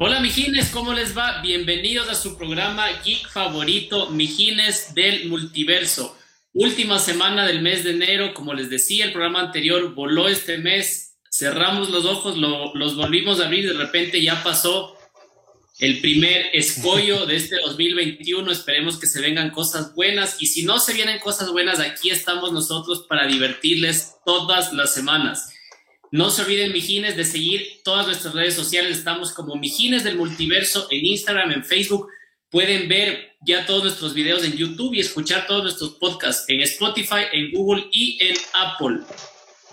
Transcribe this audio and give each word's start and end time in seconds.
Hola 0.00 0.20
Mijines, 0.20 0.68
¿cómo 0.70 0.92
les 0.92 1.18
va? 1.18 1.42
Bienvenidos 1.42 2.08
a 2.08 2.14
su 2.14 2.38
programa 2.38 2.86
Geek 3.04 3.28
favorito, 3.28 4.10
Mijines 4.10 4.94
del 4.94 5.28
Multiverso. 5.28 6.16
Última 6.52 7.00
semana 7.00 7.44
del 7.44 7.62
mes 7.62 7.82
de 7.82 7.90
enero, 7.90 8.32
como 8.32 8.54
les 8.54 8.70
decía, 8.70 9.06
el 9.06 9.10
programa 9.10 9.40
anterior 9.40 9.96
voló 9.96 10.28
este 10.28 10.56
mes, 10.58 11.16
cerramos 11.32 11.90
los 11.90 12.04
ojos, 12.04 12.36
los 12.38 12.96
volvimos 12.96 13.40
a 13.40 13.46
abrir, 13.46 13.66
de 13.66 13.76
repente 13.76 14.22
ya 14.22 14.40
pasó 14.44 14.96
el 15.80 16.00
primer 16.00 16.46
escollo 16.52 17.26
de 17.26 17.34
este 17.34 17.56
2021. 17.56 18.52
Esperemos 18.52 18.98
que 18.98 19.08
se 19.08 19.20
vengan 19.20 19.50
cosas 19.50 19.96
buenas 19.96 20.40
y 20.40 20.46
si 20.46 20.64
no 20.64 20.78
se 20.78 20.94
vienen 20.94 21.18
cosas 21.18 21.50
buenas, 21.50 21.80
aquí 21.80 22.10
estamos 22.10 22.52
nosotros 22.52 23.04
para 23.08 23.26
divertirles 23.26 24.14
todas 24.24 24.72
las 24.72 24.94
semanas. 24.94 25.57
No 26.10 26.30
se 26.30 26.42
olviden, 26.42 26.72
Mijines, 26.72 27.16
de 27.16 27.24
seguir 27.24 27.80
todas 27.84 28.06
nuestras 28.06 28.34
redes 28.34 28.54
sociales. 28.54 28.98
Estamos 28.98 29.32
como 29.32 29.56
Mijines 29.56 30.04
del 30.04 30.16
Multiverso 30.16 30.88
en 30.90 31.04
Instagram, 31.04 31.52
en 31.52 31.64
Facebook. 31.64 32.08
Pueden 32.50 32.88
ver 32.88 33.36
ya 33.42 33.66
todos 33.66 33.84
nuestros 33.84 34.14
videos 34.14 34.42
en 34.42 34.56
YouTube 34.56 34.94
y 34.94 35.00
escuchar 35.00 35.46
todos 35.46 35.62
nuestros 35.62 35.90
podcasts 35.94 36.44
en 36.48 36.62
Spotify, 36.62 37.26
en 37.32 37.52
Google 37.52 37.88
y 37.92 38.18
en 38.24 38.36
Apple. 38.54 39.00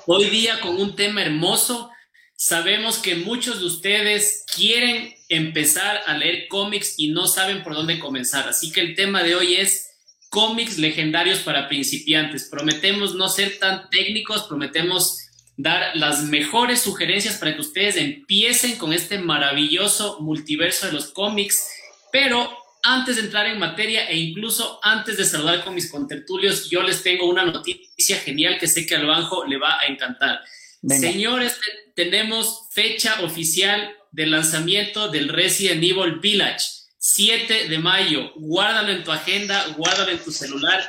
Hoy 0.08 0.26
día 0.26 0.60
con 0.60 0.76
un 0.76 0.96
tema 0.96 1.22
hermoso. 1.22 1.90
Sabemos 2.36 2.98
que 2.98 3.16
muchos 3.16 3.60
de 3.60 3.66
ustedes 3.66 4.44
quieren 4.54 5.16
empezar 5.30 6.02
a 6.06 6.18
leer 6.18 6.50
cómics 6.50 6.96
y 6.98 7.08
no 7.08 7.28
saben 7.28 7.64
por 7.64 7.76
dónde 7.76 7.98
comenzar. 7.98 8.50
Así 8.50 8.74
que 8.74 8.82
el 8.82 8.94
tema 8.94 9.24
de 9.24 9.36
hoy 9.36 9.56
es 9.56 9.90
cómics 10.30 10.78
legendarios 10.78 11.40
para 11.40 11.70
principiantes. 11.70 12.50
Prometemos 12.52 13.16
no 13.16 13.30
ser 13.30 13.58
tan 13.58 13.90
técnicos, 13.90 14.44
prometemos 14.44 15.25
dar 15.58 15.96
las 15.96 16.24
mejores 16.24 16.82
sugerencias 16.82 17.36
para 17.36 17.56
que 17.56 17.62
ustedes 17.62 17.96
empiecen 17.96 18.78
con 18.78 18.94
este 18.94 19.18
maravilloso 19.18 20.20
multiverso 20.22 20.88
de 20.88 20.94
los 20.94 21.08
cómics. 21.08 21.68
Pero 22.12 22.58
antes 22.84 23.16
de 23.16 23.24
entrar 23.24 23.48
en 23.48 23.60
materia 23.60 24.08
e 24.08 24.18
incluso 24.18 24.80
antes 24.84 25.18
de 25.18 25.26
saludar 25.26 25.64
con 25.64 25.74
mis 25.74 25.90
contertulios, 25.90 26.70
yo 26.70 26.84
les 26.84 27.04
tengo 27.04 27.28
una 27.28 27.46
noticia 27.46 28.18
genial 28.18 28.58
que 28.60 28.68
sé 28.68 28.86
que 28.86 28.96
al 28.96 29.06
Banjo 29.06 29.46
le 29.46 29.58
va 29.58 29.80
a 29.80 29.86
encantar. 29.88 30.42
Señores, 30.88 31.60
tenemos 31.96 32.68
fecha 32.72 33.22
oficial 33.24 33.96
de 34.12 34.28
lanzamiento 34.28 35.10
del 35.10 35.30
Resident 35.30 35.84
Evil 35.84 36.20
Village. 36.20 36.68
7 36.98 37.70
de 37.70 37.80
mayo. 37.80 38.32
Guárdalo 38.36 38.92
en 38.92 39.04
tu 39.04 39.12
agenda, 39.12 39.66
guárdalo 39.78 40.12
en 40.12 40.20
tu 40.20 40.32
celular 40.32 40.84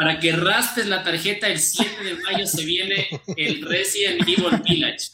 para 0.00 0.18
que 0.18 0.32
raspes 0.32 0.86
la 0.86 1.02
tarjeta, 1.02 1.46
el 1.46 1.58
7 1.58 2.02
de 2.02 2.14
mayo 2.14 2.46
se 2.46 2.64
viene 2.64 3.10
el 3.36 3.60
Resident 3.60 4.22
Evil 4.22 4.62
Village. 4.66 5.08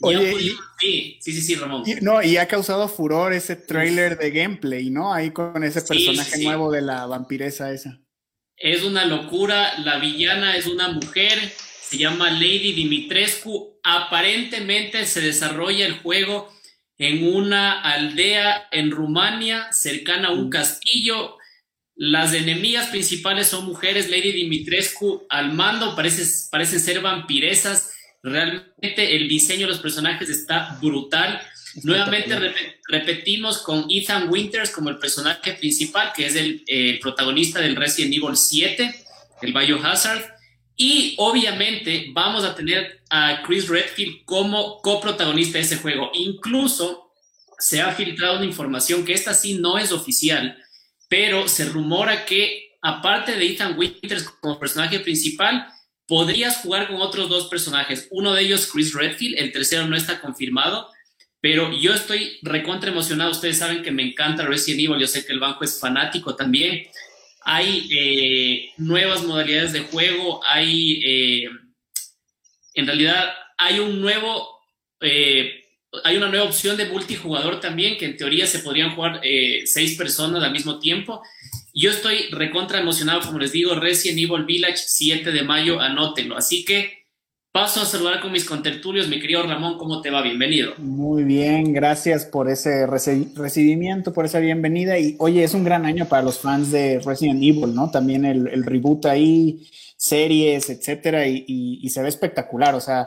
Oye, 0.00 0.34
sí, 0.80 1.18
sí, 1.20 1.42
sí, 1.42 1.54
Ramón. 1.56 1.84
no, 2.00 2.22
y 2.22 2.38
ha 2.38 2.48
causado 2.48 2.88
furor 2.88 3.34
ese 3.34 3.54
trailer 3.54 4.16
de 4.16 4.30
gameplay, 4.30 4.88
¿no? 4.88 5.12
Ahí 5.12 5.30
con 5.30 5.62
ese 5.62 5.82
personaje 5.82 6.42
nuevo 6.42 6.72
de 6.72 6.80
la 6.80 7.04
vampiresa 7.04 7.70
esa. 7.70 8.00
Es 8.56 8.82
una 8.82 9.04
locura, 9.04 9.78
la 9.80 9.98
villana 9.98 10.56
es 10.56 10.68
una 10.68 10.88
mujer, 10.88 11.38
se 11.82 11.98
llama 11.98 12.30
Lady 12.30 12.72
Dimitrescu. 12.72 13.78
Aparentemente 13.82 15.04
se 15.04 15.20
desarrolla 15.20 15.84
el 15.84 15.98
juego 15.98 16.50
en 16.96 17.26
una 17.26 17.82
aldea 17.82 18.68
en 18.70 18.90
Rumania, 18.90 19.70
cercana 19.70 20.28
a 20.28 20.32
un 20.32 20.46
mm. 20.46 20.50
castillo 20.50 21.36
las 21.96 22.34
enemigas 22.34 22.88
principales 22.88 23.48
son 23.48 23.66
mujeres, 23.66 24.10
Lady 24.10 24.32
Dimitrescu 24.32 25.26
al 25.28 25.52
mando, 25.52 25.94
parece, 25.94 26.24
parecen 26.50 26.80
ser 26.80 27.00
vampiresas. 27.00 27.92
Realmente 28.22 29.16
el 29.16 29.28
diseño 29.28 29.66
de 29.66 29.72
los 29.72 29.80
personajes 29.80 30.28
está 30.28 30.78
brutal. 30.80 31.40
Nuevamente 31.82 32.54
repetimos 32.88 33.58
con 33.58 33.86
Ethan 33.90 34.28
Winters 34.28 34.70
como 34.70 34.90
el 34.90 34.98
personaje 34.98 35.52
principal, 35.54 36.12
que 36.16 36.26
es 36.26 36.36
el 36.36 36.98
protagonista 37.00 37.60
del 37.60 37.76
Resident 37.76 38.14
Evil 38.14 38.36
7, 38.36 38.94
el 39.42 39.52
Biohazard. 39.52 40.22
Y 40.76 41.14
obviamente 41.18 42.08
vamos 42.12 42.44
a 42.44 42.54
tener 42.54 43.02
a 43.10 43.42
Chris 43.46 43.68
Redfield 43.68 44.24
como 44.24 44.80
coprotagonista 44.80 45.58
de 45.58 45.64
ese 45.64 45.76
juego. 45.76 46.10
Incluso 46.14 47.12
se 47.58 47.80
ha 47.80 47.92
filtrado 47.92 48.38
una 48.38 48.46
información 48.46 49.04
que 49.04 49.12
esta 49.12 49.34
sí 49.34 49.54
no 49.54 49.78
es 49.78 49.92
oficial, 49.92 50.58
pero 51.14 51.46
se 51.46 51.66
rumora 51.66 52.24
que 52.24 52.72
aparte 52.82 53.36
de 53.36 53.46
Ethan 53.46 53.78
Winters 53.78 54.24
como 54.40 54.58
personaje 54.58 54.98
principal, 54.98 55.64
podrías 56.08 56.56
jugar 56.56 56.88
con 56.88 56.96
otros 56.96 57.28
dos 57.28 57.46
personajes. 57.46 58.08
Uno 58.10 58.34
de 58.34 58.42
ellos, 58.42 58.66
Chris 58.66 58.92
Redfield, 58.92 59.38
el 59.38 59.52
tercero 59.52 59.86
no 59.86 59.94
está 59.94 60.20
confirmado, 60.20 60.90
pero 61.40 61.70
yo 61.72 61.94
estoy 61.94 62.40
recontra 62.42 62.90
emocionado. 62.90 63.30
Ustedes 63.30 63.58
saben 63.58 63.84
que 63.84 63.92
me 63.92 64.02
encanta 64.02 64.44
Resident 64.44 64.80
Evil, 64.80 65.00
yo 65.00 65.06
sé 65.06 65.24
que 65.24 65.32
el 65.32 65.38
banco 65.38 65.62
es 65.62 65.78
fanático 65.78 66.34
también. 66.34 66.82
Hay 67.44 67.88
eh, 67.92 68.72
nuevas 68.78 69.22
modalidades 69.22 69.72
de 69.72 69.82
juego, 69.82 70.40
hay, 70.44 71.00
eh, 71.06 71.48
en 72.74 72.86
realidad, 72.88 73.32
hay 73.56 73.78
un 73.78 74.00
nuevo 74.00 74.58
eh, 75.00 75.63
hay 76.02 76.16
una 76.16 76.28
nueva 76.28 76.46
opción 76.46 76.76
de 76.76 76.86
multijugador 76.86 77.60
también, 77.60 77.96
que 77.98 78.06
en 78.06 78.16
teoría 78.16 78.46
se 78.46 78.58
podrían 78.60 78.94
jugar 78.94 79.20
eh, 79.22 79.62
seis 79.66 79.96
personas 79.96 80.42
al 80.42 80.52
mismo 80.52 80.78
tiempo. 80.78 81.22
Yo 81.72 81.90
estoy 81.90 82.28
recontra 82.30 82.80
emocionado, 82.80 83.20
como 83.20 83.38
les 83.38 83.52
digo, 83.52 83.74
Resident 83.74 84.18
Evil 84.18 84.44
Village, 84.44 84.78
7 84.78 85.30
de 85.32 85.42
mayo, 85.42 85.80
anótenlo. 85.80 86.36
Así 86.36 86.64
que 86.64 87.04
paso 87.54 87.82
a 87.82 87.84
saludar 87.84 88.20
con 88.20 88.32
mis 88.32 88.44
contertulios. 88.44 89.08
Mi 89.08 89.20
querido 89.20 89.42
Ramón, 89.42 89.78
¿cómo 89.78 90.00
te 90.00 90.10
va? 90.10 90.22
Bienvenido. 90.22 90.74
Muy 90.78 91.24
bien, 91.24 91.72
gracias 91.72 92.26
por 92.26 92.48
ese 92.48 92.86
recibimiento, 92.86 94.12
por 94.12 94.24
esa 94.24 94.40
bienvenida. 94.40 94.98
Y 94.98 95.16
oye, 95.18 95.44
es 95.44 95.54
un 95.54 95.64
gran 95.64 95.84
año 95.84 96.06
para 96.06 96.22
los 96.22 96.38
fans 96.38 96.70
de 96.70 97.00
Resident 97.00 97.42
Evil, 97.42 97.74
¿no? 97.74 97.90
También 97.90 98.24
el, 98.24 98.64
reboot 98.64 99.06
ahí, 99.06 99.68
series, 99.96 100.70
etcétera, 100.70 101.26
y, 101.26 101.88
se 101.88 102.02
ve 102.02 102.08
espectacular. 102.08 102.74
O 102.74 102.80
sea, 102.80 103.06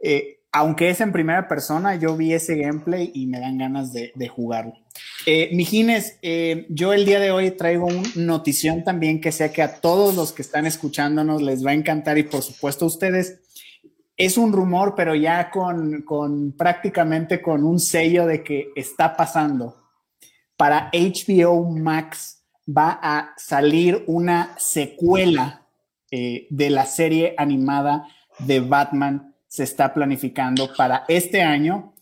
eh, 0.00 0.35
aunque 0.56 0.88
es 0.88 1.02
en 1.02 1.12
primera 1.12 1.48
persona, 1.48 1.96
yo 1.96 2.16
vi 2.16 2.32
ese 2.32 2.56
gameplay 2.56 3.10
y 3.12 3.26
me 3.26 3.38
dan 3.38 3.58
ganas 3.58 3.92
de, 3.92 4.28
jugarlo. 4.28 4.72
Eh, 5.26 5.50
Mijines, 5.52 6.18
eh, 6.22 6.64
yo 6.70 6.94
el 6.94 7.04
día 7.04 7.20
de 7.20 7.30
hoy 7.30 7.50
traigo 7.50 7.84
una 7.84 8.08
notición 8.14 8.82
también 8.82 9.20
que 9.20 9.32
sé 9.32 9.52
que 9.52 9.60
a 9.60 9.82
todos 9.82 10.14
los 10.14 10.32
que 10.32 10.40
están 10.40 10.64
escuchándonos 10.64 11.42
les 11.42 11.64
va 11.64 11.72
a 11.72 11.74
encantar 11.74 12.16
y 12.16 12.22
por 12.22 12.40
supuesto 12.40 12.86
a 12.86 12.88
ustedes. 12.88 13.42
Es 14.16 14.38
un 14.38 14.50
rumor, 14.50 14.94
pero 14.96 15.14
ya 15.14 15.50
con, 15.50 16.54
prácticamente 16.56 17.42
con 17.42 17.62
un 17.62 17.78
sello 17.78 18.24
de 18.24 18.42
que 18.42 18.70
está 18.76 19.14
pasando. 19.14 19.76
Para 20.56 20.88
HBO 20.90 21.70
Max 21.70 22.42
va 22.66 22.98
a 23.02 23.34
salir 23.36 24.04
una 24.06 24.54
secuela 24.56 25.66
eh, 26.10 26.46
de 26.48 26.70
la 26.70 26.86
serie 26.86 27.34
animada 27.36 28.08
de 28.38 28.60
Batman 28.60 29.25
se 29.48 29.64
está 29.64 29.92
planificando 29.92 30.70
para 30.76 31.04
este 31.08 31.42
año. 31.42 31.94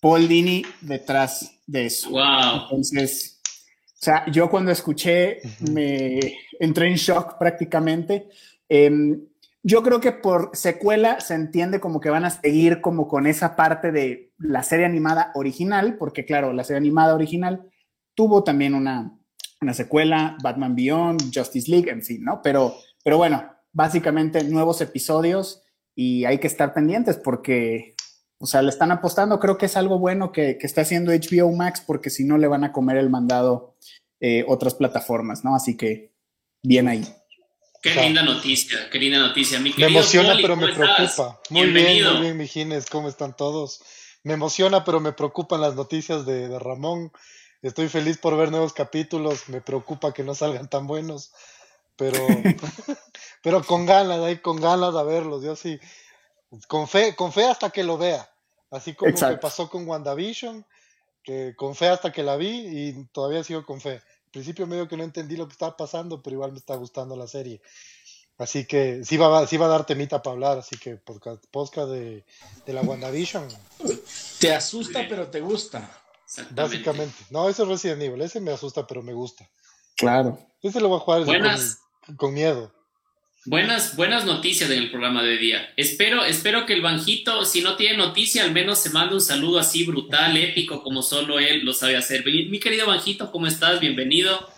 Paul 0.00 0.26
Dini 0.26 0.64
detrás 0.80 1.60
de 1.66 1.86
eso. 1.86 2.10
Wow. 2.10 2.64
Entonces, 2.64 3.40
o 3.44 4.04
sea, 4.04 4.26
yo 4.30 4.50
cuando 4.50 4.72
escuché 4.72 5.40
me 5.70 6.18
entré 6.58 6.88
en 6.88 6.96
shock 6.96 7.38
prácticamente. 7.38 8.28
Em, 8.68 9.20
yo 9.62 9.82
creo 9.84 10.00
que 10.00 10.10
por 10.10 10.50
secuela 10.54 11.20
se 11.20 11.34
entiende 11.34 11.78
como 11.78 12.00
que 12.00 12.10
van 12.10 12.24
a 12.24 12.30
seguir 12.30 12.80
como 12.80 13.06
con 13.06 13.28
esa 13.28 13.54
parte 13.54 13.92
de 13.92 14.32
la 14.38 14.64
serie 14.64 14.86
animada 14.86 15.30
original, 15.34 15.96
porque 15.98 16.24
claro, 16.24 16.52
la 16.52 16.64
serie 16.64 16.78
animada 16.78 17.14
original 17.14 17.70
tuvo 18.14 18.42
también 18.42 18.74
una, 18.74 19.16
una 19.60 19.72
secuela, 19.72 20.36
Batman 20.42 20.74
Beyond, 20.74 21.32
Justice 21.32 21.70
League, 21.70 21.88
en 21.88 22.02
fin, 22.02 22.24
¿no? 22.24 22.40
Pero, 22.42 22.74
pero 23.04 23.18
bueno, 23.18 23.52
básicamente 23.72 24.42
nuevos 24.42 24.80
episodios 24.80 25.61
y 25.94 26.24
hay 26.24 26.38
que 26.38 26.46
estar 26.46 26.72
pendientes 26.72 27.16
porque, 27.16 27.94
o 28.38 28.46
sea, 28.46 28.62
le 28.62 28.70
están 28.70 28.90
apostando. 28.92 29.38
Creo 29.38 29.58
que 29.58 29.66
es 29.66 29.76
algo 29.76 29.98
bueno 29.98 30.32
que, 30.32 30.58
está 30.60 30.82
haciendo 30.82 31.12
HBO 31.12 31.52
Max 31.52 31.82
porque 31.86 32.10
si 32.10 32.24
no 32.24 32.38
le 32.38 32.48
van 32.48 32.64
a 32.64 32.72
comer 32.72 32.96
el 32.96 33.10
mandado 33.10 33.76
eh, 34.20 34.44
otras 34.48 34.74
plataformas, 34.74 35.44
¿no? 35.44 35.54
Así 35.54 35.76
que 35.76 36.12
bien 36.62 36.88
ahí. 36.88 37.04
Qué 37.82 37.94
linda 37.94 38.22
noticia, 38.22 38.78
qué 38.90 38.98
linda 38.98 39.18
noticia. 39.18 39.58
me 39.58 39.70
emociona, 39.86 40.36
pero 40.40 40.54
me 40.54 40.72
preocupa. 40.72 41.40
Muy 41.50 41.66
bien, 41.72 42.04
muy 42.04 42.20
bien, 42.22 42.36
Mijines, 42.36 42.86
¿cómo 42.88 43.08
están 43.08 43.36
todos? 43.36 43.82
Me 44.22 44.34
emociona, 44.34 44.84
pero 44.84 45.00
me 45.00 45.12
preocupan 45.12 45.60
las 45.60 45.74
noticias 45.74 46.24
de, 46.24 46.46
de 46.46 46.58
Ramón. 46.60 47.10
Estoy 47.60 47.88
feliz 47.88 48.18
por 48.18 48.36
ver 48.36 48.52
nuevos 48.52 48.72
capítulos, 48.72 49.48
me 49.48 49.60
preocupa 49.60 50.14
que 50.14 50.22
no 50.22 50.34
salgan 50.36 50.68
tan 50.68 50.86
buenos, 50.86 51.32
pero 51.96 52.18
pero 53.42 53.62
con 53.62 53.86
ganas, 53.86 54.20
ahí 54.20 54.38
con 54.38 54.60
ganas 54.60 54.94
de 54.94 55.04
verlos, 55.04 55.42
yo 55.42 55.56
sí, 55.56 55.78
con 56.68 56.88
fe, 56.88 57.14
con 57.14 57.32
fe 57.32 57.44
hasta 57.44 57.70
que 57.70 57.84
lo 57.84 57.98
vea, 57.98 58.30
así 58.70 58.94
como 58.94 59.12
me 59.12 59.36
pasó 59.38 59.68
con 59.68 59.86
WandaVision, 59.86 60.64
que 61.22 61.54
con 61.56 61.74
fe 61.74 61.88
hasta 61.88 62.12
que 62.12 62.22
la 62.22 62.36
vi 62.36 62.48
y 62.48 63.04
todavía 63.12 63.44
sigo 63.44 63.64
con 63.64 63.80
fe. 63.80 63.94
Al 63.94 64.30
principio 64.32 64.66
medio 64.66 64.88
que 64.88 64.96
no 64.96 65.04
entendí 65.04 65.36
lo 65.36 65.46
que 65.46 65.52
estaba 65.52 65.76
pasando, 65.76 66.22
pero 66.22 66.34
igual 66.34 66.52
me 66.52 66.58
está 66.58 66.74
gustando 66.76 67.16
la 67.16 67.26
serie. 67.26 67.60
Así 68.38 68.64
que 68.66 69.04
sí 69.04 69.16
va, 69.16 69.46
sí 69.46 69.56
va 69.56 69.66
a 69.66 69.70
dar 69.70 69.86
temita 69.86 70.22
para 70.22 70.34
hablar, 70.34 70.58
así 70.58 70.76
que 70.76 70.96
podcast, 70.96 71.42
de, 71.90 72.24
de 72.66 72.72
la 72.72 72.80
WandaVision. 72.80 73.46
Te 74.40 74.54
asusta, 74.54 75.06
pero 75.08 75.28
te 75.28 75.40
gusta. 75.40 75.88
Básicamente. 76.50 77.14
No, 77.30 77.48
ese 77.48 77.62
es 77.62 77.68
Resident 77.68 78.02
Evil, 78.02 78.22
ese 78.22 78.40
me 78.40 78.52
asusta, 78.52 78.86
pero 78.86 79.02
me 79.02 79.12
gusta. 79.12 79.48
Claro. 79.96 80.38
Ese 80.62 80.80
lo 80.80 80.88
voy 80.88 80.96
a 80.96 81.00
jugar 81.00 81.24
con, 81.24 82.16
con, 82.16 82.34
miedo. 82.34 82.72
Buenas, 83.44 83.96
buenas 83.96 84.24
noticias 84.24 84.70
en 84.70 84.78
el 84.78 84.90
programa 84.92 85.20
de 85.24 85.36
día. 85.36 85.68
Espero, 85.76 86.24
espero 86.24 86.64
que 86.64 86.74
el 86.74 86.80
Banjito, 86.80 87.44
si 87.44 87.60
no 87.60 87.74
tiene 87.74 87.96
noticia, 87.96 88.44
al 88.44 88.52
menos 88.52 88.78
se 88.78 88.90
mande 88.90 89.16
un 89.16 89.20
saludo 89.20 89.58
así 89.58 89.82
brutal, 89.84 90.36
épico, 90.36 90.80
como 90.84 91.02
solo 91.02 91.40
él 91.40 91.64
lo 91.64 91.72
sabe 91.72 91.96
hacer. 91.96 92.24
Mi 92.24 92.60
querido 92.60 92.86
Banjito, 92.86 93.32
¿cómo 93.32 93.48
estás? 93.48 93.80
Bienvenido. 93.80 94.48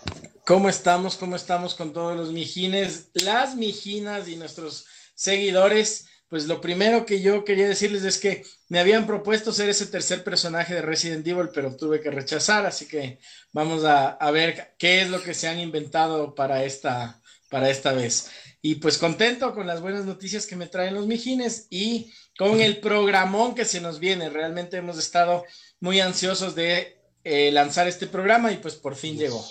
¿Cómo 0.45 0.69
estamos? 0.69 1.15
¿Cómo 1.15 1.35
estamos 1.35 1.73
con 1.73 1.93
todos 1.93 2.15
los 2.15 2.31
mijines, 2.31 3.09
las 3.15 3.55
mijinas 3.55 4.27
y 4.27 4.35
nuestros 4.35 4.85
seguidores? 5.15 6.07
Pues 6.29 6.45
lo 6.45 6.61
primero 6.61 7.07
que 7.07 7.23
yo 7.23 7.43
quería 7.43 7.67
decirles 7.67 8.03
es 8.03 8.19
que 8.19 8.43
me 8.69 8.77
habían 8.77 9.07
propuesto 9.07 9.51
ser 9.51 9.67
ese 9.67 9.87
tercer 9.87 10.23
personaje 10.23 10.75
de 10.75 10.83
Resident 10.83 11.25
Evil, 11.25 11.49
pero 11.51 11.75
tuve 11.75 12.01
que 12.01 12.11
rechazar, 12.11 12.67
así 12.67 12.87
que 12.87 13.17
vamos 13.51 13.83
a, 13.83 14.09
a 14.09 14.29
ver 14.29 14.75
qué 14.77 15.01
es 15.01 15.09
lo 15.09 15.23
que 15.23 15.33
se 15.33 15.47
han 15.47 15.59
inventado 15.59 16.35
para 16.35 16.63
esta, 16.63 17.19
para 17.49 17.71
esta 17.71 17.93
vez. 17.93 18.29
Y 18.65 18.73
pues 18.73 18.97
contento 18.97 19.53
con 19.53 19.67
las 19.67 19.79
buenas 19.79 20.05
noticias 20.05 20.47
que 20.47 20.55
me 20.55 20.65
traen 20.65 20.95
los 20.95 21.05
mijines 21.05 21.67
y 21.69 22.07
con 22.35 22.61
el 22.61 22.77
programón 22.77 23.53
que 23.53 23.63
se 23.63 23.79
nos 23.79 23.99
viene. 23.99 24.31
Realmente 24.31 24.77
hemos 24.77 24.97
estado 24.97 25.43
muy 25.79 25.99
ansiosos 25.99 26.55
de 26.55 26.97
eh, 27.23 27.51
lanzar 27.51 27.87
este 27.87 28.07
programa 28.07 28.51
y 28.51 28.57
pues 28.57 28.73
por 28.73 28.95
fin 28.95 29.19
llegó. 29.19 29.45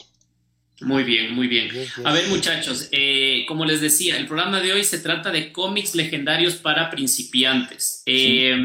Muy 0.80 1.04
bien, 1.04 1.32
muy 1.32 1.46
bien. 1.46 1.70
A 2.02 2.12
ver, 2.12 2.26
muchachos, 2.26 2.88
eh, 2.90 3.44
como 3.46 3.64
les 3.64 3.80
decía, 3.80 4.16
el 4.16 4.26
programa 4.26 4.60
de 4.60 4.72
hoy 4.72 4.82
se 4.82 4.98
trata 4.98 5.30
de 5.30 5.52
cómics 5.52 5.94
legendarios 5.94 6.56
para 6.56 6.90
principiantes. 6.90 8.02
Eh, 8.06 8.56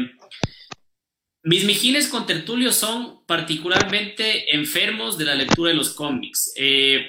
mis 1.44 1.64
mijines 1.64 2.08
con 2.08 2.26
tertulio 2.26 2.72
son 2.72 3.24
particularmente 3.24 4.52
enfermos 4.52 5.16
de 5.16 5.26
la 5.26 5.36
lectura 5.36 5.70
de 5.70 5.76
los 5.76 5.90
cómics. 5.90 6.52
Eh, 6.56 7.06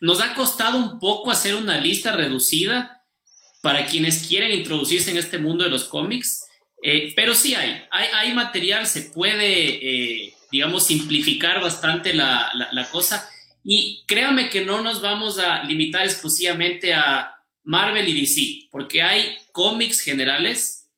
nos 0.00 0.20
ha 0.20 0.34
costado 0.34 0.78
un 0.78 0.98
poco 0.98 1.30
hacer 1.30 1.54
una 1.54 1.78
lista 1.78 2.12
reducida 2.12 3.04
para 3.60 3.86
quienes 3.86 4.26
quieren 4.26 4.52
introducirse 4.52 5.10
en 5.10 5.18
este 5.18 5.38
mundo 5.38 5.64
de 5.64 5.70
los 5.70 5.84
cómics, 5.84 6.44
pero 7.16 7.34
sí 7.34 7.54
hay, 7.54 7.82
hay, 7.90 8.32
material, 8.32 8.86
se 8.86 9.02
puede, 9.02 10.32
digamos, 10.52 10.86
simplificar 10.86 11.60
bastante 11.60 12.14
la, 12.14 12.50
la 12.70 12.90
cosa. 12.90 13.28
Y 13.64 14.04
créanme 14.06 14.48
que 14.48 14.64
no 14.64 14.80
nos 14.80 15.02
vamos 15.02 15.38
a 15.38 15.64
limitar 15.64 16.04
exclusivamente 16.04 16.94
a 16.94 17.34
Marvel 17.64 18.08
y 18.08 18.20
DC, 18.20 18.68
porque 18.70 19.02
hay 19.02 19.36
cómics 19.52 20.00
generales 20.00 20.88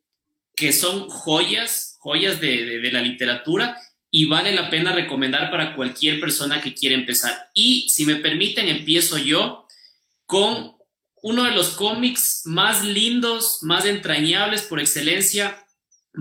que 0.55 0.73
son 0.73 1.09
joyas, 1.09 1.97
joyas 1.99 2.41
de, 2.41 2.91
la 2.93 3.01
literatura 3.01 3.77
y 4.11 4.25
vale 4.25 4.55
la 4.55 4.71
pena 4.71 4.93
recomendar 4.93 5.51
para 5.51 5.75
cualquier 5.77 6.21
persona 6.21 6.61
que 6.61 6.75
quiera 6.75 6.97
empezar. 6.97 7.51
Y 7.55 7.89
si 7.89 8.05
me 8.05 8.17
permiten, 8.17 8.69
empiezo 8.69 9.19
yo 9.19 9.67
con 10.27 10.73
uno 11.23 11.45
de 11.45 11.53
los 11.53 11.71
cómics 11.71 12.43
más 12.45 12.85
lindos, 12.85 13.59
más 13.63 13.85
entrañables 13.85 14.63
por 14.63 14.81
excelencia. 14.81 15.65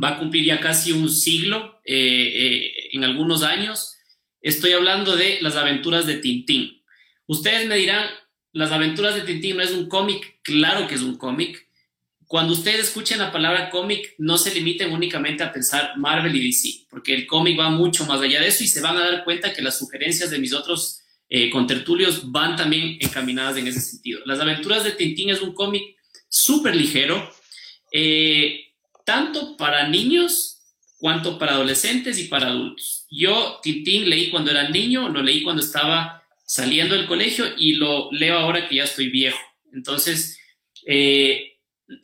Va 0.01 0.09
a 0.09 0.19
cumplir 0.19 0.45
ya 0.45 0.59
casi 0.59 0.91
un 0.91 1.09
siglo 1.09 1.79
eh, 1.83 1.95
eh, 1.95 2.73
en 2.91 3.03
algunos 3.03 3.43
años. 3.43 3.95
Estoy 4.41 4.73
hablando 4.73 5.15
de 5.15 5.39
las 5.41 5.55
aventuras 5.55 6.05
de 6.05 6.17
Tintín. 6.17 6.83
Ustedes 7.25 7.67
me 7.67 7.75
dirán, 7.75 8.07
las 8.51 8.71
aventuras 8.71 9.15
de 9.15 9.21
Tintín 9.21 9.57
no 9.57 9.63
es 9.63 9.71
un 9.71 9.89
cómic, 9.89 10.39
claro 10.43 10.87
que 10.87 10.95
es 10.95 11.01
un 11.01 11.17
cómic. 11.17 11.68
Cuando 12.29 12.53
ustedes 12.53 12.89
escuchen 12.89 13.17
la 13.17 13.31
palabra 13.31 13.71
cómic, 13.71 14.13
no 14.19 14.37
se 14.37 14.53
limiten 14.53 14.91
únicamente 14.91 15.41
a 15.41 15.51
pensar 15.51 15.97
Marvel 15.97 16.35
y 16.35 16.45
DC, 16.45 16.85
porque 16.87 17.15
el 17.15 17.25
cómic 17.25 17.59
va 17.59 17.71
mucho 17.71 18.05
más 18.05 18.21
allá 18.21 18.39
de 18.39 18.49
eso 18.49 18.63
y 18.63 18.67
se 18.67 18.81
van 18.81 18.97
a 18.97 19.09
dar 19.09 19.23
cuenta 19.23 19.51
que 19.51 19.63
las 19.63 19.79
sugerencias 19.79 20.29
de 20.29 20.37
mis 20.37 20.53
otros 20.53 21.01
eh, 21.27 21.49
contertulios 21.49 22.31
van 22.31 22.55
también 22.55 22.99
encaminadas 23.01 23.57
en 23.57 23.65
ese 23.65 23.81
sentido. 23.81 24.19
Las 24.25 24.39
aventuras 24.39 24.83
de 24.83 24.91
Tintín 24.91 25.31
es 25.31 25.41
un 25.41 25.55
cómic 25.55 25.95
súper 26.27 26.75
ligero, 26.75 27.33
eh, 27.91 28.73
tanto 29.03 29.57
para 29.57 29.87
niños 29.87 30.61
cuanto 30.99 31.39
para 31.39 31.53
adolescentes 31.53 32.19
y 32.19 32.25
para 32.25 32.49
adultos. 32.49 33.07
Yo 33.09 33.59
Tintín 33.63 34.07
leí 34.07 34.29
cuando 34.29 34.51
era 34.51 34.69
niño, 34.69 35.09
lo 35.09 35.23
leí 35.23 35.41
cuando 35.41 35.63
estaba 35.63 36.21
saliendo 36.45 36.93
del 36.93 37.07
colegio 37.07 37.45
y 37.57 37.73
lo 37.73 38.11
leo 38.11 38.37
ahora 38.37 38.69
que 38.69 38.75
ya 38.75 38.83
estoy 38.83 39.09
viejo. 39.09 39.39
Entonces, 39.73 40.37
eh, 40.85 41.55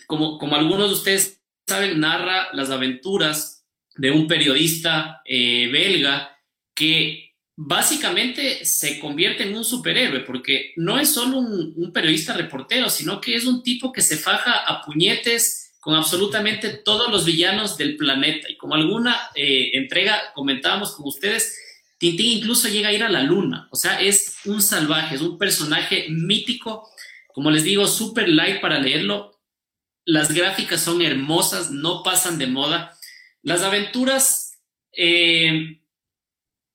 como, 0.08 0.38
como 0.38 0.56
algunos 0.56 0.90
de 0.90 0.96
ustedes 0.96 1.42
saben, 1.68 2.00
narra 2.00 2.50
las 2.54 2.70
aventuras 2.70 3.66
de 3.96 4.12
un 4.12 4.28
periodista 4.28 5.22
eh, 5.26 5.70
belga 5.72 6.38
que 6.74 7.34
básicamente 7.56 8.66
se 8.66 9.00
convierte 9.00 9.44
en 9.44 9.56
un 9.56 9.64
superhéroe, 9.64 10.20
porque 10.22 10.74
no 10.76 11.00
es 11.00 11.14
solo 11.14 11.40
un, 11.40 11.74
un 11.76 11.94
periodista 11.94 12.34
reportero, 12.34 12.90
sino 12.90 13.22
que 13.22 13.36
es 13.36 13.46
un 13.46 13.64
tipo 13.64 13.94
que 13.94 14.02
se 14.02 14.18
faja 14.18 14.58
a 14.66 14.82
puñetes 14.82 15.66
con 15.86 15.94
absolutamente 15.94 16.70
todos 16.70 17.12
los 17.12 17.26
villanos 17.26 17.78
del 17.78 17.96
planeta. 17.96 18.50
Y 18.50 18.58
como 18.58 18.74
alguna 18.74 19.30
eh, 19.36 19.70
entrega 19.74 20.20
comentábamos 20.34 20.96
con 20.96 21.06
ustedes, 21.08 21.56
Tintín 22.00 22.40
incluso 22.40 22.68
llega 22.68 22.90
a 22.90 22.92
ir 22.92 23.04
a 23.04 23.10
la 23.10 23.22
luna. 23.22 23.68
O 23.72 23.76
sea, 23.76 24.02
es 24.02 24.38
un 24.46 24.64
salvaje, 24.64 25.14
es 25.14 25.22
un 25.22 25.38
personaje 25.38 26.08
mítico, 26.10 26.90
como 27.32 27.52
les 27.52 27.64
digo, 27.64 27.86
super 27.86 28.28
light 28.28 28.62
para 28.62 28.80
leerlo. 28.80 29.35
Las 30.06 30.32
gráficas 30.32 30.82
son 30.82 31.02
hermosas, 31.02 31.72
no 31.72 32.04
pasan 32.04 32.38
de 32.38 32.48
moda. 32.48 32.96
Las 33.42 33.64
aventuras 33.64 34.60
eh, 34.92 35.80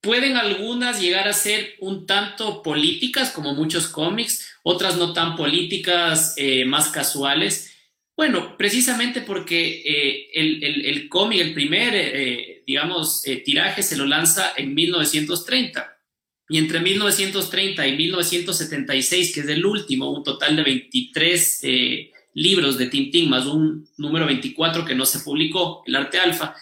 pueden 0.01 0.37
algunas 0.37 1.01
llegar 1.01 1.29
a 1.29 1.33
ser 1.33 1.75
un 1.79 2.07
tanto 2.07 2.63
políticas, 2.63 3.31
como 3.31 3.55
muchos 3.55 3.87
cómics, 3.87 4.51
otras 4.65 4.97
no 4.97 5.13
tan 5.13 5.37
políticas, 5.37 6.35
eh, 6.37 6.65
más 6.65 6.89
casuales 6.89 7.69
bueno, 8.17 8.59
precisamente 8.59 9.23
porque 9.23 9.81
eh, 9.83 10.29
el, 10.35 11.09
cómic, 11.09 11.41
el 11.41 11.55
primer, 11.55 12.63
digamos, 12.67 13.23
tiraje 13.47 13.83
se 13.83 13.97
lo 13.97 14.05
lanza 14.05 14.53
en 14.59 14.75
1930. 14.75 15.97
Y 16.51 16.59
entre 16.59 16.81
1930 16.81 17.87
y 17.87 17.97
1976, 17.97 19.33
que 19.33 19.41
es 19.41 19.49
el 19.49 19.65
último, 19.65 20.11
un 20.11 20.23
total 20.23 20.55
de 20.55 20.63
23 20.65 21.61
libros 22.35 22.79
de 22.79 22.87
Tintín, 22.87 23.31
más 23.31 23.47
un 23.47 23.89
número 23.97 24.27
24 24.27 24.85
que 24.85 24.95
no 24.95 25.07
se 25.07 25.21
publicó, 25.21 25.83
el 25.87 25.97
arte 25.97 26.19
alfa. 26.19 26.55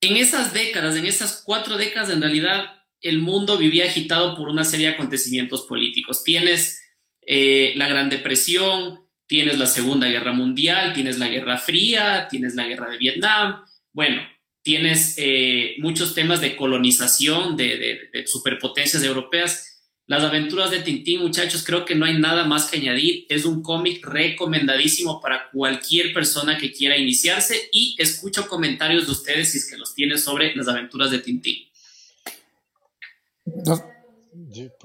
En 0.00 0.16
esas 0.16 0.52
décadas, 0.52 0.96
en 0.96 1.06
esas 1.06 1.42
cuatro 1.44 1.76
décadas, 1.76 2.10
en 2.10 2.20
realidad, 2.20 2.84
el 3.00 3.20
mundo 3.20 3.58
vivía 3.58 3.86
agitado 3.86 4.36
por 4.36 4.48
una 4.48 4.64
serie 4.64 4.88
de 4.88 4.94
acontecimientos 4.94 5.62
políticos. 5.62 6.22
Tienes 6.24 6.82
la 7.26 7.88
Gran 7.88 8.08
Depresión, 8.08 9.06
Tienes 9.26 9.58
la 9.58 9.66
Segunda 9.66 10.06
Guerra 10.06 10.32
Mundial, 10.32 10.92
tienes 10.94 11.18
la 11.18 11.28
Guerra 11.28 11.58
Fría, 11.58 12.28
tienes 12.30 12.54
la 12.54 12.66
Guerra 12.66 12.90
de 12.90 12.98
Vietnam. 12.98 13.64
Bueno, 13.92 14.22
tienes 14.62 15.16
eh, 15.18 15.74
muchos 15.78 16.14
temas 16.14 16.40
de 16.40 16.54
colonización 16.54 17.56
de, 17.56 18.24
superpotencias 18.26 19.02
europeas. 19.02 19.75
Las 20.08 20.22
aventuras 20.22 20.70
de 20.70 20.80
Tintín, 20.80 21.20
muchachos, 21.20 21.64
creo 21.64 21.84
que 21.84 21.96
no 21.96 22.04
hay 22.04 22.16
nada 22.18 22.44
más 22.44 22.66
que 22.66 22.78
añadir. 22.78 23.26
Es 23.28 23.44
un 23.44 23.60
cómic 23.62 24.06
recomendadísimo 24.06 25.20
para 25.20 25.50
cualquier 25.50 26.14
persona 26.14 26.56
que 26.58 26.72
quiera 26.72 26.96
iniciarse 26.96 27.68
y 27.72 27.96
escucho 27.98 28.46
comentarios 28.46 29.06
de 29.06 29.12
ustedes 29.12 29.50
si 29.50 29.58
es 29.58 29.68
que 29.68 29.76
los 29.76 29.94
tiene 29.94 30.16
sobre 30.16 30.54
las 30.54 30.68
aventuras 30.68 31.10
de 31.10 31.18
Tintín. 31.18 31.56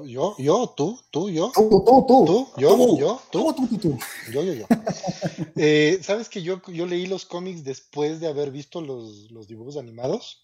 Yo, 0.06 0.36
yo, 0.40 0.74
tú, 0.76 1.00
tú, 1.12 1.30
yo. 1.30 1.52
Tú, 1.54 1.70
tú, 1.70 2.06
tú. 2.08 2.26
Tú, 2.26 2.48
yo, 2.58 2.76
tú, 2.76 3.00
yo, 3.00 3.22
tú. 3.32 3.54
Tú, 3.54 3.68
tú, 3.68 3.78
tú, 3.78 4.00
Yo, 4.32 4.44
yo, 4.44 4.54
yo. 4.54 4.66
eh, 5.56 6.00
Sabes 6.02 6.30
que 6.30 6.42
yo, 6.42 6.62
yo 6.68 6.88
leí 6.88 7.06
los 7.06 7.26
cómics 7.26 7.64
después 7.64 8.20
de 8.20 8.28
haber 8.28 8.50
visto 8.52 8.82
los, 8.82 9.30
los 9.30 9.48
dibujos 9.48 9.78
animados. 9.78 10.42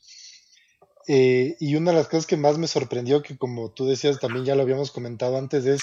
Eh, 1.08 1.56
y 1.60 1.76
una 1.76 1.92
de 1.92 1.98
las 1.98 2.08
cosas 2.08 2.26
que 2.26 2.38
más 2.38 2.58
me 2.58 2.68
sorprendió, 2.68 3.22
que 3.22 3.38
como 3.38 3.72
tú 3.72 3.86
decías, 3.86 4.20
también 4.20 4.46
ya 4.46 4.56
lo 4.56 4.64
habíamos 4.64 4.92
comentado 4.92 5.38
antes, 5.38 5.66
es, 5.66 5.82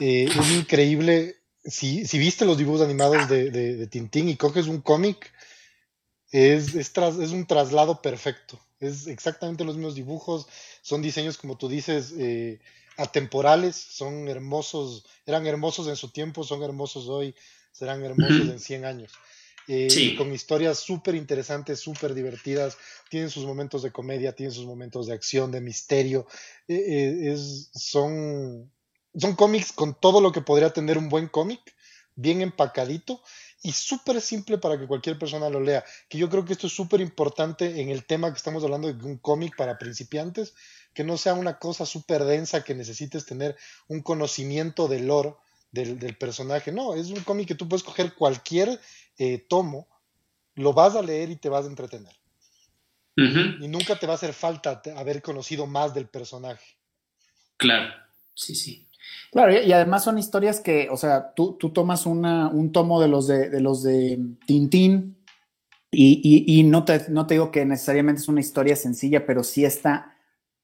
eh, 0.00 0.24
es 0.24 0.50
increíble. 0.50 1.36
Si, 1.64 2.06
si 2.06 2.18
viste 2.18 2.44
los 2.44 2.58
dibujos 2.58 2.82
animados 2.82 3.28
de, 3.28 3.50
de, 3.50 3.76
de 3.76 3.86
Tintín 3.86 4.28
y 4.28 4.36
coges 4.36 4.66
un 4.66 4.80
cómic, 4.80 5.32
es, 6.30 6.74
es, 6.74 6.92
tras, 6.92 7.18
es 7.18 7.30
un 7.30 7.46
traslado 7.46 8.02
perfecto. 8.02 8.58
Es 8.80 9.06
exactamente 9.06 9.64
los 9.64 9.76
mismos 9.76 9.94
dibujos, 9.94 10.48
son 10.82 11.00
diseños, 11.00 11.38
como 11.38 11.56
tú 11.56 11.68
dices, 11.68 12.12
eh, 12.18 12.60
atemporales, 12.96 13.76
son 13.76 14.28
hermosos, 14.28 15.06
eran 15.26 15.46
hermosos 15.46 15.86
en 15.88 15.96
su 15.96 16.10
tiempo, 16.10 16.44
son 16.44 16.62
hermosos 16.62 17.08
hoy, 17.08 17.34
serán 17.72 18.02
hermosos 18.04 18.48
en 18.48 18.58
100 18.58 18.84
años. 18.84 19.12
Eh, 19.66 20.14
con 20.18 20.32
historias 20.32 20.78
súper 20.78 21.14
interesantes, 21.14 21.80
súper 21.80 22.14
divertidas, 22.14 22.76
tienen 23.08 23.30
sus 23.30 23.46
momentos 23.46 23.82
de 23.82 23.92
comedia, 23.92 24.34
tienen 24.34 24.52
sus 24.52 24.66
momentos 24.66 25.06
de 25.06 25.14
acción, 25.14 25.50
de 25.50 25.60
misterio. 25.60 26.26
Eh, 26.68 27.32
es, 27.32 27.70
son, 27.74 28.70
son 29.16 29.34
cómics 29.34 29.72
con 29.72 29.98
todo 29.98 30.20
lo 30.20 30.32
que 30.32 30.42
podría 30.42 30.70
tener 30.70 30.98
un 30.98 31.08
buen 31.08 31.28
cómic, 31.28 31.60
bien 32.14 32.42
empacadito 32.42 33.22
y 33.62 33.72
súper 33.72 34.20
simple 34.20 34.58
para 34.58 34.78
que 34.78 34.86
cualquier 34.86 35.18
persona 35.18 35.48
lo 35.48 35.60
lea. 35.60 35.84
Que 36.08 36.18
yo 36.18 36.28
creo 36.28 36.44
que 36.44 36.52
esto 36.52 36.66
es 36.66 36.72
súper 36.74 37.00
importante 37.00 37.80
en 37.80 37.88
el 37.88 38.04
tema 38.04 38.30
que 38.30 38.36
estamos 38.36 38.62
hablando 38.62 38.92
de 38.92 39.04
un 39.04 39.16
cómic 39.16 39.56
para 39.56 39.78
principiantes, 39.78 40.54
que 40.92 41.04
no 41.04 41.16
sea 41.16 41.32
una 41.32 41.58
cosa 41.58 41.86
súper 41.86 42.24
densa 42.24 42.62
que 42.62 42.74
necesites 42.74 43.24
tener 43.24 43.56
un 43.88 44.02
conocimiento 44.02 44.86
del 44.86 45.06
lore 45.06 45.34
del, 45.74 46.16
personaje. 46.16 46.72
No, 46.72 46.94
es 46.94 47.10
un 47.10 47.20
cómic 47.20 47.48
que 47.48 47.54
tú 47.54 47.68
puedes 47.68 47.82
coger 47.82 48.14
cualquier 48.14 48.80
eh, 49.18 49.44
tomo, 49.48 49.88
lo 50.54 50.72
vas 50.72 50.94
a 50.94 51.02
leer 51.02 51.30
y 51.30 51.36
te 51.36 51.48
vas 51.48 51.64
a 51.64 51.68
entretener. 51.68 52.12
Y 53.16 53.68
nunca 53.68 53.96
te 53.96 54.06
va 54.06 54.14
a 54.14 54.16
hacer 54.16 54.32
falta 54.32 54.82
haber 54.96 55.22
conocido 55.22 55.66
más 55.66 55.94
del 55.94 56.08
personaje. 56.08 56.64
Claro, 57.56 57.94
sí, 58.34 58.56
sí. 58.56 58.88
Claro, 59.30 59.52
y 59.52 59.72
además 59.72 60.02
son 60.02 60.18
historias 60.18 60.60
que, 60.60 60.88
o 60.90 60.96
sea, 60.96 61.32
tú, 61.34 61.56
tú 61.58 61.70
tomas 61.70 62.06
una, 62.06 62.48
un 62.48 62.72
tomo 62.72 63.00
de 63.00 63.08
los 63.08 63.28
de, 63.28 63.50
de 63.50 63.60
los 63.60 63.82
de 63.84 64.18
Tintín 64.46 65.16
y, 65.96 66.44
y, 66.46 66.62
no, 66.64 66.84
te, 66.84 67.08
no 67.08 67.26
te 67.26 67.34
digo 67.34 67.50
que 67.50 67.64
necesariamente 67.64 68.20
es 68.20 68.28
una 68.28 68.40
historia 68.40 68.74
sencilla, 68.74 69.26
pero 69.26 69.44
sí 69.44 69.64
está 69.64 70.16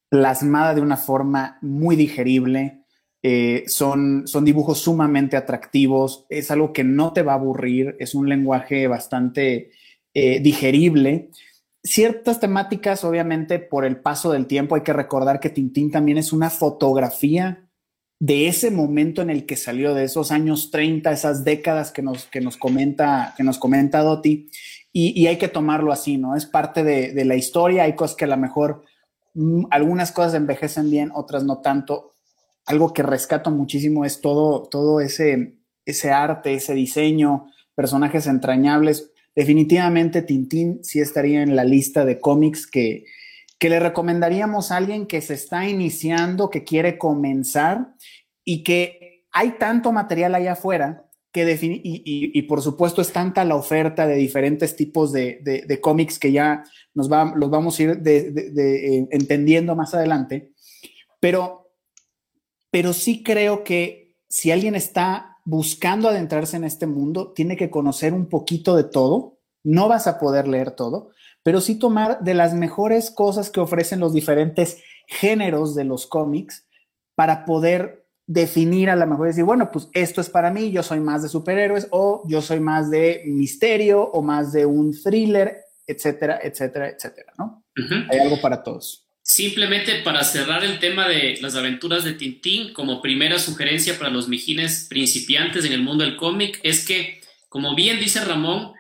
plasmada 0.09 0.75
de 0.75 0.81
una 0.81 0.97
forma 0.97 1.59
muy 1.61 1.97
digerible. 1.97 2.80
Eh, 3.23 3.65
son, 3.67 4.27
son 4.27 4.45
dibujos 4.45 4.79
sumamente 4.79 5.37
atractivos, 5.37 6.27
es 6.31 6.51
algo 6.51 6.73
que 6.73 6.85
no 6.85 7.13
te 7.13 7.23
va 7.23 7.33
a 7.33 7.37
aburrir, 7.37 7.97
es 7.99 8.15
un 8.15 8.29
lenguaje 8.29 8.87
bastante 8.89 9.73
eh, 10.15 10.41
digerible. 10.41 11.31
Ciertas 11.83 12.41
temáticas, 12.41 13.05
obviamente, 13.05 13.59
por 13.59 13.85
el 13.85 14.01
paso 14.01 14.33
del 14.33 14.47
tiempo, 14.47 14.75
hay 14.75 14.83
que 14.83 14.93
recordar 14.93 15.41
que 15.41 15.51
Tintín 15.51 15.91
también 15.91 16.19
es 16.19 16.33
una 16.33 16.51
fotografía 16.51 17.67
de 18.21 18.49
ese 18.49 18.71
momento 18.71 19.23
en 19.23 19.31
el 19.31 19.47
que 19.47 19.57
salió, 19.57 19.95
de 19.95 20.05
esos 20.05 20.31
años 20.31 20.71
30, 20.71 21.11
esas 21.11 21.43
décadas 21.43 21.91
que 21.91 22.03
nos, 22.03 22.27
que 22.27 22.43
nos, 22.43 22.59
comenta, 22.59 23.35
que 23.37 23.43
nos 23.43 23.59
comenta 23.59 24.03
Dotti, 24.03 24.51
y, 24.93 25.27
hay 25.27 25.39
que 25.39 25.49
tomarlo 25.49 25.93
así, 25.93 26.19
¿no? 26.19 26.35
Es 26.35 26.47
parte 26.47 26.83
de, 26.83 27.25
la 27.25 27.37
historia, 27.37 27.85
hay 27.85 27.95
cosas 27.95 28.17
que 28.17 28.25
a 28.25 28.29
lo 28.29 28.37
mejor 28.37 28.83
mm, 29.35 29.67
algunas 29.71 30.11
cosas 30.11 30.35
envejecen 30.35 30.91
bien, 30.91 31.13
otras 31.15 31.45
no 31.45 31.59
tanto. 31.59 32.11
Algo 32.67 32.93
que 32.93 33.03
rescato 33.03 33.51
muchísimo 33.51 34.05
es 34.05 34.21
todo, 34.21 34.69
todo 34.69 35.01
ese, 35.01 35.57
ese 35.85 36.11
arte, 36.11 36.55
ese 36.55 36.75
diseño, 36.75 37.47
personajes 37.75 38.27
entrañables. 38.27 39.13
Definitivamente 39.35 40.23
Tintín 40.23 40.83
sí 40.83 41.01
estaría 41.01 41.43
en 41.43 41.57
la 41.57 41.65
lista 41.65 42.05
de 42.05 42.21
cómics 42.21 42.67
que, 42.67 43.05
que 43.59 43.71
le 43.71 43.81
recomendaríamos 43.81 44.71
a 44.71 44.77
alguien 44.77 45.07
que 45.07 45.21
se 45.21 45.35
está 45.35 45.69
iniciando, 45.69 46.51
que 46.51 46.65
quiere 46.65 46.99
comenzar 46.99 47.95
y 48.45 48.63
que 48.63 49.27
hay 49.33 49.53
tanto 49.53 49.93
material 49.93 50.35
allá 50.35 50.53
afuera 50.53 51.11
que 51.33 51.59
y, 51.63 51.81
y, 52.35 52.43
por 52.43 52.61
supuesto 52.61 53.01
es 53.01 53.13
tanta 53.13 53.45
la 53.45 53.55
oferta 53.55 54.07
de 54.07 54.17
diferentes 54.17 54.75
tipos 54.75 55.13
de, 55.13 55.79
cómics 55.81 56.19
que 56.19 56.33
ya 56.33 56.65
nos 56.93 57.11
va, 57.11 57.33
los 57.37 57.51
vamos 57.51 57.79
a 57.79 57.83
ir 57.85 58.03
eh, 58.05 59.07
entendiendo 59.11 59.77
más 59.77 59.95
adelante, 59.95 60.51
pero, 61.21 61.60
pero 62.71 62.93
sí 62.93 63.23
creo 63.23 63.65
que 63.65 64.17
si 64.29 64.51
alguien 64.51 64.75
está 64.75 65.39
buscando 65.45 66.09
adentrarse 66.09 66.57
en 66.57 66.65
este 66.65 66.87
mundo, 66.87 67.33
tiene 67.33 67.57
que 67.57 67.71
conocer 67.71 68.13
un 68.15 68.29
poquito 68.29 68.77
de 68.77 68.85
todo, 68.85 69.39
no 69.65 69.89
vas 69.89 70.07
a 70.07 70.19
poder 70.19 70.47
leer 70.47 70.71
todo, 70.71 71.11
pero 71.43 71.61
sí 71.61 71.79
tomar 71.79 72.21
de 72.21 72.35
las 72.35 72.55
mejores 72.55 73.11
cosas 73.11 73.51
que 73.51 73.61
ofrecen 73.61 74.01
los 74.01 74.13
diferentes 74.13 74.83
géneros 75.07 75.75
de 75.75 75.85
los 75.85 76.07
cómics 76.07 76.67
para 77.15 77.45
poder 77.45 78.07
definir 78.27 78.91
a 78.91 78.97
lo 78.97 79.07
mejor 79.09 79.27
decir, 79.27 79.43
bueno, 79.43 79.73
pues 79.73 79.89
esto 79.93 80.21
es 80.21 80.31
para 80.31 80.53
mí, 80.53 80.71
yo 80.71 80.85
soy 80.85 81.01
más 81.01 81.23
de 81.23 81.29
superhéroes 81.29 81.89
o 81.91 82.23
yo 82.29 82.41
soy 82.41 82.61
más 82.61 82.89
de 82.89 83.23
misterio 83.27 84.03
o 84.03 84.23
más 84.23 84.53
de 84.53 84.67
un 84.67 84.93
thriller, 84.93 85.65
etcétera, 85.85 86.39
etcétera, 86.41 86.91
etcétera, 86.91 87.33
¿no? 87.37 87.65
Hay 88.09 88.21
algo 88.21 88.41
para 88.41 88.63
todos. 88.63 89.10
Simplemente 89.31 90.01
para 90.03 90.25
cerrar 90.25 90.65
el 90.65 90.81
tema 90.81 91.09
de 91.09 91.39
las 91.41 91.55
aventuras 91.55 92.03
de 92.03 92.15
Tintín, 92.15 92.73
como 92.73 93.01
primera 93.01 93.39
sugerencia 93.39 93.97
para 93.97 94.11
los 94.11 94.27
mijines 94.27 94.89
principiantes 94.91 95.65
en 95.65 95.73
el 95.73 95.83
mundo 95.83 96.03
del 96.03 96.17
cómic, 96.17 96.59
es 96.65 96.85
que, 96.85 97.21
como 97.49 97.77
bien 97.77 98.01
dice 98.01 98.25
Ramón, 98.25 98.73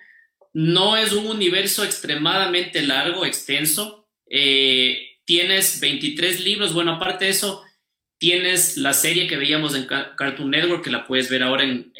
no 0.52 0.96
es 0.96 1.12
un 1.12 1.28
universo 1.28 1.84
extremadamente 1.84 2.82
largo, 2.82 3.24
extenso. 3.24 4.08
Eh, 4.28 5.20
tienes 5.24 5.78
23 5.78 6.40
libros. 6.40 6.74
Bueno, 6.74 6.94
aparte 6.94 7.26
de 7.26 7.30
eso, 7.30 7.62
tienes 8.18 8.76
la 8.76 8.92
serie 8.92 9.28
que 9.28 9.36
veíamos 9.36 9.76
en 9.76 9.86
Cartoon 9.86 10.50
Network, 10.50 10.82
que 10.82 10.90
la 10.90 11.06
puedes 11.06 11.30
ver 11.30 11.44
ahora 11.44 11.62
en, 11.62 11.92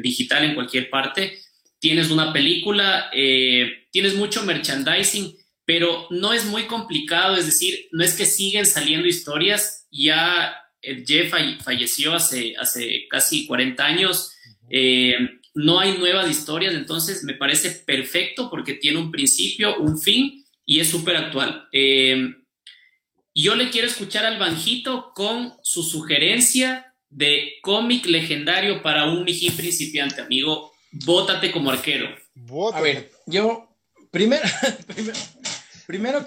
digital 0.00 0.44
en 0.44 0.54
cualquier 0.54 0.90
parte. 0.90 1.40
Tienes 1.80 2.12
una 2.12 2.32
película, 2.32 3.10
eh, 3.12 3.88
tienes 3.90 4.14
mucho 4.14 4.44
merchandising, 4.44 5.39
pero 5.70 6.08
no 6.10 6.32
es 6.32 6.46
muy 6.46 6.64
complicado. 6.64 7.36
Es 7.36 7.46
decir, 7.46 7.86
no 7.92 8.02
es 8.02 8.14
que 8.14 8.26
siguen 8.26 8.66
saliendo 8.66 9.06
historias. 9.06 9.86
Ya 9.92 10.52
eh, 10.82 11.04
Jeff 11.06 11.32
falleció 11.62 12.12
hace, 12.12 12.56
hace 12.58 13.06
casi 13.08 13.46
40 13.46 13.84
años 13.84 14.32
no 15.54 15.78
hay 15.78 15.96
nuevas 15.96 16.28
historias, 16.28 16.74
entonces 16.74 17.22
me 17.24 17.34
parece 17.34 17.70
perfecto 17.70 18.50
porque 18.50 18.74
tiene 18.74 18.98
un 18.98 19.10
principio, 19.12 19.76
un 19.78 20.00
fin 20.00 20.44
y 20.64 20.80
es 20.80 20.88
súper 20.88 21.16
actual. 21.16 21.68
Eh, 21.72 22.34
yo 23.32 23.54
le 23.54 23.70
quiero 23.70 23.86
escuchar 23.86 24.24
al 24.24 24.38
Banjito 24.38 25.12
con 25.14 25.54
su 25.62 25.84
sugerencia 25.84 26.94
de 27.08 27.54
cómic 27.62 28.06
legendario 28.06 28.82
para 28.82 29.06
un 29.06 29.24
mijín 29.24 29.56
principiante, 29.56 30.20
amigo. 30.20 30.72
Bótate 30.92 31.52
como 31.52 31.70
arquero. 31.70 32.08
A 32.72 32.80
ver, 32.80 33.12
yo 33.26 33.68
primero, 34.10 34.42
primero 34.86 35.18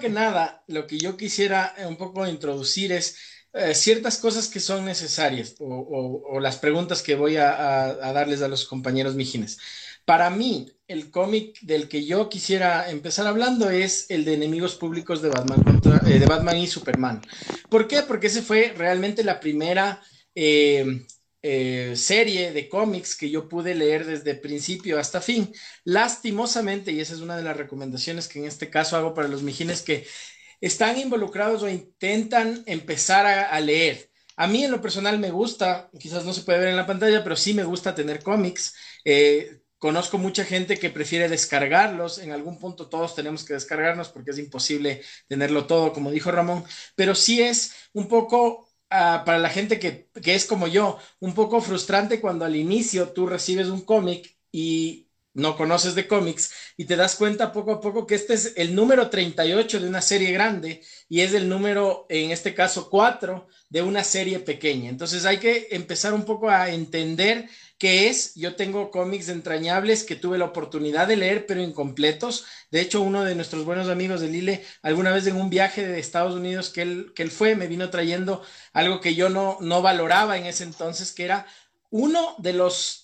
que 0.00 0.08
nada, 0.08 0.62
lo 0.66 0.86
que 0.86 0.98
yo 0.98 1.16
quisiera 1.16 1.74
un 1.86 1.96
poco 1.96 2.26
introducir 2.26 2.92
es 2.92 3.16
eh, 3.52 3.74
ciertas 3.74 4.18
cosas 4.18 4.48
que 4.48 4.60
son 4.60 4.84
necesarias 4.84 5.54
o, 5.60 6.38
las 6.40 6.58
preguntas 6.58 7.02
que 7.02 7.14
voy 7.14 7.36
a, 7.36 7.94
darles 8.12 8.42
a 8.42 8.48
los 8.48 8.64
compañeros 8.66 9.14
mijines. 9.14 9.58
Para 10.04 10.28
mí, 10.28 10.70
el 10.86 11.10
cómic 11.10 11.60
del 11.60 11.88
que 11.88 12.04
yo 12.04 12.28
quisiera 12.28 12.90
empezar 12.90 13.26
hablando 13.26 13.70
es 13.70 14.10
el 14.10 14.24
de 14.24 14.34
enemigos 14.34 14.74
públicos 14.74 15.22
de 15.22 15.30
Batman, 15.30 15.62
eh, 16.06 16.18
de 16.18 16.26
Batman 16.26 16.58
y 16.58 16.66
Superman. 16.66 17.22
¿Por 17.70 17.86
qué? 17.86 18.02
Porque 18.02 18.26
ese 18.26 18.42
fue 18.42 18.74
realmente 18.76 19.24
la 19.24 19.40
primera 19.40 20.02
eh, 20.34 21.06
serie 21.94 22.52
de 22.52 22.68
cómics 22.70 23.16
que 23.16 23.28
yo 23.28 23.48
pude 23.48 23.74
leer 23.74 24.06
desde 24.06 24.34
principio 24.34 24.98
hasta 24.98 25.20
fin. 25.20 25.52
Lastimosamente, 25.84 26.90
y 26.92 27.00
esa 27.00 27.14
es 27.14 27.20
una 27.20 27.36
de 27.36 27.42
las 27.42 27.56
recomendaciones 27.56 28.28
que 28.28 28.38
en 28.38 28.46
este 28.46 28.70
caso 28.70 28.96
hago 28.96 29.12
para 29.12 29.28
los 29.28 29.42
mijines 29.42 29.82
que 29.82 30.06
están 30.60 30.98
involucrados 30.98 31.62
o 31.62 31.68
intentan 31.68 32.62
empezar 32.66 33.26
a, 33.26 33.60
leer. 33.60 34.10
A 34.36 34.46
mí 34.46 34.64
en 34.64 34.70
lo 34.70 34.80
personal 34.80 35.18
me 35.18 35.30
gusta, 35.30 35.90
quizás 35.98 36.24
no 36.24 36.32
se 36.32 36.42
puede 36.42 36.60
ver 36.60 36.68
en 36.68 36.76
la 36.76 36.86
pantalla, 36.86 37.22
pero 37.22 37.36
sí 37.36 37.52
me 37.52 37.64
gusta 37.64 37.94
tener 37.94 38.22
cómics. 38.22 38.74
Eh, 39.04 39.60
conozco 39.78 40.16
mucha 40.16 40.44
gente 40.44 40.78
que 40.78 40.88
prefiere 40.88 41.28
descargarlos. 41.28 42.18
En 42.18 42.32
algún 42.32 42.58
punto 42.58 42.88
todos 42.88 43.14
tenemos 43.14 43.44
que 43.44 43.52
descargarnos 43.52 44.08
porque 44.08 44.30
es 44.30 44.38
imposible 44.38 45.02
tenerlo 45.28 45.66
todo, 45.66 45.92
como 45.92 46.10
dijo 46.10 46.30
Ramón. 46.30 46.64
Pero 46.96 47.14
sí 47.14 47.42
es 47.42 47.74
un 47.92 48.08
poco 48.08 48.73
ah, 48.94 49.22
para 49.24 49.38
la 49.38 49.50
gente 49.50 49.78
que, 49.78 50.08
que 50.22 50.34
es 50.34 50.46
como 50.46 50.66
yo, 50.68 50.98
un 51.20 51.34
poco 51.34 51.60
frustrante 51.60 52.20
cuando 52.20 52.44
al 52.44 52.56
inicio 52.56 53.10
tú 53.10 53.26
recibes 53.26 53.68
un 53.68 53.82
cómic 53.82 54.36
y 54.52 55.04
no 55.34 55.56
conoces 55.56 55.94
de 55.94 56.06
cómics 56.06 56.52
y 56.76 56.84
te 56.84 56.96
das 56.96 57.16
cuenta 57.16 57.52
poco 57.52 57.72
a 57.72 57.80
poco 57.80 58.06
que 58.06 58.14
este 58.14 58.34
es 58.34 58.52
el 58.56 58.74
número 58.74 59.10
38 59.10 59.80
de 59.80 59.88
una 59.88 60.00
serie 60.00 60.30
grande 60.32 60.82
y 61.08 61.20
es 61.20 61.34
el 61.34 61.48
número, 61.48 62.06
en 62.08 62.30
este 62.30 62.54
caso, 62.54 62.88
4 62.88 63.46
de 63.68 63.82
una 63.82 64.04
serie 64.04 64.38
pequeña. 64.38 64.88
Entonces 64.90 65.24
hay 65.26 65.38
que 65.38 65.68
empezar 65.72 66.14
un 66.14 66.24
poco 66.24 66.48
a 66.48 66.70
entender 66.70 67.48
qué 67.78 68.08
es. 68.08 68.34
Yo 68.34 68.56
tengo 68.56 68.90
cómics 68.90 69.28
entrañables 69.28 70.04
que 70.04 70.16
tuve 70.16 70.38
la 70.38 70.46
oportunidad 70.46 71.06
de 71.08 71.16
leer, 71.16 71.46
pero 71.46 71.62
incompletos. 71.62 72.46
De 72.70 72.80
hecho, 72.80 73.00
uno 73.00 73.24
de 73.24 73.34
nuestros 73.34 73.64
buenos 73.64 73.88
amigos 73.88 74.20
de 74.20 74.28
Lille, 74.28 74.64
alguna 74.82 75.12
vez 75.12 75.26
en 75.26 75.36
un 75.36 75.50
viaje 75.50 75.86
de 75.86 75.98
Estados 75.98 76.34
Unidos 76.34 76.70
que 76.70 76.82
él, 76.82 77.12
que 77.14 77.22
él 77.22 77.30
fue, 77.30 77.56
me 77.56 77.66
vino 77.66 77.90
trayendo 77.90 78.42
algo 78.72 79.00
que 79.00 79.14
yo 79.14 79.28
no, 79.28 79.58
no 79.60 79.82
valoraba 79.82 80.38
en 80.38 80.46
ese 80.46 80.64
entonces, 80.64 81.12
que 81.12 81.24
era 81.24 81.46
uno 81.90 82.34
de 82.38 82.52
los 82.52 83.00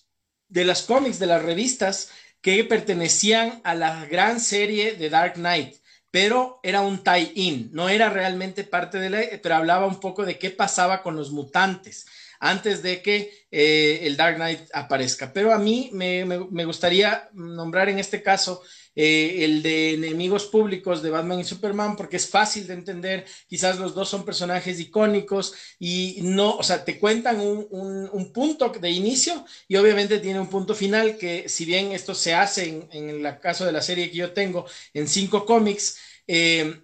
de 0.48 0.64
las 0.64 0.82
cómics, 0.82 1.20
de 1.20 1.26
las 1.26 1.42
revistas 1.42 2.10
que 2.40 2.64
pertenecían 2.64 3.60
a 3.64 3.74
la 3.74 4.04
gran 4.06 4.40
serie 4.40 4.94
de 4.96 5.08
Dark 5.08 5.34
Knight, 5.34 5.76
pero 6.10 6.58
era 6.64 6.80
un 6.80 7.04
tie-in, 7.04 7.70
no 7.72 7.88
era 7.88 8.10
realmente 8.10 8.64
parte 8.64 8.98
de 8.98 9.10
la, 9.10 9.20
pero 9.42 9.54
hablaba 9.54 9.86
un 9.86 10.00
poco 10.00 10.24
de 10.26 10.38
qué 10.38 10.50
pasaba 10.50 11.02
con 11.02 11.14
los 11.14 11.30
mutantes 11.30 12.06
antes 12.40 12.82
de 12.82 13.02
que 13.02 13.30
eh, 13.50 14.00
el 14.02 14.16
Dark 14.16 14.36
Knight 14.36 14.60
aparezca. 14.72 15.32
Pero 15.32 15.52
a 15.52 15.58
mí 15.58 15.90
me, 15.92 16.64
gustaría 16.64 17.28
nombrar 17.34 17.88
en 17.90 17.98
este 17.98 18.22
caso 18.22 18.62
eh, 18.96 19.44
el 19.44 19.62
de 19.62 19.94
enemigos 19.94 20.46
públicos 20.46 21.02
de 21.02 21.10
Batman 21.10 21.40
y 21.40 21.44
Superman, 21.44 21.96
porque 21.96 22.16
es 22.16 22.28
fácil 22.28 22.66
de 22.66 22.74
entender, 22.74 23.26
quizás 23.46 23.78
los 23.78 23.94
dos 23.94 24.08
son 24.08 24.24
personajes 24.24 24.80
icónicos 24.80 25.54
y 25.78 26.20
no, 26.22 26.56
o 26.56 26.62
sea, 26.62 26.84
te 26.84 26.98
cuentan 26.98 27.40
un, 27.40 27.68
un, 27.70 28.32
punto 28.32 28.70
de 28.70 28.90
inicio 28.90 29.44
y 29.68 29.76
obviamente 29.76 30.18
tiene 30.18 30.40
un 30.40 30.48
punto 30.48 30.74
final 30.74 31.16
que 31.16 31.48
si 31.48 31.64
bien 31.64 31.92
esto 31.92 32.14
se 32.14 32.34
hace 32.34 32.68
en, 32.68 32.88
en 32.92 33.26
el 33.26 33.38
caso 33.38 33.64
de 33.64 33.72
la 33.72 33.82
serie 33.82 34.10
que 34.10 34.16
yo 34.16 34.32
tengo 34.32 34.66
en 34.94 35.08
cinco 35.08 35.44
cómics, 35.44 35.98
eh, 36.26 36.82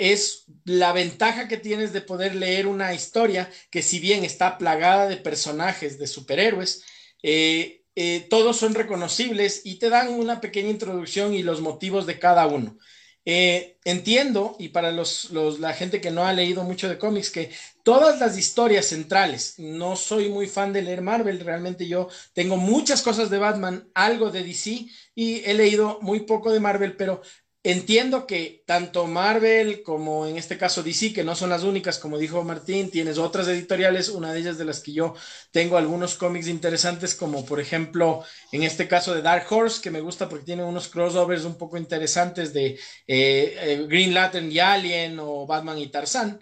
es 0.00 0.46
la 0.64 0.92
ventaja 0.94 1.46
que 1.46 1.58
tienes 1.58 1.92
de 1.92 2.00
poder 2.00 2.34
leer 2.34 2.66
una 2.66 2.94
historia 2.94 3.50
que 3.70 3.82
si 3.82 4.00
bien 4.00 4.24
está 4.24 4.56
plagada 4.56 5.06
de 5.06 5.18
personajes, 5.18 5.98
de 5.98 6.06
superhéroes, 6.06 6.82
eh, 7.22 7.84
eh, 7.94 8.26
todos 8.30 8.56
son 8.56 8.74
reconocibles 8.74 9.60
y 9.64 9.78
te 9.78 9.90
dan 9.90 10.08
una 10.14 10.40
pequeña 10.40 10.70
introducción 10.70 11.34
y 11.34 11.42
los 11.42 11.60
motivos 11.60 12.06
de 12.06 12.18
cada 12.18 12.46
uno. 12.46 12.78
Eh, 13.26 13.76
entiendo, 13.84 14.56
y 14.58 14.70
para 14.70 14.90
los, 14.90 15.30
la 15.60 15.74
gente 15.74 16.00
que 16.00 16.10
no 16.10 16.24
ha 16.24 16.32
leído 16.32 16.64
mucho 16.64 16.88
de 16.88 16.96
cómics, 16.96 17.30
que 17.30 17.50
todas 17.82 18.18
las 18.20 18.38
historias 18.38 18.86
centrales, 18.86 19.56
no 19.58 19.96
soy 19.96 20.30
muy 20.30 20.46
fan 20.46 20.72
de 20.72 20.80
leer 20.80 21.02
Marvel, 21.02 21.40
realmente 21.40 21.86
yo 21.86 22.08
tengo 22.32 22.56
muchas 22.56 23.02
cosas 23.02 23.28
de 23.28 23.38
Batman, 23.38 23.90
algo 23.94 24.30
de 24.30 24.44
DC 24.44 24.86
y 25.14 25.44
he 25.44 25.52
leído 25.52 25.98
muy 26.00 26.20
poco 26.20 26.50
de 26.50 26.60
Marvel, 26.60 26.96
pero 26.96 27.20
Entiendo 27.62 28.26
que 28.26 28.62
tanto 28.66 29.06
Marvel 29.06 29.82
como 29.82 30.26
en 30.26 30.38
este 30.38 30.56
caso 30.56 30.82
DC, 30.82 31.12
que 31.12 31.24
no 31.24 31.34
son 31.34 31.50
las 31.50 31.62
únicas, 31.62 31.98
como 31.98 32.16
dijo 32.16 32.42
Martín, 32.42 32.90
tienes 32.90 33.18
otras 33.18 33.48
editoriales, 33.48 34.08
una 34.08 34.32
de 34.32 34.40
ellas 34.40 34.56
de 34.56 34.64
las 34.64 34.80
que 34.80 34.94
yo 34.94 35.14
tengo 35.50 35.76
algunos 35.76 36.14
cómics 36.14 36.48
interesantes, 36.48 37.14
como 37.14 37.44
por 37.44 37.60
ejemplo 37.60 38.24
en 38.50 38.62
este 38.62 38.88
caso 38.88 39.14
de 39.14 39.20
Dark 39.20 39.44
Horse, 39.50 39.82
que 39.82 39.90
me 39.90 40.00
gusta 40.00 40.26
porque 40.26 40.46
tiene 40.46 40.64
unos 40.64 40.88
crossovers 40.88 41.44
un 41.44 41.58
poco 41.58 41.76
interesantes 41.76 42.54
de 42.54 42.66
eh, 42.66 42.78
eh, 43.06 43.86
Green 43.86 44.14
Lantern 44.14 44.50
y 44.50 44.58
Alien 44.58 45.18
o 45.20 45.46
Batman 45.46 45.78
y 45.78 45.88
Tarzan. 45.88 46.40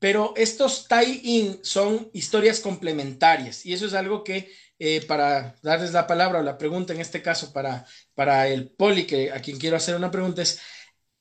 Pero 0.00 0.34
estos 0.36 0.88
tie-in 0.88 1.60
son 1.62 2.10
historias 2.12 2.58
complementarias 2.60 3.64
y 3.64 3.72
eso 3.72 3.86
es 3.86 3.94
algo 3.94 4.24
que 4.24 4.50
eh, 4.78 5.00
para 5.06 5.54
darles 5.62 5.92
la 5.92 6.06
palabra 6.06 6.40
o 6.40 6.42
la 6.42 6.58
pregunta 6.58 6.92
en 6.92 7.00
este 7.00 7.22
caso 7.22 7.52
para, 7.52 7.86
para 8.16 8.48
el 8.48 8.70
poli, 8.70 9.06
que 9.06 9.30
a 9.30 9.40
quien 9.40 9.58
quiero 9.58 9.76
hacer 9.76 9.94
una 9.94 10.10
pregunta 10.10 10.42
es, 10.42 10.58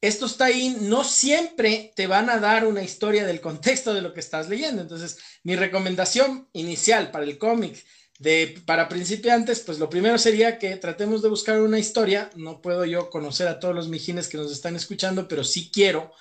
estos 0.01 0.37
tie 0.37 0.77
no 0.81 1.03
siempre 1.03 1.93
te 1.95 2.07
van 2.07 2.29
a 2.29 2.39
dar 2.39 2.65
una 2.65 2.83
historia 2.83 3.25
del 3.25 3.41
contexto 3.41 3.93
de 3.93 4.01
lo 4.01 4.13
que 4.13 4.19
estás 4.19 4.49
leyendo. 4.49 4.81
Entonces, 4.81 5.19
mi 5.43 5.55
recomendación 5.55 6.49
inicial 6.53 7.11
para 7.11 7.25
el 7.25 7.37
cómic 7.37 7.83
de 8.19 8.61
para 8.65 8.87
principiantes, 8.87 9.59
pues 9.59 9.77
lo 9.77 9.89
primero 9.89 10.17
sería 10.17 10.57
que 10.57 10.77
tratemos 10.77 11.21
de 11.21 11.29
buscar 11.29 11.59
una 11.59 11.79
historia. 11.79 12.29
No 12.35 12.61
puedo 12.61 12.85
yo 12.85 13.09
conocer 13.09 13.47
a 13.47 13.59
todos 13.59 13.75
los 13.75 13.89
mijines 13.89 14.27
que 14.27 14.37
nos 14.37 14.51
están 14.51 14.75
escuchando, 14.75 15.27
pero 15.27 15.43
sí 15.43 15.69
quiero 15.71 16.13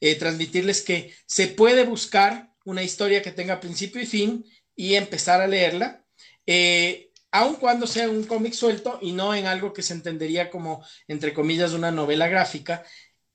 eh, 0.00 0.14
transmitirles 0.14 0.82
que 0.82 1.14
se 1.26 1.48
puede 1.48 1.84
buscar 1.84 2.52
una 2.64 2.82
historia 2.82 3.22
que 3.22 3.32
tenga 3.32 3.60
principio 3.60 4.00
y 4.00 4.06
fin 4.06 4.44
y 4.76 4.94
empezar 4.94 5.40
a 5.40 5.48
leerla 5.48 6.04
eh, 6.46 7.09
aun 7.32 7.56
cuando 7.56 7.86
sea 7.86 8.08
un 8.08 8.24
cómic 8.24 8.52
suelto 8.52 8.98
y 9.00 9.12
no 9.12 9.34
en 9.34 9.46
algo 9.46 9.72
que 9.72 9.82
se 9.82 9.94
entendería 9.94 10.50
como, 10.50 10.84
entre 11.08 11.32
comillas, 11.32 11.72
una 11.72 11.90
novela 11.90 12.28
gráfica. 12.28 12.84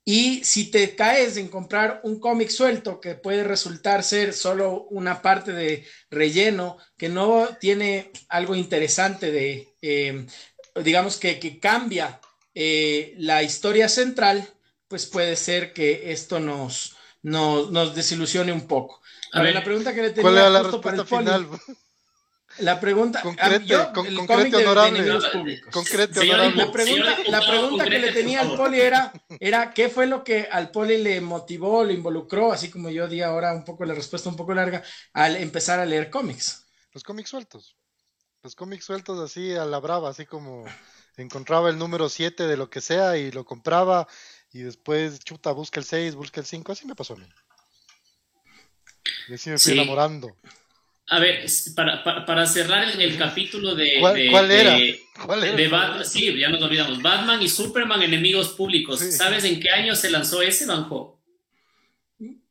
Y 0.04 0.44
si 0.44 0.70
te 0.70 0.96
caes 0.96 1.38
en 1.38 1.48
comprar 1.48 2.02
un 2.04 2.20
cómic 2.20 2.50
suelto 2.50 3.02
que 3.02 3.16
puede 3.16 3.44
resultar 3.44 4.04
ser 4.04 4.34
solo 4.34 4.84
una 4.92 5.22
parte 5.22 5.52
de 5.52 5.86
relleno, 6.12 6.78
que 6.96 7.10
no 7.10 7.50
tiene 7.60 8.12
algo 8.30 8.54
interesante 8.54 9.32
de, 9.32 9.76
eh, 9.82 10.28
digamos 10.84 11.18
que, 11.18 11.40
que 11.40 11.60
cambia 11.60 12.20
eh, 12.54 13.16
la 13.18 13.42
historia 13.42 13.90
central, 13.90 14.48
pues 14.88 15.08
puede 15.08 15.36
ser 15.36 15.74
que 15.74 16.12
esto 16.12 16.40
nos, 16.40 16.96
nos, 17.24 17.96
desilusione 17.96 18.52
un 18.52 18.68
poco. 18.68 19.02
A, 19.34 19.42
ver, 19.42 19.56
la 19.56 19.64
pregunta 19.64 19.94
que 19.94 20.04
le 20.04 20.10
tenía 20.12 20.22
¿Cuál 20.22 20.38
era 20.38 20.50
la 20.50 20.64
respuesta 20.64 21.06
final? 21.06 21.48
La 22.60 22.80
pregunta, 22.80 23.22
concrete, 23.22 23.66
yo, 23.66 23.92
con, 23.92 24.16
concrete 24.16 24.56
honorable, 24.56 25.20
concrete 25.72 26.20
honorable. 26.20 26.66
La 26.66 26.72
pregunta, 26.72 27.18
la 27.28 27.40
pregunta 27.42 27.84
que 27.84 28.00
le 28.00 28.12
tenía 28.14 28.42
al 28.42 28.56
poli 28.56 28.80
era, 28.80 29.12
era 29.40 29.74
qué 29.74 29.90
fue 29.90 30.08
lo 30.08 30.24
que 30.24 30.48
al 30.50 30.72
poli 30.72 30.98
le 30.98 31.20
motivó, 31.20 31.84
le 31.84 31.94
involucró, 31.94 32.54
así 32.54 32.70
como 32.70 32.90
yo 32.90 33.08
di 33.08 33.22
ahora 33.22 33.54
un 33.54 33.66
poco 33.66 33.84
la 33.84 33.94
respuesta 33.94 34.30
un 34.30 34.38
poco 34.38 34.54
larga, 34.54 34.84
al 35.14 35.36
empezar 35.36 35.80
a 35.80 35.86
leer 35.86 36.10
cómics. 36.10 36.66
Los 36.94 37.04
cómics 37.04 37.30
sueltos. 37.30 37.76
Los 38.42 38.56
cómics 38.56 38.86
sueltos 38.86 39.20
así 39.20 39.54
a 39.54 39.66
la 39.66 39.80
brava, 39.80 40.10
así 40.10 40.26
como 40.26 40.66
encontraba 41.18 41.70
el 41.70 41.78
número 41.78 42.08
7 42.10 42.48
de 42.48 42.58
lo 42.58 42.70
que 42.70 42.80
sea 42.82 43.18
y 43.18 43.32
lo 43.32 43.44
compraba 43.44 44.08
y 44.52 44.62
después, 44.62 45.20
chuta, 45.20 45.52
busca 45.52 45.82
el 45.82 45.86
6, 45.86 46.16
busca 46.16 46.40
el 46.40 46.46
5, 46.46 46.72
así 46.72 46.86
me 46.86 46.96
pasó 46.96 47.16
a 47.16 47.18
mí. 47.18 47.28
Y 49.28 49.34
así 49.34 49.50
me 49.50 49.58
fui 49.58 49.74
enamorando. 49.74 50.38
A 51.08 51.20
ver, 51.20 51.46
para, 51.76 52.04
para, 52.26 52.48
cerrar 52.48 52.84
el, 53.00 53.18
capítulo 53.18 53.76
de. 53.76 53.98
¿Cuál, 54.00 54.18
era? 54.50 54.76
¿Cuál 55.24 55.44
era? 55.44 56.04
sí, 56.04 56.36
ya 56.40 56.50
nos 56.50 56.62
olvidamos. 56.64 57.00
Batman 57.00 57.42
y 57.44 57.48
Superman, 57.48 58.02
enemigos 58.02 58.50
públicos. 58.50 59.02
¿Sabes 59.02 59.44
en 59.44 59.60
qué 59.60 59.70
año 59.70 59.96
se 59.96 60.10
lanzó 60.10 60.42
ese, 60.42 60.66
Banjo? 60.66 61.22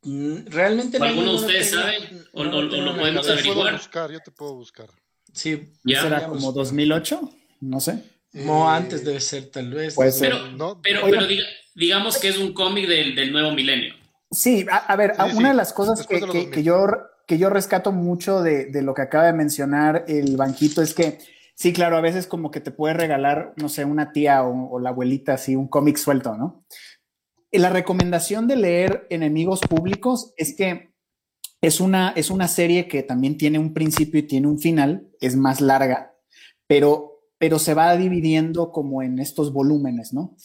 Realmente 0.01 0.99
no. 0.99 1.05
¿Alguno 1.05 1.31
de 1.31 1.37
ustedes 1.37 1.71
sabe? 1.71 1.97
¿O, 2.31 2.45
lo 2.45 2.95
podemos 2.95 3.29
averiguar? 3.29 3.73
Buscar, 3.73 4.11
yo 4.11 4.19
te 4.21 4.31
puedo 4.31 4.55
buscar. 4.55 4.87
Sí, 5.33 5.73
¿Ya? 5.83 6.01
¿será 6.03 6.25
como 6.25 6.53
2008? 6.53 7.29
No 7.59 7.81
sé. 7.81 8.03
No, 8.31 8.69
antes 8.69 9.03
debe 9.03 9.19
ser, 9.19 9.47
tal 9.47 9.73
vez. 9.73 9.95
Pero, 10.19 10.79
pero, 10.81 11.27
digamos 11.73 12.17
que 12.17 12.29
es 12.29 12.37
un 12.37 12.53
cómic 12.53 12.87
del, 12.87 13.15
del, 13.15 13.33
nuevo 13.33 13.51
milenio. 13.51 13.95
Sí, 14.31 14.65
a, 14.69 14.95
ver, 14.95 15.13
una 15.35 15.49
de 15.49 15.55
las 15.55 15.73
cosas 15.73 16.05
que, 16.07 16.21
que, 16.21 16.49
que 16.49 16.63
yo 16.63 16.87
que 17.27 17.37
yo 17.37 17.49
rescato 17.49 17.91
mucho 17.91 18.41
de, 18.41 18.69
lo 18.81 18.93
que 18.93 19.01
acaba 19.01 19.25
de 19.25 19.33
mencionar 19.33 20.05
el 20.07 20.37
banquito 20.37 20.81
es 20.81 20.93
que, 20.93 21.19
sí, 21.55 21.73
claro, 21.73 21.97
a 21.97 22.01
veces 22.01 22.27
como 22.27 22.51
que 22.51 22.61
te 22.61 22.71
puede 22.71 22.93
regalar, 22.93 23.53
no 23.57 23.69
sé, 23.69 23.85
una 23.85 24.11
tía 24.11 24.43
o, 24.43 24.79
la 24.79 24.89
abuelita 24.89 25.33
así, 25.33 25.55
un 25.55 25.67
cómic 25.67 25.97
suelto, 25.97 26.37
¿no? 26.37 26.65
La 27.51 27.69
recomendación 27.69 28.47
de 28.47 28.57
leer 28.57 29.07
Enemigos 29.09 29.61
Públicos 29.61 30.33
es 30.35 30.55
que 30.55 30.93
es 31.61 31.79
una, 31.79 32.09
es 32.09 32.29
una 32.29 32.47
serie 32.47 32.87
que 32.87 33.01
también 33.01 33.37
tiene 33.37 33.59
un 33.59 33.73
principio 33.73 34.19
y 34.19 34.27
tiene 34.27 34.47
un 34.47 34.59
final, 34.59 35.07
es 35.21 35.35
más 35.35 35.61
larga, 35.61 36.13
pero, 36.67 37.21
pero 37.37 37.57
se 37.59 37.73
va 37.73 37.95
dividiendo 37.95 38.71
como 38.71 39.01
en 39.01 39.19
estos 39.19 39.53
volúmenes, 39.53 40.13
¿no? 40.13 40.35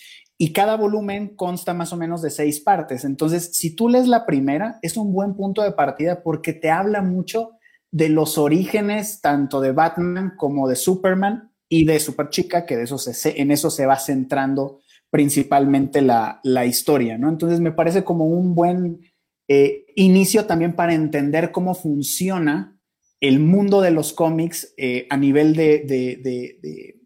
Y 0.43 0.55
cada 0.55 0.75
volumen 0.79 1.37
consta 1.37 1.75
más 1.75 1.93
o 1.93 1.99
menos 1.99 2.23
de 2.23 2.31
seis 2.31 2.61
partes. 2.61 3.05
Entonces, 3.05 3.51
si 3.53 3.77
tú 3.77 3.91
lees 3.91 4.09
la 4.09 4.25
primera, 4.25 4.79
es 4.81 4.97
un 4.97 5.13
buen 5.13 5.35
punto 5.35 5.61
de 5.61 5.73
partida 5.73 6.23
porque 6.23 6.55
te 6.55 6.71
habla 6.71 7.03
mucho 7.03 7.51
de 7.91 8.09
los 8.09 8.39
orígenes 8.39 9.21
tanto 9.21 9.61
de 9.61 9.73
Batman 9.73 10.33
como 10.39 10.67
de 10.67 10.77
Superman 10.77 11.53
y 11.69 11.85
de 11.85 12.01
Superchica, 12.01 12.65
que 12.65 12.83
en 12.83 13.51
eso 13.51 13.71
se 13.71 13.85
va 13.85 13.99
centrando 13.99 14.81
principalmente 15.11 16.01
la, 16.01 16.41
historia, 16.65 17.19
¿no? 17.19 17.29
Entonces, 17.29 17.61
me 17.61 17.73
parece 17.73 18.03
como 18.03 18.25
un 18.25 18.55
buen 18.55 19.01
eh, 19.47 19.85
inicio 19.95 20.47
también 20.47 20.73
para 20.75 20.95
entender 20.95 21.53
cómo 21.53 21.75
funciona 21.75 22.81
el 23.21 23.41
mundo 23.41 23.83
de 23.83 23.91
los 23.91 24.15
cómics 24.15 24.73
eh, 24.79 25.07
a 25.11 25.19
nivel 25.19 25.55
de, 25.55 26.97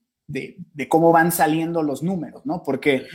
cómo 0.89 1.13
van 1.13 1.33
saliendo 1.33 1.83
los 1.83 2.03
números, 2.03 2.45
¿no? 2.45 2.63
Porque, 2.63 3.07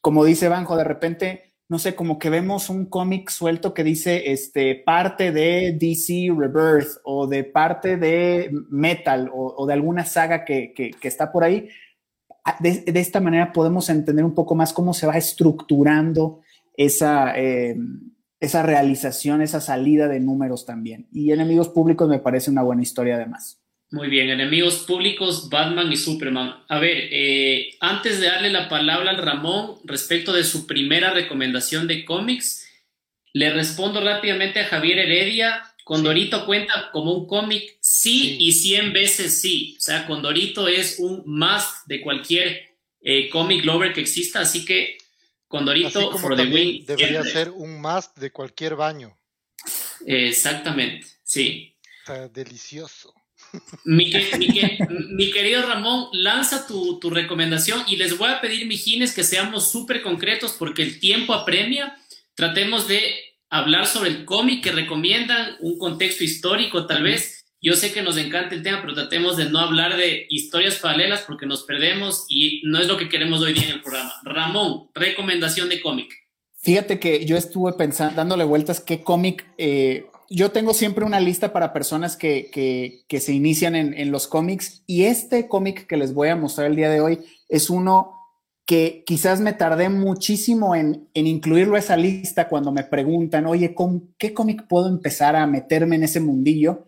como 0.00 0.24
dice 0.24 0.48
Banjo, 0.48 0.76
de 0.76 0.84
repente, 0.84 1.54
no 1.68 1.78
sé, 1.78 1.94
como 1.94 2.18
que 2.18 2.30
vemos 2.30 2.70
un 2.70 2.86
cómic 2.86 3.30
suelto 3.30 3.74
que 3.74 3.84
dice 3.84 4.30
este, 4.30 4.76
parte 4.76 5.32
de 5.32 5.76
DC 5.78 6.28
Rebirth 6.36 7.00
o 7.04 7.26
de 7.26 7.44
parte 7.44 7.96
de 7.96 8.50
Metal 8.70 9.30
o, 9.32 9.66
de 9.66 9.72
alguna 9.72 10.04
saga 10.04 10.44
que, 10.44 10.72
está 11.02 11.32
por 11.32 11.44
ahí. 11.44 11.68
Ah, 12.44 12.56
de, 12.60 12.84
esta 12.86 13.20
manera 13.20 13.52
podemos 13.52 13.88
entender 13.88 14.24
un 14.24 14.34
poco 14.34 14.54
más 14.54 14.72
cómo 14.72 14.94
se 14.94 15.06
va 15.06 15.16
estructurando 15.16 16.40
esa, 16.76 17.36
eh, 17.36 17.76
esa 18.38 18.62
realización, 18.62 19.42
esa 19.42 19.60
salida 19.60 20.06
de 20.06 20.20
números 20.20 20.66
también. 20.66 21.08
Y 21.10 21.32
Enemigos 21.32 21.68
Públicos 21.68 22.08
me 22.08 22.20
parece 22.20 22.50
una 22.50 22.62
buena 22.62 22.82
historia 22.82 23.16
además. 23.16 23.65
Muy 23.90 24.08
bien, 24.08 24.30
enemigos 24.30 24.78
públicos, 24.78 25.48
Batman 25.48 25.92
y 25.92 25.96
Superman. 25.96 26.64
A 26.68 26.80
ver, 26.80 27.08
eh, 27.12 27.76
antes 27.80 28.20
de 28.20 28.26
darle 28.26 28.50
la 28.50 28.68
palabra 28.68 29.10
al 29.10 29.18
Ramón 29.18 29.76
respecto 29.84 30.32
de 30.32 30.42
su 30.42 30.66
primera 30.66 31.12
recomendación 31.12 31.86
de 31.86 32.04
cómics, 32.04 32.66
le 33.32 33.52
respondo 33.52 34.00
rápidamente 34.00 34.60
a 34.60 34.66
Javier 34.66 34.98
Heredia. 34.98 35.62
Condorito 35.84 36.46
cuenta 36.46 36.90
como 36.90 37.12
un 37.12 37.28
cómic 37.28 37.76
sí, 37.80 38.36
y 38.40 38.52
100 38.52 38.92
veces 38.92 39.40
sí. 39.40 39.76
O 39.78 39.80
sea, 39.80 40.04
Condorito 40.06 40.66
es 40.66 40.98
un 40.98 41.22
must 41.24 41.86
de 41.86 42.00
cualquier 42.00 42.74
eh, 43.00 43.28
cómic 43.28 43.64
lover 43.64 43.92
que 43.92 44.00
exista, 44.00 44.40
así 44.40 44.64
que 44.64 44.98
Condorito 45.46 46.18
for 46.18 46.34
the 46.34 46.42
win. 46.42 46.84
Debería 46.84 47.22
ser 47.22 47.50
un 47.50 47.80
must 47.80 48.18
de 48.18 48.32
cualquier 48.32 48.74
baño. 48.74 49.16
exactamente, 50.04 51.06
sí. 51.22 51.76
Está 52.00 52.28
delicioso. 52.28 53.14
Mi, 53.84 54.10
querido 54.10 55.62
Ramón, 55.62 56.08
lanza 56.12 56.66
tu, 56.66 56.98
recomendación 57.10 57.82
y 57.86 57.96
les 57.96 58.18
voy 58.18 58.30
a 58.30 58.40
pedir, 58.40 58.66
mijines, 58.66 59.14
que 59.14 59.24
seamos 59.24 59.70
súper 59.70 60.02
concretos 60.02 60.56
porque 60.58 60.82
el 60.82 61.00
tiempo 61.00 61.34
apremia. 61.34 61.96
Tratemos 62.34 62.88
de 62.88 63.14
hablar 63.48 63.86
sobre 63.86 64.10
el 64.10 64.24
cómic 64.24 64.62
que 64.62 64.72
recomiendan, 64.72 65.56
un 65.60 65.78
contexto 65.78 66.24
histórico 66.24 66.86
tal 66.86 67.02
vez. 67.02 67.44
Yo 67.60 67.74
sé 67.74 67.92
que 67.92 68.02
nos 68.02 68.16
encanta 68.16 68.54
el 68.54 68.62
tema, 68.62 68.80
pero 68.82 68.94
tratemos 68.94 69.36
de 69.36 69.46
no 69.46 69.58
hablar 69.58 69.96
de 69.96 70.26
historias 70.28 70.76
paralelas 70.76 71.22
porque 71.22 71.46
nos 71.46 71.64
perdemos 71.64 72.26
y 72.28 72.60
no 72.64 72.78
es 72.78 72.86
lo 72.86 72.96
que 72.96 73.08
queremos 73.08 73.40
hoy 73.40 73.54
día 73.54 73.64
en 73.64 73.70
el 73.72 73.82
programa. 73.82 74.12
Ramón, 74.24 74.90
recomendación 74.94 75.68
de 75.68 75.80
cómic. 75.80 76.12
Fíjate 76.60 76.98
que 76.98 77.24
yo 77.24 77.36
estuve 77.36 77.72
pensando, 77.74 78.16
dándole 78.16 78.44
vueltas 78.44 78.80
qué 78.80 79.02
cómic. 79.02 79.46
Eh, 79.56 80.06
yo 80.30 80.50
tengo 80.50 80.74
siempre 80.74 81.04
una 81.04 81.20
lista 81.20 81.52
para 81.52 81.72
personas 81.72 82.16
que, 82.16 82.50
que, 83.08 83.20
se 83.20 83.32
inician 83.32 83.74
en, 83.74 83.94
en, 83.94 84.10
los 84.10 84.26
cómics 84.26 84.82
y 84.86 85.04
este 85.04 85.48
cómic 85.48 85.86
que 85.86 85.96
les 85.96 86.12
voy 86.14 86.28
a 86.28 86.36
mostrar 86.36 86.66
el 86.66 86.76
día 86.76 86.90
de 86.90 87.00
hoy 87.00 87.20
es 87.48 87.70
uno 87.70 88.12
que 88.66 89.04
quizás 89.06 89.40
me 89.40 89.52
tardé 89.52 89.88
muchísimo 89.88 90.74
en, 90.74 91.08
en 91.14 91.26
incluirlo 91.28 91.76
a 91.76 91.78
esa 91.78 91.96
lista 91.96 92.48
cuando 92.48 92.72
me 92.72 92.82
preguntan, 92.82 93.46
oye, 93.46 93.74
¿con 93.74 94.12
qué 94.18 94.34
cómic 94.34 94.66
puedo 94.66 94.88
empezar 94.88 95.36
a 95.36 95.46
meterme 95.46 95.94
en 95.94 96.02
ese 96.02 96.18
mundillo? 96.18 96.84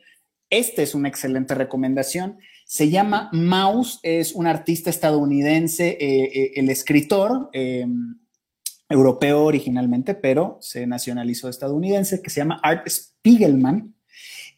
Este 0.50 0.82
es 0.82 0.94
una 0.94 1.08
excelente 1.08 1.54
recomendación. 1.54 2.38
Se 2.66 2.90
llama 2.90 3.30
Mouse, 3.32 4.00
es 4.02 4.32
un 4.32 4.48
artista 4.48 4.90
estadounidense, 4.90 5.96
eh, 6.00 6.24
eh, 6.24 6.52
el 6.56 6.68
escritor. 6.68 7.48
Eh, 7.52 7.86
europeo 8.88 9.44
originalmente, 9.44 10.14
pero 10.14 10.58
se 10.60 10.86
nacionalizó 10.86 11.48
estadounidense, 11.48 12.22
que 12.22 12.30
se 12.30 12.40
llama 12.40 12.60
Art 12.62 12.88
Spiegelman. 12.88 13.94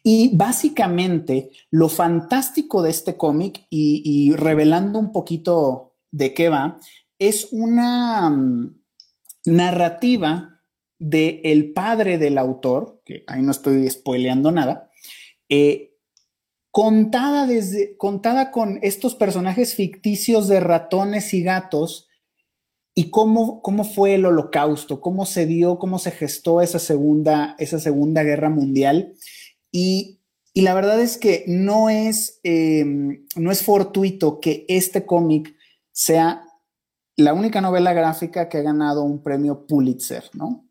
Y 0.03 0.35
básicamente 0.35 1.51
lo 1.69 1.87
fantástico 1.87 2.81
de 2.81 2.89
este 2.89 3.17
cómic 3.17 3.67
y, 3.69 4.33
revelando 4.35 4.97
un 4.97 5.11
poquito 5.11 5.95
de 6.11 6.33
qué 6.33 6.49
va, 6.49 6.79
es 7.19 7.49
una 7.51 8.29
mm, 8.29 8.81
narrativa 9.45 10.61
de 10.97 11.41
el 11.43 11.73
padre 11.73 12.17
del 12.17 12.37
autor, 12.37 13.01
que 13.05 13.23
ahí 13.27 13.43
no 13.43 13.51
estoy 13.51 13.87
spoileando 13.89 14.51
nada, 14.51 14.89
eh, 15.49 15.91
contada, 16.71 17.45
desde, 17.45 17.95
contada 17.97 18.51
con 18.51 18.79
estos 18.81 19.13
personajes 19.13 19.75
ficticios 19.75 20.47
de 20.47 20.61
ratones 20.61 21.33
y 21.33 21.43
gatos 21.43 22.07
¿Y 22.93 23.09
cómo, 23.09 23.61
cómo 23.61 23.83
fue 23.83 24.15
el 24.15 24.25
holocausto? 24.25 24.99
¿Cómo 24.99 25.25
se 25.25 25.45
dio, 25.45 25.79
cómo 25.79 25.97
se 25.97 26.11
gestó 26.11 26.61
esa 26.61 26.79
segunda, 26.79 27.55
esa 27.57 27.79
segunda 27.79 28.23
guerra 28.23 28.49
mundial? 28.49 29.13
Y, 29.71 30.17
la 30.53 30.73
verdad 30.73 30.99
es 30.99 31.17
que 31.17 31.45
no 31.47 31.89
es, 31.89 32.41
em, 32.43 33.25
no 33.37 33.51
es 33.51 33.63
fortuito 33.63 34.41
que 34.41 34.65
este 34.67 35.05
cómic 35.05 35.55
sea 35.93 36.43
la 37.15 37.33
única 37.33 37.61
novela 37.61 37.93
gráfica 37.93 38.49
que 38.49 38.57
ha 38.57 38.61
ganado 38.61 39.03
un 39.03 39.23
premio 39.23 39.65
Pulitzer, 39.65 40.25
¿no? 40.33 40.65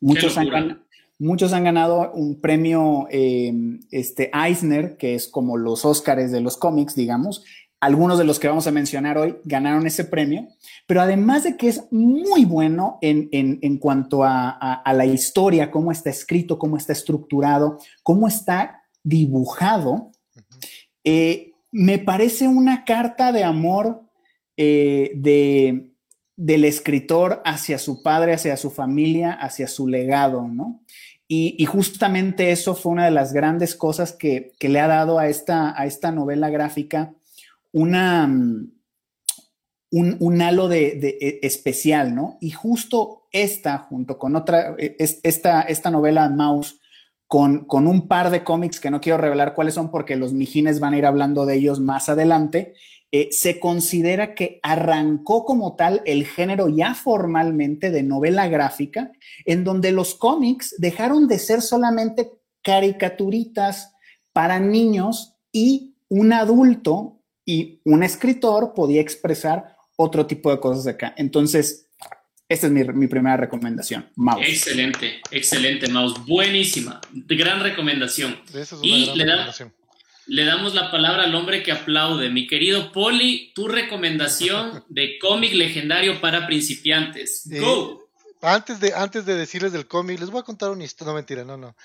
muchos, 0.00 0.38
han, 0.38 0.84
muchos, 1.18 1.52
han, 1.52 1.64
ganado 1.64 2.12
un 2.12 2.40
premio 2.40 3.08
em, 3.10 3.80
este, 3.90 4.30
Eisner, 4.32 4.96
que 4.96 5.16
es 5.16 5.26
como 5.26 5.56
los 5.56 5.84
Óscares 5.84 6.30
de 6.30 6.40
los 6.40 6.56
cómics, 6.56 6.94
digamos, 6.94 7.44
algunos 7.86 8.18
de 8.18 8.24
los 8.24 8.40
que 8.40 8.48
vamos 8.48 8.66
a 8.66 8.72
mencionar 8.72 9.16
hoy 9.16 9.36
ganaron 9.44 9.86
ese 9.86 10.04
premio, 10.04 10.48
pero 10.88 11.00
además 11.00 11.44
de 11.44 11.56
que 11.56 11.68
es 11.68 11.84
muy 11.92 12.44
bueno 12.44 12.98
en, 13.00 13.78
cuanto 13.78 14.24
a, 14.24 14.82
la 14.92 15.06
historia, 15.06 15.70
cómo 15.70 15.92
está 15.92 16.10
escrito, 16.10 16.58
cómo 16.58 16.76
está 16.76 16.92
estructurado, 16.92 17.78
cómo 18.02 18.26
está 18.26 18.82
dibujado, 19.04 20.10
eh, 21.04 21.52
me 21.70 22.00
parece 22.00 22.48
una 22.48 22.84
carta 22.84 23.30
de 23.30 23.44
amor 23.44 24.02
eh, 24.56 25.12
de, 25.14 25.92
del 26.34 26.64
escritor 26.64 27.40
hacia 27.44 27.78
su 27.78 28.02
padre, 28.02 28.34
hacia 28.34 28.56
su 28.56 28.72
familia, 28.72 29.32
hacia 29.32 29.68
su 29.68 29.86
legado, 29.86 30.48
¿no? 30.48 30.80
Y, 31.28 31.64
justamente 31.66 32.50
eso 32.50 32.74
fue 32.74 32.92
una 32.92 33.04
de 33.04 33.10
las 33.12 33.32
grandes 33.32 33.76
cosas 33.76 34.12
que, 34.12 34.52
le 34.60 34.80
ha 34.80 34.88
dado 34.88 35.20
a 35.20 35.28
esta, 35.28 35.80
a 35.80 35.86
esta 35.86 36.10
novela 36.10 36.50
gráfica 36.50 37.14
una, 37.72 38.26
mm, 38.26 38.72
un, 39.90 40.42
halo 40.42 40.68
de, 40.68 41.18
e, 41.20 41.40
especial, 41.42 42.14
¿no? 42.14 42.38
Y 42.40 42.50
justo 42.50 43.28
esta, 43.32 43.78
junto 43.78 44.18
con 44.18 44.36
otra, 44.36 44.74
e, 44.78 44.96
esta, 44.98 45.62
esta 45.62 45.90
novela 45.90 46.28
Mouse, 46.28 46.78
con, 47.26 47.64
con, 47.64 47.86
un 47.86 48.06
par 48.06 48.30
de 48.30 48.44
cómics 48.44 48.78
que 48.78 48.90
no 48.90 49.00
quiero 49.00 49.18
revelar 49.18 49.54
cuáles 49.54 49.74
son 49.74 49.90
porque 49.90 50.16
los 50.16 50.32
mijines 50.32 50.78
van 50.78 50.94
a 50.94 50.98
ir 50.98 51.06
hablando 51.06 51.44
de 51.44 51.56
ellos 51.56 51.80
más 51.80 52.08
adelante, 52.08 52.74
eh, 53.12 53.28
se 53.30 53.60
considera 53.60 54.34
que 54.34 54.58
arrancó 54.62 55.44
como 55.44 55.76
tal 55.76 56.02
el 56.06 56.26
género 56.26 56.68
ya 56.68 56.94
formalmente 56.94 57.90
de 57.90 58.02
novela 58.02 58.48
gráfica, 58.48 59.12
en 59.44 59.62
donde 59.62 59.92
los 59.92 60.16
cómics 60.16 60.74
dejaron 60.78 61.28
de 61.28 61.38
ser 61.38 61.62
solamente 61.62 62.32
caricaturitas 62.62 63.94
para 64.32 64.58
niños 64.58 65.36
y 65.52 65.94
un 66.08 66.32
adulto 66.32 67.15
y 67.46 67.80
un 67.84 68.02
escritor 68.02 68.74
podía 68.74 69.00
expresar 69.00 69.76
otro 69.96 70.26
tipo 70.26 70.50
de 70.50 70.60
cosas 70.60 70.86
acá. 70.86 71.14
Entonces, 71.16 71.86
esta 72.48 72.66
es 72.66 72.72
mi, 72.72 73.06
primera 73.06 73.36
recomendación, 73.36 74.10
Mouse. 74.16 74.46
Excelente, 74.46 75.20
excelente, 75.30 75.88
Mouse. 75.88 76.24
Buenísima, 76.26 77.00
gran 77.12 77.60
recomendación. 77.60 78.38
y 78.82 79.14
le, 79.16 79.24
le, 80.26 80.44
damos 80.44 80.74
la 80.74 80.90
palabra 80.90 81.24
al 81.24 81.34
hombre 81.34 81.62
que 81.62 81.72
aplaude. 81.72 82.30
Mi 82.30 82.46
querido 82.46 82.92
Poli, 82.92 83.52
tu 83.54 83.68
recomendación 83.68 84.84
de 84.88 85.18
cómic 85.18 85.54
legendario 85.54 86.20
para 86.20 86.46
principiantes. 86.46 87.48
Go. 87.48 88.08
antes, 88.42 88.80
de, 88.80 88.92
antes 88.94 89.24
de 89.24 89.34
decirles 89.34 89.72
del 89.72 89.86
cómic, 89.86 90.20
les 90.20 90.30
voy 90.30 90.40
a 90.40 90.44
contar 90.44 90.70
una 90.70 90.84
historia. 90.84 91.12
No, 91.12 91.16
mentira, 91.16 91.44
no, 91.44 91.56
no. 91.56 91.76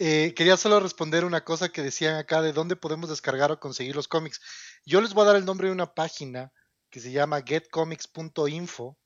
Eh, 0.00 0.32
quería 0.36 0.56
solo 0.56 0.78
responder 0.78 1.24
una 1.24 1.42
cosa 1.42 1.70
que 1.70 1.82
decían 1.82 2.16
acá 2.16 2.40
de 2.40 2.52
dónde 2.52 2.76
podemos 2.76 3.10
descargar 3.10 3.50
o 3.50 3.58
conseguir 3.58 3.96
los 3.96 4.06
cómics. 4.06 4.40
Yo 4.84 5.00
les 5.00 5.14
voy 5.14 5.24
a 5.24 5.28
dar 5.28 5.36
el 5.36 5.44
nombre 5.44 5.68
de 5.68 5.72
una 5.72 5.94
página 5.94 6.52
que 6.90 7.00
se 7.00 7.12
llama 7.12 7.42
getcomics.info, 7.42 8.98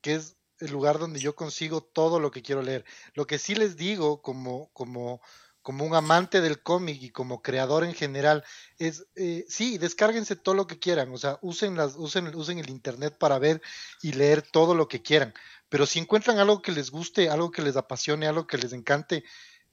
que 0.00 0.14
es 0.14 0.36
el 0.58 0.70
lugar 0.70 0.98
donde 0.98 1.20
yo 1.20 1.34
consigo 1.34 1.82
todo 1.82 2.20
lo 2.20 2.30
que 2.30 2.42
quiero 2.42 2.62
leer. 2.62 2.84
Lo 3.14 3.26
que 3.26 3.38
sí 3.38 3.54
les 3.54 3.76
digo 3.76 4.22
como, 4.22 4.70
como, 4.72 5.20
como 5.62 5.84
un 5.84 5.94
amante 5.94 6.40
del 6.40 6.62
cómic 6.62 7.02
y 7.02 7.10
como 7.10 7.42
creador 7.42 7.84
en 7.84 7.94
general 7.94 8.44
es, 8.78 9.06
eh, 9.16 9.44
sí, 9.48 9.78
descárguense 9.78 10.36
todo 10.36 10.54
lo 10.54 10.66
que 10.66 10.78
quieran, 10.78 11.10
o 11.12 11.18
sea, 11.18 11.38
usen, 11.42 11.76
las, 11.76 11.94
usen, 11.96 12.34
usen 12.34 12.58
el 12.58 12.70
Internet 12.70 13.16
para 13.18 13.38
ver 13.38 13.62
y 14.02 14.12
leer 14.12 14.42
todo 14.42 14.74
lo 14.74 14.88
que 14.88 15.02
quieran. 15.02 15.34
Pero 15.68 15.86
si 15.86 15.98
encuentran 15.98 16.38
algo 16.38 16.62
que 16.62 16.72
les 16.72 16.90
guste, 16.90 17.30
algo 17.30 17.50
que 17.50 17.62
les 17.62 17.76
apasione, 17.76 18.26
algo 18.26 18.46
que 18.46 18.58
les 18.58 18.72
encante, 18.72 19.24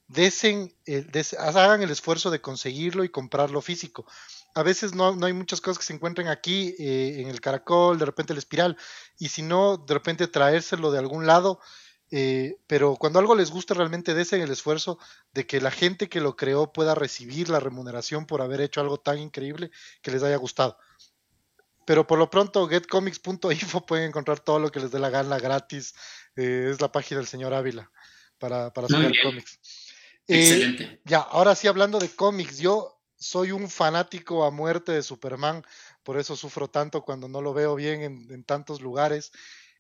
desen, 0.08 0.74
hagan 1.38 1.84
el 1.84 1.92
esfuerzo 1.92 2.32
de 2.32 2.42
conseguirlo 2.42 3.04
y 3.04 3.10
comprarlo 3.10 3.62
físico. 3.62 4.06
A 4.54 4.64
veces 4.64 4.94
no, 4.94 5.18
hay 5.24 5.34
muchas 5.34 5.62
cosas 5.62 5.80
que 5.80 5.86
se 5.86 5.94
encuentran 5.94 6.28
aquí 6.28 6.76
eh, 6.78 7.22
en 7.22 7.30
el 7.30 7.40
caracol, 7.40 7.98
de 7.98 8.06
repente 8.06 8.34
el 8.34 8.40
espiral, 8.40 8.78
y 9.18 9.30
si 9.30 9.42
no, 9.42 9.78
de 9.78 9.94
repente 9.94 10.28
traérselo 10.28 10.92
de 10.92 11.00
algún 11.00 11.26
lado. 11.26 11.60
Eh, 12.14 12.58
pero 12.68 12.98
cuando 12.98 13.20
algo 13.20 13.36
les 13.36 13.52
gusta, 13.52 13.74
realmente 13.74 14.14
desen 14.14 14.42
el 14.42 14.52
esfuerzo 14.52 15.00
de 15.34 15.48
que 15.48 15.62
la 15.62 15.72
gente 15.72 16.10
que 16.10 16.20
lo 16.20 16.36
creó 16.36 16.74
pueda 16.74 16.94
recibir 16.94 17.48
la 17.50 17.62
remuneración 17.62 18.26
por 18.26 18.42
haber 18.42 18.60
hecho 18.60 18.82
algo 18.82 18.98
tan 18.98 19.18
increíble 19.18 19.72
que 20.02 20.12
les 20.12 20.22
haya 20.22 20.36
gustado. 20.36 20.78
Pero 21.86 22.06
por 22.06 22.20
lo 22.20 22.30
pronto, 22.30 22.68
getcomics.info 22.68 23.86
pueden 23.86 24.10
encontrar 24.10 24.40
todo 24.42 24.60
lo 24.60 24.72
que 24.72 24.82
les 24.82 24.92
dé 24.92 25.00
la 25.00 25.10
gana 25.10 25.40
gratis. 25.40 25.96
Eh, 26.36 26.70
es 26.72 26.82
la 26.82 26.92
página 26.92 27.20
del 27.20 27.28
señor 27.28 27.54
Ávila 27.54 27.90
para, 28.38 28.74
para 28.74 28.88
sacar 28.88 29.12
cómics. 29.24 29.60
Excelente. 30.28 31.02
ya, 31.06 31.20
ahora 31.20 31.56
sí, 31.56 31.68
hablando 31.68 32.00
de 32.00 32.10
cómics, 32.10 32.60
yo 32.60 33.01
soy 33.22 33.52
un 33.52 33.70
fanático 33.70 34.44
a 34.44 34.50
muerte 34.50 34.94
de 34.94 35.04
Superman, 35.04 35.64
por 36.02 36.18
eso 36.18 36.36
sufro 36.36 36.72
tanto 36.72 37.04
cuando 37.04 37.28
no 37.28 37.40
lo 37.40 37.54
veo 37.54 37.76
bien 37.76 38.02
en, 38.02 38.44
tantos 38.44 38.82
lugares. 38.82 39.32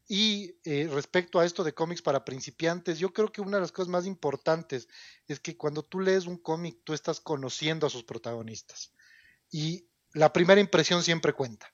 Y 0.08 0.58
eh, 0.64 0.88
respecto 0.94 1.40
a 1.40 1.46
esto 1.46 1.64
de 1.64 1.74
cómics 1.74 2.04
para 2.04 2.24
principiantes, 2.24 3.00
yo 3.00 3.12
creo 3.12 3.32
que 3.32 3.42
una 3.42 3.58
de 3.58 3.62
las 3.62 3.72
cosas 3.72 3.88
más 3.88 4.06
importantes 4.06 4.88
es 5.28 5.40
que 5.40 5.58
cuando 5.58 5.82
tú 5.82 6.02
lees 6.02 6.28
un 6.28 6.38
cómic, 6.38 6.78
tú 6.84 6.94
estás 6.94 7.20
conociendo 7.20 7.88
a 7.88 7.90
sus 7.90 8.04
protagonistas. 8.04 8.94
Y 9.50 9.88
la 10.14 10.32
primera 10.32 10.62
impresión 10.62 11.02
siempre 11.02 11.34
cuenta. 11.34 11.74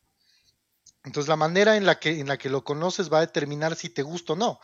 Entonces, 1.04 1.28
la 1.28 1.36
manera 1.36 1.76
en 1.76 1.86
la 1.86 2.00
que, 2.00 2.18
en 2.22 2.28
la 2.28 2.38
que 2.38 2.50
lo 2.50 2.64
conoces 2.64 3.12
va 3.12 3.18
a 3.18 3.26
determinar 3.26 3.76
si 3.76 3.90
te 3.90 4.04
gusta 4.04 4.34
o 4.34 4.36
no. 4.38 4.62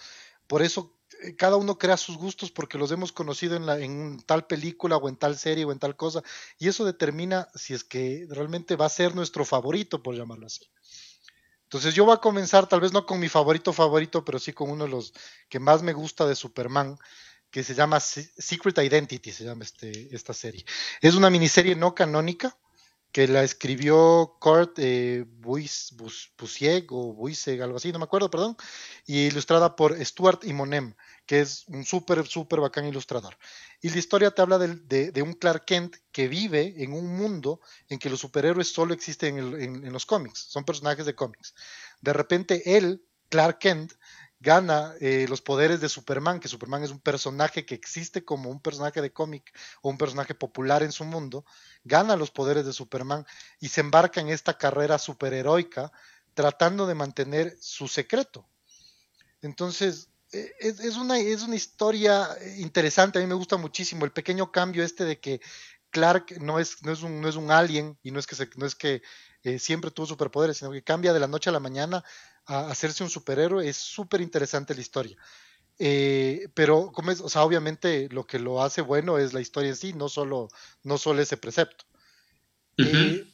Por 0.47 0.61
eso 0.61 0.95
cada 1.37 1.55
uno 1.55 1.77
crea 1.77 1.97
sus 1.97 2.17
gustos 2.17 2.51
porque 2.51 2.77
los 2.77 2.91
hemos 2.91 3.11
conocido 3.11 3.55
en, 3.55 3.65
la, 3.65 3.77
tal 4.25 4.45
película 4.45 4.97
o 4.97 5.09
en 5.09 5.15
tal 5.15 5.37
serie 5.37 5.65
o 5.65 5.71
en 5.71 5.79
tal 5.79 5.95
cosa. 5.95 6.23
Y 6.59 6.67
eso 6.67 6.85
determina 6.85 7.47
si 7.55 7.73
es 7.73 7.83
que 7.83 8.27
realmente 8.29 8.75
va 8.75 8.85
a 8.85 8.89
ser 8.89 9.15
nuestro 9.15 9.45
favorito, 9.45 10.01
por 10.01 10.15
llamarlo 10.15 10.47
así. 10.47 10.65
Entonces 11.63 11.95
yo 11.95 12.05
voy 12.05 12.13
a 12.13 12.21
comenzar 12.21 12.67
tal 12.67 12.81
vez 12.81 12.93
no 12.93 13.05
con 13.05 13.19
mi 13.19 13.29
favorito 13.29 13.73
favorito, 13.73 14.23
pero 14.23 14.37
sí 14.37 14.53
con 14.53 14.69
uno 14.69 14.83
de 14.83 14.91
los 14.91 15.13
que 15.49 15.59
más 15.59 15.81
me 15.81 15.93
gusta 15.93 16.27
de 16.27 16.35
Superman, 16.35 16.97
que 17.49 17.63
se 17.63 17.73
llama 17.73 17.99
Secret 17.99 18.77
Identity, 18.77 19.31
se 19.31 19.43
llama 19.43 19.63
este, 19.63 20.13
esta 20.15 20.33
serie. 20.33 20.65
Es 21.01 21.15
una 21.15 21.29
miniserie 21.29 21.75
no 21.75 21.95
canónica 21.95 22.57
que 23.13 23.27
la 23.27 23.43
escribió 23.43 24.37
Kurt 24.39 24.79
eh, 24.79 25.23
o 26.89 27.13
Buiseg, 27.13 27.61
algo 27.61 27.77
así, 27.77 27.91
no 27.91 27.99
me 27.99 28.05
acuerdo, 28.05 28.31
perdón, 28.31 28.57
y 29.05 29.27
ilustrada 29.27 29.75
por 29.75 30.03
Stuart 30.03 30.43
Monem, 30.45 30.95
que 31.27 31.41
es 31.41 31.63
un 31.67 31.85
súper, 31.85 32.25
súper 32.25 32.59
bacán 32.59 32.85
ilustrador. 32.85 33.37
Y 33.81 33.91
la 33.91 33.99
historia 33.99 34.31
te 34.31 34.41
habla 34.41 34.57
de, 34.57 35.21
un 35.21 35.33
Clark 35.33 35.63
Kent 35.63 35.95
que 36.11 36.27
vive 36.27 36.73
en 36.83 36.93
un 36.93 37.15
mundo 37.15 37.61
en 37.87 37.99
que 37.99 38.09
los 38.09 38.19
superhéroes 38.19 38.73
solo 38.73 38.95
existen 38.95 39.37
en 39.37 39.93
los 39.93 40.07
cómics, 40.07 40.39
son 40.49 40.65
personajes 40.65 41.05
de 41.05 41.13
cómics. 41.13 41.53
De 42.01 42.13
repente 42.13 42.77
él, 42.77 43.05
Clark 43.29 43.59
Kent, 43.59 43.93
gana 44.43 44.93
eh, 44.99 45.25
los 45.29 45.41
poderes 45.41 45.79
de 45.79 45.87
Superman, 45.87 46.41
que 46.41 46.49
Superman 46.49 46.83
es 46.83 46.91
un 46.91 46.99
personaje 46.99 47.65
que 47.65 47.75
existe 47.75 48.25
como 48.25 48.49
un 48.49 48.59
personaje 48.59 49.01
de 49.01 49.13
cómic 49.13 49.57
o 49.81 49.89
un 49.89 49.97
personaje 49.97 50.35
popular 50.35 50.83
en 50.83 50.91
su 50.91 51.05
mundo, 51.05 51.45
gana 51.85 52.17
los 52.17 52.29
poderes 52.29 52.65
de 52.65 52.73
Superman 52.73 53.25
y 53.61 53.69
se 53.69 53.79
embarca 53.79 54.19
en 54.19 54.27
esta 54.27 54.57
carrera 54.57 54.97
superheroica 54.99 55.93
tratando 56.33 56.85
de 56.85 56.93
mantener 56.93 57.57
su 57.61 57.87
secreto. 57.87 58.45
Entonces, 59.41 60.09
e, 60.33 60.51
es, 60.59 60.97
una, 60.97 61.17
es 61.19 61.43
una 61.43 61.55
historia 61.55 62.27
interesante, 62.57 63.19
a 63.19 63.21
mí 63.21 63.27
me 63.27 63.35
gusta 63.35 63.55
muchísimo 63.55 64.03
el 64.03 64.11
pequeño 64.11 64.51
cambio 64.51 64.83
este 64.83 65.05
de 65.05 65.21
que 65.21 65.39
Clark 65.89 66.41
no 66.41 66.59
es, 66.59 66.83
no 66.83 66.91
es, 66.91 67.01
un, 67.01 67.21
no 67.21 67.29
es 67.29 67.37
un 67.37 67.49
alien 67.49 67.97
y 68.03 68.11
no 68.11 68.19
es 68.19 68.27
que, 68.27 68.35
no 68.57 68.65
es 68.65 68.75
que 68.75 69.03
eh, 69.43 69.57
siempre 69.57 69.91
tuvo 69.91 70.05
superpoderes, 70.05 70.57
sino 70.57 70.71
que 70.71 70.83
cambia 70.83 71.13
de 71.13 71.21
la 71.21 71.27
noche 71.27 71.49
a 71.49 71.53
la 71.53 71.61
mañana 71.61 72.03
a 72.45 72.67
hacerse 72.69 73.03
un 73.03 73.09
superhéroe, 73.09 73.67
es 73.67 73.77
súper 73.77 74.21
interesante 74.21 74.75
la 74.75 74.81
historia. 74.81 75.17
Eh, 75.79 76.49
pero, 76.53 76.91
como 76.91 77.11
es, 77.11 77.21
o 77.21 77.29
sea, 77.29 77.43
obviamente 77.43 78.09
lo 78.09 78.25
que 78.25 78.39
lo 78.39 78.61
hace 78.61 78.81
bueno 78.81 79.17
es 79.17 79.33
la 79.33 79.41
historia 79.41 79.69
en 79.69 79.75
sí, 79.75 79.93
no 79.93 80.09
solo, 80.09 80.49
no 80.83 80.97
solo 80.97 81.21
ese 81.21 81.37
precepto. 81.37 81.85
Eh, 82.77 83.25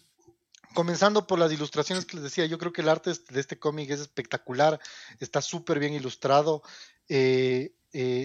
comenzando 0.74 1.28
por 1.28 1.40
las 1.40 1.52
ilustraciones 1.52 2.06
que 2.06 2.18
les 2.18 2.24
decía, 2.24 2.46
yo 2.46 2.58
creo 2.58 2.72
que 2.72 2.82
el 2.82 2.90
arte 2.90 3.12
de 3.30 3.40
este 3.40 3.60
cómic 3.60 3.90
es 3.90 4.00
espectacular, 4.00 4.80
está 5.20 5.42
súper 5.42 5.80
bien 5.80 5.94
ilustrado, 5.94 6.62
eh, 7.08 7.74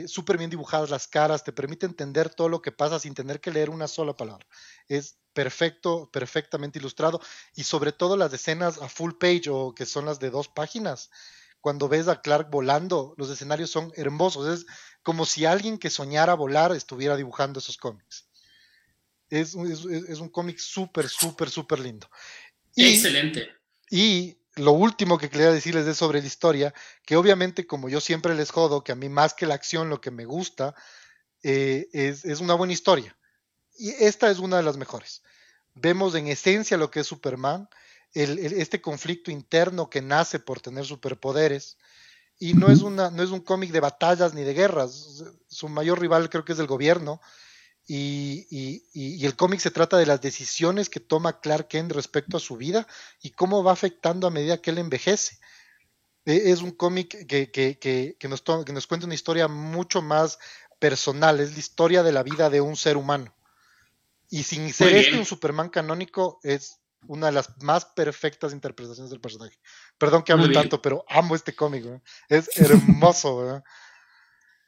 súper 0.07 0.39
bien 0.39 0.51
dibujadas 0.51 0.91
las 0.91 1.09
caras, 1.09 1.45
te 1.45 1.53
permite 1.53 1.87
entender 1.87 2.35
todo 2.35 2.49
lo 2.49 2.63
que 2.63 2.73
pasa 2.73 2.99
sin 2.99 3.15
tener 3.15 3.41
que 3.41 3.51
leer 3.51 3.71
una 3.71 3.89
sola 3.89 4.17
palabra. 4.17 4.47
Es 4.89 5.17
perfecto, 5.33 6.11
perfectamente 6.13 6.79
ilustrado 6.79 7.21
y 7.55 7.65
sobre 7.65 7.93
todo 7.93 8.17
las 8.17 8.33
escenas 8.33 8.81
a 8.81 8.89
full 8.89 9.13
page 9.19 9.51
o 9.51 9.75
que 9.75 9.87
son 9.87 10.07
las 10.07 10.21
de 10.21 10.31
dos 10.31 10.49
páginas. 10.49 11.11
Cuando 11.61 11.89
ves 11.89 12.09
a 12.09 12.21
Clark 12.21 12.51
volando, 12.51 13.15
los 13.17 13.31
escenarios 13.31 13.71
son 13.71 13.93
hermosos. 13.97 14.61
Es 14.61 14.67
como 15.03 15.25
si 15.25 15.47
alguien 15.47 15.79
que 15.79 15.91
soñara 15.91 16.35
volar 16.35 16.73
estuviera 16.73 17.17
dibujando 17.17 17.59
esos 17.59 17.79
cómics. 17.79 18.29
Es, 19.31 19.55
un 19.55 20.29
cómic 20.29 20.59
súper, 20.59 21.09
súper, 21.09 21.51
súper 21.51 21.81
lindo. 21.81 22.09
Excelente. 22.77 23.51
Y 23.91 24.37
lo 24.57 24.73
último 24.73 25.19
que 25.19 25.31
quería 25.31 25.51
decirles 25.51 25.87
es 25.87 25.97
sobre 25.97 26.21
la 26.21 26.27
historia, 26.27 26.75
que 27.05 27.17
obviamente 27.17 27.67
como 27.67 27.89
yo 27.89 28.01
siempre 28.01 28.35
les 28.35 28.51
jodo, 28.51 28.85
que 28.85 28.93
a 28.93 28.97
mí 28.97 29.09
más 29.09 29.35
que 29.35 29.47
la 29.47 29.55
acción 29.55 29.89
lo 29.89 30.01
que 30.01 30.11
me 30.11 30.25
gusta 30.25 30.75
eh, 31.43 31.89
es, 31.93 32.25
es 32.25 32.41
una 32.41 32.55
buena 32.55 32.73
historia 32.73 33.17
y 33.77 33.91
esta 33.91 34.31
es 34.31 34.39
una 34.39 34.57
de 34.57 34.63
las 34.63 34.77
mejores. 34.77 35.23
Vemos 35.75 36.15
en 36.15 36.29
esencia 36.29 36.77
lo 36.77 36.91
que 36.91 37.01
es 37.01 37.07
Superman, 37.07 37.69
este 38.15 38.81
conflicto 38.81 39.31
interno 39.31 39.91
que 39.91 40.01
nace 40.01 40.39
por 40.39 40.61
tener 40.61 40.85
superpoderes. 40.85 41.79
Y 42.39 42.55
no 42.55 42.71
es, 42.71 42.81
una, 42.81 43.11
no 43.11 43.23
es 43.23 43.31
un 43.31 43.41
cómic 43.41 43.71
de 43.71 43.81
batallas 43.81 44.35
ni 44.35 44.43
de 44.43 44.55
guerras. 44.55 45.25
Su 45.49 45.69
mayor 45.69 46.01
rival 46.01 46.31
creo 46.31 46.45
que 46.45 46.53
es 46.53 46.59
el 46.59 46.67
gobierno. 46.67 47.21
Y, 47.87 49.25
el 49.25 49.37
cómic 49.37 49.61
se 49.61 49.71
trata 49.71 49.99
de 49.99 50.07
las 50.07 50.21
decisiones 50.21 50.89
que 50.89 51.01
toma 51.01 51.41
Clark 51.41 51.69
Kent 51.69 51.93
respecto 51.93 52.37
a 52.37 52.41
su 52.41 52.57
vida 52.57 52.87
y 53.23 53.31
cómo 53.31 53.63
va 53.63 53.73
afectando 53.73 54.27
a 54.27 54.31
medida 54.31 54.61
que 54.61 54.71
él 54.71 54.79
envejece. 54.79 55.39
E, 56.25 56.51
es 56.51 56.63
un 56.63 56.71
cómic 56.71 57.27
que, 57.27 57.51
que, 57.51 58.29
nos 58.29 58.43
que 58.43 58.73
nos 58.73 58.87
cuenta 58.87 59.07
una 59.07 59.15
historia 59.15 59.49
mucho 59.49 60.01
más 60.01 60.39
personal, 60.79 61.41
es 61.41 61.53
la 61.53 61.59
historia 61.59 62.03
de 62.03 62.13
la 62.13 62.23
vida 62.23 62.51
de 62.51 62.61
un 62.61 62.77
ser 62.77 62.97
humano. 62.97 63.35
Y 64.31 64.43
sin 64.43 64.73
ser 64.73 64.97
este 64.97 65.19
un 65.19 65.27
Superman 65.27 65.69
canónico, 65.69 66.41
es 66.43 66.81
una 67.07 67.27
de 67.27 67.33
las 67.33 67.63
más 67.63 67.85
perfectas 67.85 68.53
interpretaciones 68.53 69.11
del 69.11 69.21
personaje. 69.21 69.59
Perdón 69.99 70.23
que 70.23 70.33
hable 70.33 70.53
tanto, 70.53 70.81
pero 70.81 71.05
amo 71.09 71.35
este 71.35 71.55
cómic, 71.55 71.85
es 72.29 72.49
hermoso. 72.59 73.63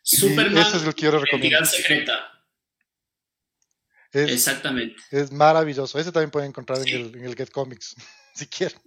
Superman, 0.02 0.58
eso 0.58 0.76
es 0.76 0.84
lo 0.84 0.92
que 0.92 1.10
recomendar. 1.10 1.66
secreta. 1.66 2.35
Exactamente. 4.12 4.96
Es 5.10 5.30
maravilloso. 5.32 5.98
Ese 5.98 6.12
también 6.12 6.30
pueden 6.30 6.48
encontrar 6.48 6.78
en, 6.78 6.88
el, 6.88 7.16
en, 7.16 7.24
el, 7.24 7.34
Get 7.34 7.50
Comics, 7.50 7.96
si 8.34 8.46
quieren. 8.46 8.78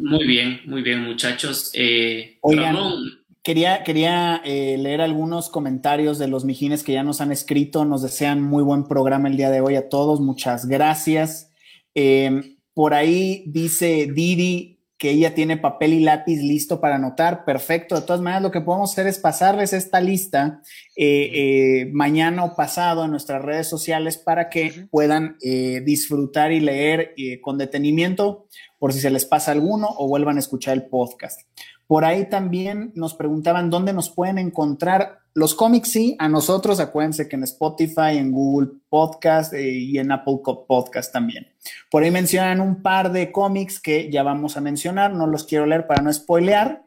Muy 0.00 0.26
bien, 0.26 0.60
muy 0.66 0.82
bien, 0.82 1.00
muchachos. 1.00 1.70
Eh, 1.74 2.38
Ramón, 2.42 3.22
Quería, 3.42 3.82
quería 3.82 4.40
eh, 4.44 4.76
leer 4.78 5.00
algunos 5.00 5.48
comentarios 5.48 6.16
de 6.20 6.28
los 6.28 6.44
mijines 6.44 6.84
que 6.84 6.92
ya 6.92 7.02
nos 7.02 7.20
han 7.20 7.32
escrito. 7.32 7.84
Nos 7.84 8.00
desean 8.00 8.40
muy 8.40 8.62
buen 8.62 8.84
programa 8.84 9.28
el 9.28 9.36
día 9.36 9.50
de 9.50 9.60
hoy 9.60 9.74
a 9.74 9.88
todos. 9.88 10.20
Muchas 10.20 10.66
gracias. 10.66 11.50
Em, 11.92 12.56
por 12.72 12.94
ahí 12.94 13.42
dice 13.48 14.08
Didi 14.14 14.78
que 15.02 15.10
ella 15.10 15.34
tiene 15.34 15.56
papel 15.56 15.94
y 15.94 15.98
lápiz 15.98 16.36
listo 16.36 16.80
para 16.80 16.94
anotar. 16.94 17.44
Perfecto. 17.44 17.96
De 17.96 18.02
todas 18.02 18.20
maneras, 18.20 18.44
lo 18.44 18.52
que 18.52 18.60
podemos 18.60 18.92
hacer 18.92 19.08
es 19.08 19.18
pasarles 19.18 19.72
esta 19.72 20.00
lista 20.00 20.62
eh, 20.94 21.30
eh, 21.34 21.90
mañana 21.92 22.44
o 22.44 22.54
pasado 22.54 23.04
en 23.04 23.10
nuestras 23.10 23.42
redes 23.42 23.66
sociales 23.66 24.16
para 24.16 24.48
que 24.48 24.86
puedan 24.92 25.38
disfrutar 25.84 26.52
y 26.52 26.60
leer 26.60 27.16
con 27.40 27.58
detenimiento 27.58 28.46
por 28.78 28.92
si 28.92 29.00
se 29.00 29.10
les 29.10 29.24
pasa 29.24 29.50
alguno 29.50 29.88
o 29.96 30.06
vuelvan 30.06 30.36
a 30.36 30.40
escuchar 30.40 30.74
el 30.74 30.86
podcast. 30.86 31.40
Por 31.92 32.06
ahí 32.06 32.26
también 32.26 32.90
nos 32.94 33.12
preguntaban 33.12 33.68
dónde 33.68 33.92
nos 33.92 34.08
pueden 34.08 34.38
encontrar 34.38 35.18
los 35.34 35.54
cómics, 35.54 35.90
sí, 35.90 36.16
a 36.18 36.26
nosotros, 36.26 36.80
acuérdense 36.80 37.28
que 37.28 37.36
en 37.36 37.42
Spotify, 37.42 38.16
en 38.16 38.32
Google 38.32 38.70
Podcast 38.88 39.52
eh, 39.52 39.72
y 39.72 39.98
en 39.98 40.10
Apple 40.10 40.38
Podcast 40.66 41.12
también. 41.12 41.48
Por 41.90 42.02
ahí 42.02 42.10
mencionan 42.10 42.62
un 42.62 42.80
par 42.80 43.12
de 43.12 43.30
cómics 43.30 43.78
que 43.78 44.10
ya 44.10 44.22
vamos 44.22 44.56
a 44.56 44.62
mencionar, 44.62 45.12
no 45.12 45.26
los 45.26 45.44
quiero 45.44 45.66
leer 45.66 45.86
para 45.86 46.00
no 46.00 46.10
spoilear. 46.10 46.82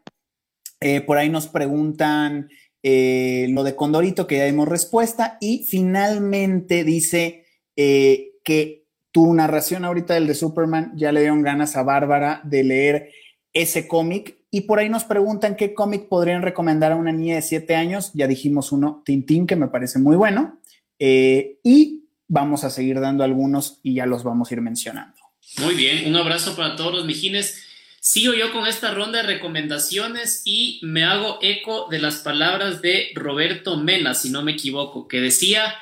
Eh, 0.79 1.01
por 1.01 1.19
ahí 1.19 1.29
nos 1.29 1.45
preguntan 1.49 2.49
eh, 2.81 3.45
lo 3.51 3.61
de 3.61 3.75
Condorito, 3.75 4.25
que 4.25 4.37
ya 4.37 4.45
dimos 4.45 4.67
respuesta. 4.67 5.37
Y 5.39 5.67
finalmente 5.69 6.83
dice 6.83 7.45
que 7.75 8.87
tu 9.11 9.35
narración 9.35 9.85
ahorita 9.85 10.15
del 10.15 10.25
de 10.25 10.33
Superman 10.33 10.93
ya 10.95 11.11
le 11.11 11.19
dieron 11.19 11.43
ganas 11.43 11.75
a 11.75 11.83
Bárbara 11.83 12.41
de 12.43 12.63
leer 12.63 13.11
ese 13.53 13.87
cómic 13.87 14.39
y 14.55 14.61
por 14.61 14.79
ahí 14.79 14.87
nos 14.87 15.03
preguntan 15.03 15.57
qué 15.57 15.73
cómic 15.73 16.07
podrían 16.07 16.41
recomendar 16.41 16.93
a 16.93 16.95
una 16.95 17.11
niña 17.11 17.35
de 17.35 17.41
7 17.41 17.75
años. 17.75 18.11
Ya 18.13 18.25
dijimos 18.25 18.71
uno, 18.71 19.03
Tintín, 19.05 19.47
que 19.47 19.57
me 19.57 19.67
parece 19.67 19.99
muy 19.99 20.15
bueno. 20.15 20.61
Eh, 20.97 21.59
y 21.61 22.05
vamos 22.29 22.63
a 22.63 22.69
seguir 22.69 23.01
dando 23.01 23.25
algunos 23.25 23.81
y 23.83 23.95
ya 23.95 24.05
los 24.05 24.23
vamos 24.23 24.49
a 24.49 24.53
ir 24.53 24.61
mencionando. 24.61 25.17
Muy 25.57 25.75
bien, 25.75 26.07
un 26.07 26.15
abrazo 26.15 26.55
para 26.55 26.77
todos 26.77 26.93
los 26.93 27.05
mijines. 27.05 27.65
Sigo 27.99 28.33
yo 28.33 28.53
con 28.53 28.65
esta 28.65 28.93
ronda 28.93 29.21
de 29.21 29.27
recomendaciones 29.27 30.43
y 30.45 30.79
me 30.83 31.03
hago 31.03 31.37
eco 31.41 31.89
de 31.91 31.99
las 31.99 32.19
palabras 32.19 32.81
de 32.81 33.09
Roberto 33.13 33.75
Mena, 33.75 34.13
si 34.13 34.29
no 34.29 34.41
me 34.41 34.53
equivoco, 34.53 35.09
que 35.09 35.19
decía 35.19 35.75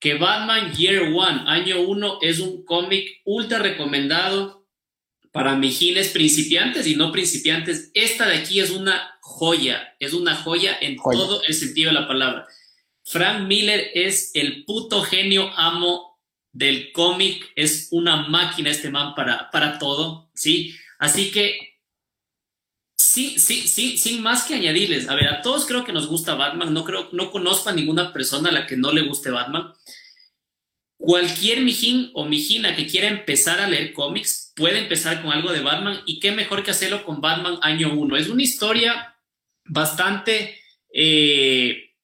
que 0.00 0.14
Batman 0.14 0.72
Year 0.72 1.12
One, 1.14 1.42
año 1.46 1.80
1, 1.80 2.18
es 2.22 2.40
un 2.40 2.64
cómic 2.64 3.20
ultra 3.24 3.60
recomendado 3.60 4.55
para 5.36 5.54
mijines 5.54 6.08
principiantes 6.08 6.86
y 6.86 6.96
no 6.96 7.12
principiantes, 7.12 7.90
esta 7.92 8.26
de 8.26 8.38
aquí 8.38 8.58
es 8.58 8.70
una 8.70 9.18
joya, 9.20 9.94
es 10.00 10.14
una 10.14 10.34
joya 10.34 10.78
en 10.80 10.96
todo 10.96 11.42
el 11.42 11.52
sentido 11.52 11.90
de 11.90 12.00
la 12.00 12.08
palabra. 12.08 12.46
Frank 13.04 13.46
Miller 13.46 13.90
es 13.92 14.30
el 14.32 14.64
puto 14.64 15.02
genio 15.02 15.52
amo 15.54 16.18
del 16.52 16.90
cómic, 16.92 17.52
es 17.54 17.88
una 17.90 18.28
máquina 18.28 18.70
este 18.70 18.88
man 18.88 19.14
para, 19.14 19.50
para 19.50 19.78
todo, 19.78 20.30
¿sí? 20.34 20.74
Así 20.98 21.30
que, 21.30 21.80
sí, 22.96 23.38
sí, 23.38 23.68
sí, 23.68 23.98
sin 23.98 24.22
más 24.22 24.44
que 24.44 24.54
añadirles, 24.54 25.06
a 25.06 25.14
ver, 25.16 25.28
a 25.28 25.42
todos 25.42 25.66
creo 25.66 25.84
que 25.84 25.92
nos 25.92 26.06
gusta 26.06 26.34
Batman, 26.34 26.72
no 26.72 26.82
creo, 26.82 27.10
no 27.12 27.30
conozco 27.30 27.68
a 27.68 27.74
ninguna 27.74 28.10
persona 28.10 28.48
a 28.48 28.52
la 28.52 28.66
que 28.66 28.78
no 28.78 28.90
le 28.90 29.02
guste 29.02 29.30
Batman. 29.30 29.74
Cualquier 30.96 31.60
mijín 31.60 32.10
o 32.14 32.24
mijina 32.24 32.74
que 32.74 32.86
quiera 32.86 33.08
empezar 33.08 33.60
a 33.60 33.68
leer 33.68 33.92
cómics 33.92 34.45
puede 34.56 34.78
empezar 34.80 35.22
con 35.22 35.30
algo 35.30 35.52
de 35.52 35.60
Batman 35.60 36.00
y 36.06 36.18
qué 36.18 36.32
mejor 36.32 36.64
que 36.64 36.70
hacerlo 36.72 37.04
con 37.04 37.20
Batman 37.20 37.58
año 37.62 37.92
1. 37.92 38.16
Es 38.16 38.28
una 38.28 38.42
historia 38.42 39.14
bastante 39.64 40.58
eh, 40.92 41.94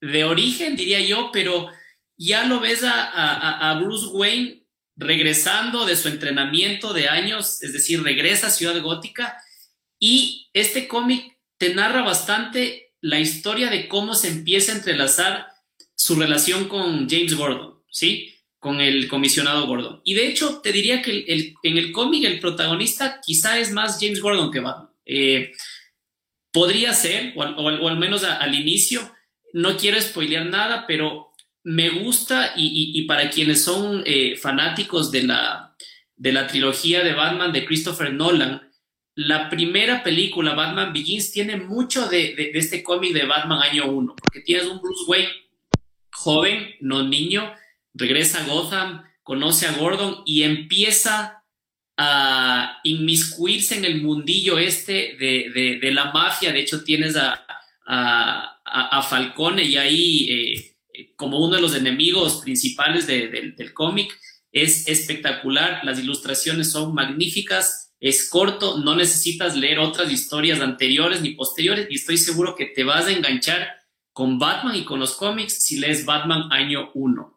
de 0.00 0.24
origen, 0.24 0.74
diría 0.76 1.00
yo, 1.00 1.30
pero 1.32 1.70
ya 2.16 2.44
lo 2.44 2.60
ves 2.60 2.82
a, 2.82 3.70
a, 3.70 3.80
Bruce 3.80 4.06
Wayne 4.06 4.64
regresando 4.96 5.86
de 5.86 5.96
su 5.96 6.08
entrenamiento 6.08 6.92
de 6.92 7.08
años, 7.08 7.62
es 7.62 7.72
decir, 7.72 8.02
regresa 8.02 8.48
a 8.48 8.50
Ciudad 8.50 8.80
Gótica 8.82 9.36
y 9.98 10.50
este 10.52 10.88
cómic 10.88 11.38
te 11.58 11.74
narra 11.74 12.02
bastante 12.02 12.92
la 13.00 13.20
historia 13.20 13.70
de 13.70 13.88
cómo 13.88 14.14
se 14.14 14.28
empieza 14.28 14.72
a 14.72 14.76
entrelazar 14.76 15.46
su 15.94 16.16
relación 16.16 16.68
con 16.68 17.08
James 17.08 17.34
Gordon, 17.34 17.82
¿sí? 17.88 18.33
Con 18.64 18.80
el 18.80 19.08
comisionado 19.08 19.66
Gordon. 19.66 20.00
Y 20.04 20.14
de 20.14 20.26
hecho, 20.26 20.62
te 20.62 20.72
diría 20.72 21.02
que 21.02 21.26
en 21.62 21.76
el 21.76 21.92
cómic 21.92 22.24
el 22.24 22.40
protagonista 22.40 23.20
quizá 23.22 23.58
es 23.58 23.72
más 23.72 23.98
James 24.00 24.22
Gordon 24.22 24.50
que 24.50 24.60
Batman. 24.60 24.88
Eh, 25.04 25.52
podría 26.50 26.94
ser, 26.94 27.34
o 27.36 27.42
al, 27.68 27.98
menos 27.98 28.24
al 28.24 28.54
inicio, 28.54 29.02
no 29.52 29.76
quiero 29.76 30.00
spoilear 30.00 30.46
nada, 30.46 30.86
pero 30.88 31.34
me 31.62 31.90
gusta 31.90 32.54
y, 32.56 33.02
para 33.02 33.28
quienes 33.28 33.62
son 33.62 34.02
eh, 34.06 34.38
fanáticos 34.38 35.10
de 35.10 35.24
la, 35.24 35.76
de 36.16 36.32
la 36.32 36.46
trilogía 36.46 37.04
de 37.04 37.12
Batman 37.12 37.52
de 37.52 37.66
Christopher 37.66 38.14
Nolan, 38.14 38.62
la 39.14 39.50
primera 39.50 40.02
película, 40.02 40.54
Batman 40.54 40.94
Begins, 40.94 41.32
tiene 41.32 41.56
mucho 41.56 42.08
de, 42.08 42.50
este 42.54 42.82
cómic 42.82 43.12
de 43.12 43.26
Batman 43.26 43.62
año 43.62 43.90
1, 43.90 44.16
porque 44.16 44.40
tienes 44.40 44.66
un 44.66 44.80
Bruce 44.80 45.04
Wayne 45.06 45.28
joven, 46.10 46.70
no 46.80 47.02
niño, 47.02 47.52
regresa 47.94 48.42
a 48.42 48.46
Gotham, 48.46 49.04
conoce 49.22 49.66
a 49.66 49.72
Gordon 49.72 50.22
y 50.26 50.42
empieza 50.42 51.44
a 51.96 52.80
inmiscuirse 52.82 53.78
en 53.78 53.84
el 53.84 54.02
mundillo 54.02 54.58
este 54.58 55.16
de, 55.16 55.90
la 55.92 56.12
mafia. 56.12 56.52
De 56.52 56.60
hecho, 56.60 56.84
tienes 56.84 57.16
a, 57.16 57.44
a, 57.86 59.02
Falcone 59.02 59.62
y 59.64 59.76
ahí 59.76 60.28
eh, 60.30 61.12
como 61.16 61.38
uno 61.38 61.56
de 61.56 61.62
los 61.62 61.74
enemigos 61.74 62.40
principales 62.42 63.06
del 63.06 63.72
cómic. 63.72 64.18
Es 64.52 64.88
espectacular, 64.88 65.80
las 65.84 65.98
ilustraciones 65.98 66.70
son 66.70 66.94
magníficas 66.94 67.84
es 68.04 68.28
corto, 68.28 68.76
no 68.80 68.94
necesitas 68.94 69.56
leer 69.56 69.78
otras 69.78 70.12
historias 70.12 70.60
anteriores 70.60 71.22
ni 71.22 71.30
posteriores 71.30 71.86
y 71.88 71.94
estoy 71.94 72.18
seguro 72.18 72.54
que 72.54 72.66
te 72.66 72.84
vas 72.84 73.06
a 73.06 73.12
enganchar 73.12 73.66
con 74.12 74.38
Batman 74.38 74.76
y 74.76 74.84
con 74.84 75.00
los 75.00 75.14
cómics 75.14 75.64
si 75.64 75.78
lees 75.78 76.04
Batman 76.04 76.52
año 76.52 76.90
1. 76.92 77.33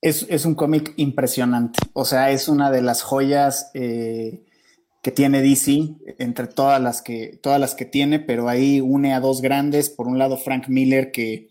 Es, 0.00 0.44
un 0.44 0.54
cómic 0.54 0.92
impresionante, 0.96 1.80
o 1.92 2.04
sea, 2.04 2.30
es 2.30 2.48
una 2.48 2.70
de 2.70 2.80
las 2.82 3.02
joyas 3.02 3.70
eh, 3.74 4.44
que 5.02 5.10
tiene 5.10 5.42
DC 5.42 5.96
entre 6.18 6.46
todas 6.46 6.80
las 6.80 7.02
que, 7.02 7.40
todas 7.42 7.58
las 7.58 7.74
que 7.74 7.86
tiene, 7.86 8.20
pero 8.20 8.48
ahí 8.48 8.80
une 8.80 9.14
a 9.14 9.20
dos 9.20 9.40
grandes, 9.40 9.90
por 9.90 10.06
un 10.06 10.18
lado 10.18 10.36
Frank 10.36 10.68
Miller 10.68 11.10
que 11.10 11.48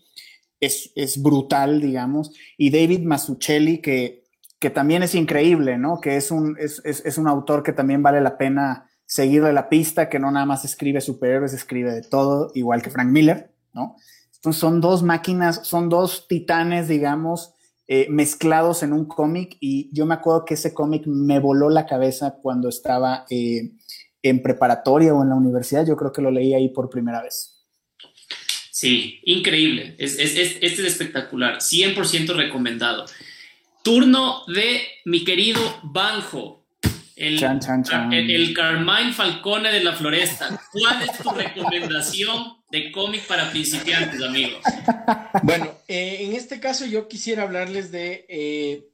es, 0.60 0.90
es 0.94 1.20
brutal, 1.20 1.82
digamos, 1.82 2.32
y 2.56 2.70
David 2.70 3.00
Mazzucchelli 3.00 3.78
que 3.78 4.26
que 4.58 4.70
también 4.70 5.02
es 5.02 5.14
increíble, 5.14 5.78
¿no? 5.78 6.00
Que 6.00 6.16
es 6.16 6.30
un, 6.30 6.56
es, 6.58 6.80
es, 6.84 7.18
un 7.18 7.28
autor 7.28 7.62
que 7.62 7.72
también 7.72 8.02
vale 8.02 8.20
la 8.20 8.38
pena 8.38 8.88
seguirle 9.04 9.52
la 9.52 9.68
pista, 9.68 10.08
que 10.08 10.18
no 10.18 10.30
nada 10.30 10.46
más 10.46 10.64
escribe 10.64 11.00
superhéroes, 11.00 11.52
escribe 11.52 11.92
de 11.92 12.02
todo, 12.02 12.50
igual 12.54 12.82
que 12.82 12.90
Frank 12.90 13.08
Miller, 13.08 13.52
¿no? 13.72 13.96
Entonces 14.34 14.60
son 14.60 14.80
dos 14.80 15.02
máquinas, 15.02 15.60
son 15.64 15.88
dos 15.88 16.26
titanes, 16.28 16.88
digamos, 16.88 17.54
eh, 17.88 18.06
mezclados 18.10 18.82
en 18.82 18.92
un 18.92 19.04
cómic 19.04 19.56
y 19.60 19.88
yo 19.92 20.06
me 20.06 20.14
acuerdo 20.14 20.44
que 20.44 20.54
ese 20.54 20.74
cómic 20.74 21.06
me 21.06 21.38
voló 21.38 21.70
la 21.70 21.86
cabeza 21.86 22.36
cuando 22.42 22.68
estaba 22.68 23.26
eh, 23.30 23.74
en 24.22 24.42
preparatoria 24.42 25.14
o 25.14 25.22
en 25.22 25.28
la 25.28 25.36
universidad, 25.36 25.86
yo 25.86 25.96
creo 25.96 26.12
que 26.12 26.22
lo 26.22 26.32
leí 26.32 26.52
ahí 26.52 26.68
por 26.68 26.90
primera 26.90 27.22
vez. 27.22 27.64
Sí, 28.72 29.20
increíble, 29.24 29.94
es, 29.98 30.18
es, 30.18 30.36
este 30.36 30.66
es 30.66 30.80
espectacular, 30.80 31.58
100% 31.58 32.34
recomendado. 32.34 33.06
Turno 33.82 34.42
de 34.48 34.80
mi 35.04 35.24
querido 35.24 35.60
Banjo, 35.84 36.65
el, 37.16 38.30
el, 38.30 38.54
Carmine 38.54 39.12
Falcone 39.12 39.72
de 39.72 39.82
la 39.82 39.94
Floresta. 39.94 40.60
¿Cuál 40.70 41.02
es 41.02 41.18
tu 41.18 41.30
recomendación 41.30 42.58
de 42.70 42.92
cómic 42.92 43.26
para 43.26 43.50
principiantes, 43.50 44.22
amigos? 44.22 44.60
Bueno, 45.42 45.72
eh, 45.88 46.18
en 46.20 46.34
este 46.34 46.60
caso 46.60 46.84
yo 46.84 47.08
quisiera 47.08 47.44
hablarles 47.44 47.90
de, 47.90 48.26
eh, 48.28 48.88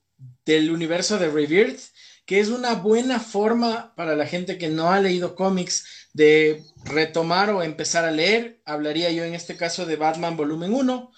del 0.44 0.70
universo 0.70 1.18
de 1.18 1.30
Rebirth, 1.30 1.80
que 2.24 2.38
es 2.38 2.48
una 2.48 2.74
buena 2.74 3.18
forma 3.18 3.92
para 3.96 4.14
la 4.14 4.26
gente 4.26 4.56
que 4.56 4.68
no 4.68 4.92
ha 4.92 5.00
leído 5.00 5.34
cómics 5.34 6.08
de 6.12 6.62
retomar 6.84 7.50
o 7.50 7.62
empezar 7.62 8.04
a 8.04 8.12
leer. 8.12 8.60
Hablaría 8.64 9.10
yo 9.10 9.24
en 9.24 9.34
este 9.34 9.56
caso 9.56 9.84
de 9.84 9.96
Batman 9.96 10.36
Volumen 10.36 10.72
1 10.72 11.10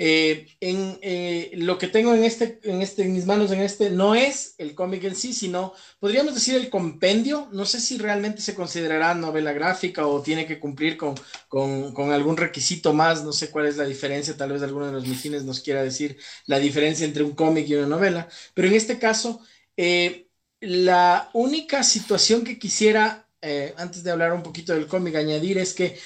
eh, 0.00 0.46
en 0.60 0.96
eh, 1.02 1.50
lo 1.54 1.76
que 1.76 1.88
tengo 1.88 2.14
en 2.14 2.22
este, 2.22 2.60
en 2.62 2.82
este, 2.82 3.02
en 3.02 3.12
mis 3.12 3.26
manos, 3.26 3.50
en 3.50 3.60
este, 3.60 3.90
no 3.90 4.14
es 4.14 4.54
el 4.58 4.76
cómic 4.76 5.02
en 5.02 5.16
sí, 5.16 5.32
sino 5.32 5.74
podríamos 5.98 6.34
decir 6.34 6.54
el 6.54 6.70
compendio. 6.70 7.48
No 7.52 7.64
sé 7.66 7.80
si 7.80 7.98
realmente 7.98 8.40
se 8.40 8.54
considerará 8.54 9.14
novela 9.14 9.52
gráfica 9.52 10.06
o 10.06 10.22
tiene 10.22 10.46
que 10.46 10.60
cumplir 10.60 10.96
con, 10.96 11.16
algún 12.12 12.36
requisito 12.36 12.92
más. 12.92 13.24
No 13.24 13.32
sé 13.32 13.50
cuál 13.50 13.66
es 13.66 13.76
la 13.76 13.84
diferencia. 13.84 14.36
Tal 14.36 14.52
vez 14.52 14.62
alguno 14.62 14.86
de 14.86 14.92
los 14.92 15.06
mijines 15.06 15.44
nos 15.44 15.60
quiera 15.60 15.82
decir 15.82 16.16
la 16.46 16.60
diferencia 16.60 17.04
entre 17.04 17.24
un 17.24 17.32
cómic 17.32 17.68
y 17.68 17.74
una 17.74 17.86
novela. 17.88 18.28
Pero 18.54 18.68
en 18.68 18.74
este 18.74 18.98
caso, 19.00 19.40
eh, 19.76 20.28
la 20.60 21.30
única 21.32 21.82
situación 21.82 22.44
que 22.44 22.58
quisiera, 22.58 23.28
antes 23.76 24.02
de 24.04 24.10
hablar 24.10 24.32
un 24.32 24.42
poquito 24.42 24.74
del 24.74 24.86
cómic, 24.86 25.16
añadir 25.16 25.58
es 25.58 25.74
que 25.74 25.98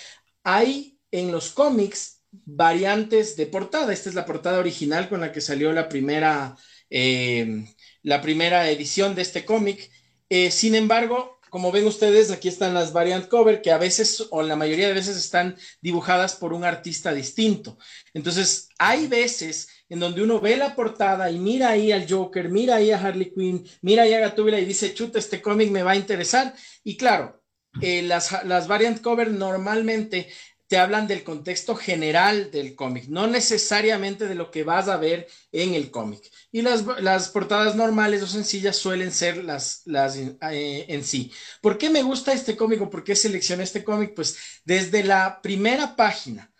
hay 0.45 0.99
en 1.11 1.31
los 1.33 1.51
cómics 1.51 2.22
variantes 2.33 3.37
de 3.37 3.47
portada. 3.47 3.93
Esta 3.93 4.09
es 4.09 4.15
la 4.15 4.27
portada 4.27 4.59
original 4.59 5.09
con 5.09 5.21
la 5.21 5.33
que 5.33 5.41
salió 5.41 5.73
la 5.73 5.89
primera, 5.89 6.57
eh, 6.91 7.65
la 8.03 8.21
primera 8.21 8.69
edición 8.71 9.15
de 9.15 9.23
este 9.23 9.45
cómic. 9.45 9.91
Eh, 10.29 10.51
sin 10.51 10.75
embargo, 10.75 11.39
como 11.51 11.71
ven 11.71 11.87
ustedes, 11.87 12.31
aquí 12.31 12.49
están 12.49 12.73
las 12.73 12.95
variant 12.95 13.29
cover 13.29 13.61
que 13.61 13.71
a 13.71 13.77
veces 13.77 14.27
o 14.31 14.43
la 14.43 14.57
mayoría 14.57 14.89
de 14.89 14.95
veces 14.95 15.19
están 15.19 15.55
dibujadas 15.83 16.35
por 16.35 16.55
un 16.55 16.65
artista 16.65 17.13
distinto. 17.13 17.77
Entonces, 18.15 18.71
hay 18.79 19.07
veces 19.07 19.69
en 19.91 20.01
donde 20.01 20.23
uno 20.23 20.41
ve 20.41 20.57
la 20.57 20.75
portada 20.75 21.31
y 21.31 21.39
mira 21.39 21.69
ahí 21.69 21.93
al 21.93 22.11
Joker, 22.11 22.49
mira 22.49 22.77
ahí 22.77 22.91
a 22.91 22.99
Harley 22.99 23.35
Quinn, 23.35 23.69
mira 23.83 24.05
ahí 24.05 24.15
a 24.15 24.21
Gatúbela 24.21 24.59
y 24.59 24.65
dice, 24.65 24.95
chuta, 24.95 25.19
este 25.19 25.43
cómic 25.43 25.71
me 25.71 25.83
va 25.83 25.91
a 25.91 25.97
interesar. 25.97 26.55
Y 26.83 26.97
claro, 26.97 27.43
eh, 27.83 28.01
las, 28.01 28.45
las 28.45 28.67
variant 28.67 29.03
cover 29.03 29.31
normalmente 29.31 30.29
te 30.73 30.79
hablan 30.79 31.07
del 31.07 31.23
contexto 31.23 31.77
general 31.77 32.51
del 32.51 32.75
cómic, 32.75 33.05
no 33.09 33.27
necesariamente 33.27 34.27
de 34.27 34.35
lo 34.35 34.51
que 34.51 34.65
vas 34.65 34.89
a 34.89 34.97
ver 34.97 35.29
en 35.53 35.75
el 35.75 35.91
cómic. 35.91 36.23
Y 36.51 36.63
las, 36.63 37.29
portadas 37.29 37.77
normales 37.77 38.23
o 38.23 38.27
sencillas 38.27 38.77
suelen 38.77 39.13
ser 39.13 39.45
las, 39.45 39.83
las 39.85 40.17
eh, 40.17 40.87
en 40.89 41.05
sí. 41.05 41.31
¿Por 41.61 41.77
qué 41.77 41.91
me 41.91 42.03
gusta 42.03 42.33
este 42.33 42.57
cómic 42.57 42.81
o 42.81 42.89
por 42.89 43.05
qué 43.05 43.15
seleccioné 43.15 43.65
este 43.65 43.85
cómic? 43.85 44.15
Pues 44.15 44.39
desde 44.65 45.05
la 45.05 45.43
primera 45.43 45.95
página, 45.95 46.51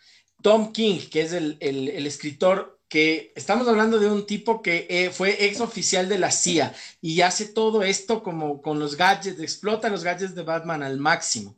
Tom 0.43 0.71
King, 0.71 0.99
que 1.09 1.23
es 1.23 1.33
el, 1.33 1.57
escritor 2.05 2.79
que 2.87 3.33
estamos 3.35 3.67
hablando 3.67 3.97
de 3.97 4.05
un 4.05 4.27
tipo 4.27 4.61
que 4.61 4.85
eh, 4.91 5.09
fue 5.09 5.43
ex 5.43 5.59
oficial 5.59 6.07
de 6.07 6.19
la 6.19 6.29
CIA 6.29 6.75
y 7.01 7.21
hace 7.21 7.45
todo 7.45 7.81
esto 7.81 8.21
como 8.21 8.61
con 8.61 8.77
los 8.77 8.95
gadgets, 8.95 9.39
explota 9.39 9.89
los 9.89 10.03
gadgets 10.03 10.35
de 10.35 10.43
Batman 10.43 10.83
al 10.83 10.99
máximo. 10.99 11.57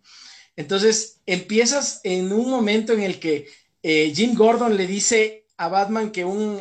Entonces, 0.56 1.22
empiezas 1.26 2.02
en 2.04 2.32
un 2.32 2.50
momento 2.50 2.94
en 2.94 3.02
el 3.02 3.20
que 3.20 3.48
eh, 3.84 4.12
Jim 4.15 4.36
Gordon 4.36 4.78
le 4.78 4.88
dice 4.88 5.46
a 5.58 5.68
Batman 5.70 6.12
que 6.12 6.26
un, 6.26 6.60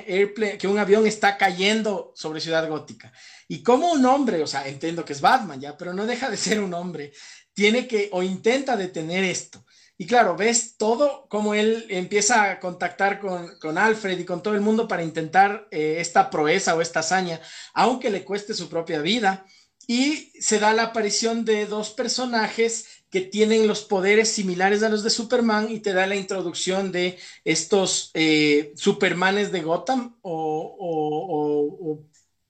avión 0.78 1.06
está 1.06 1.36
cayendo 1.36 2.12
sobre 2.14 2.40
Ciudad 2.40 2.68
Gótica. 2.68 3.12
Y 3.48 3.62
como 3.62 3.92
un 3.92 4.04
hombre, 4.06 4.42
o 4.42 4.46
sea, 4.46 4.66
entiendo 4.68 5.04
que 5.04 5.12
es 5.12 5.20
Batman 5.20 5.60
ya, 5.60 5.76
pero 5.76 5.92
no 5.92 6.06
deja 6.06 6.30
de 6.30 6.36
ser 6.36 6.60
un 6.60 6.74
hombre, 6.74 7.12
tiene 7.52 7.86
que 7.86 8.08
o 8.12 8.22
intenta 8.22 8.76
detener 8.76 9.24
esto. 9.24 9.64
Y 9.96 10.06
claro, 10.06 10.36
ves 10.36 10.76
todo 10.76 11.28
como 11.28 11.54
él 11.54 11.86
empieza 11.88 12.50
a 12.50 12.58
contactar 12.58 13.20
con, 13.20 13.78
Alfred 13.78 14.18
y 14.18 14.24
con 14.24 14.42
todo 14.42 14.54
el 14.54 14.60
mundo 14.60 14.88
para 14.88 15.04
intentar 15.04 15.68
eh, 15.70 15.96
esta 15.98 16.30
proeza 16.30 16.74
o 16.74 16.80
esta 16.80 17.00
hazaña, 17.00 17.40
aunque 17.74 18.10
le 18.10 18.24
cueste 18.24 18.54
su 18.54 18.68
propia 18.68 19.00
vida. 19.00 19.46
Y 19.86 20.32
se 20.40 20.58
da 20.58 20.72
la 20.72 20.84
aparición 20.84 21.44
de 21.44 21.66
dos 21.66 21.90
personajes 21.90 23.03
que 23.14 23.20
tienen 23.20 23.68
los 23.68 23.82
poderes 23.84 24.28
similares 24.28 24.82
a 24.82 24.88
los 24.88 25.04
de 25.04 25.10
Superman 25.10 25.70
y 25.70 25.78
te 25.78 25.92
da 25.92 26.04
la 26.04 26.16
introducción 26.16 26.90
de 26.90 27.16
estos 27.44 28.10
eh, 28.12 28.72
Supermanes 28.74 29.52
de 29.52 29.62
Gotham 29.62 30.16
o, 30.22 32.00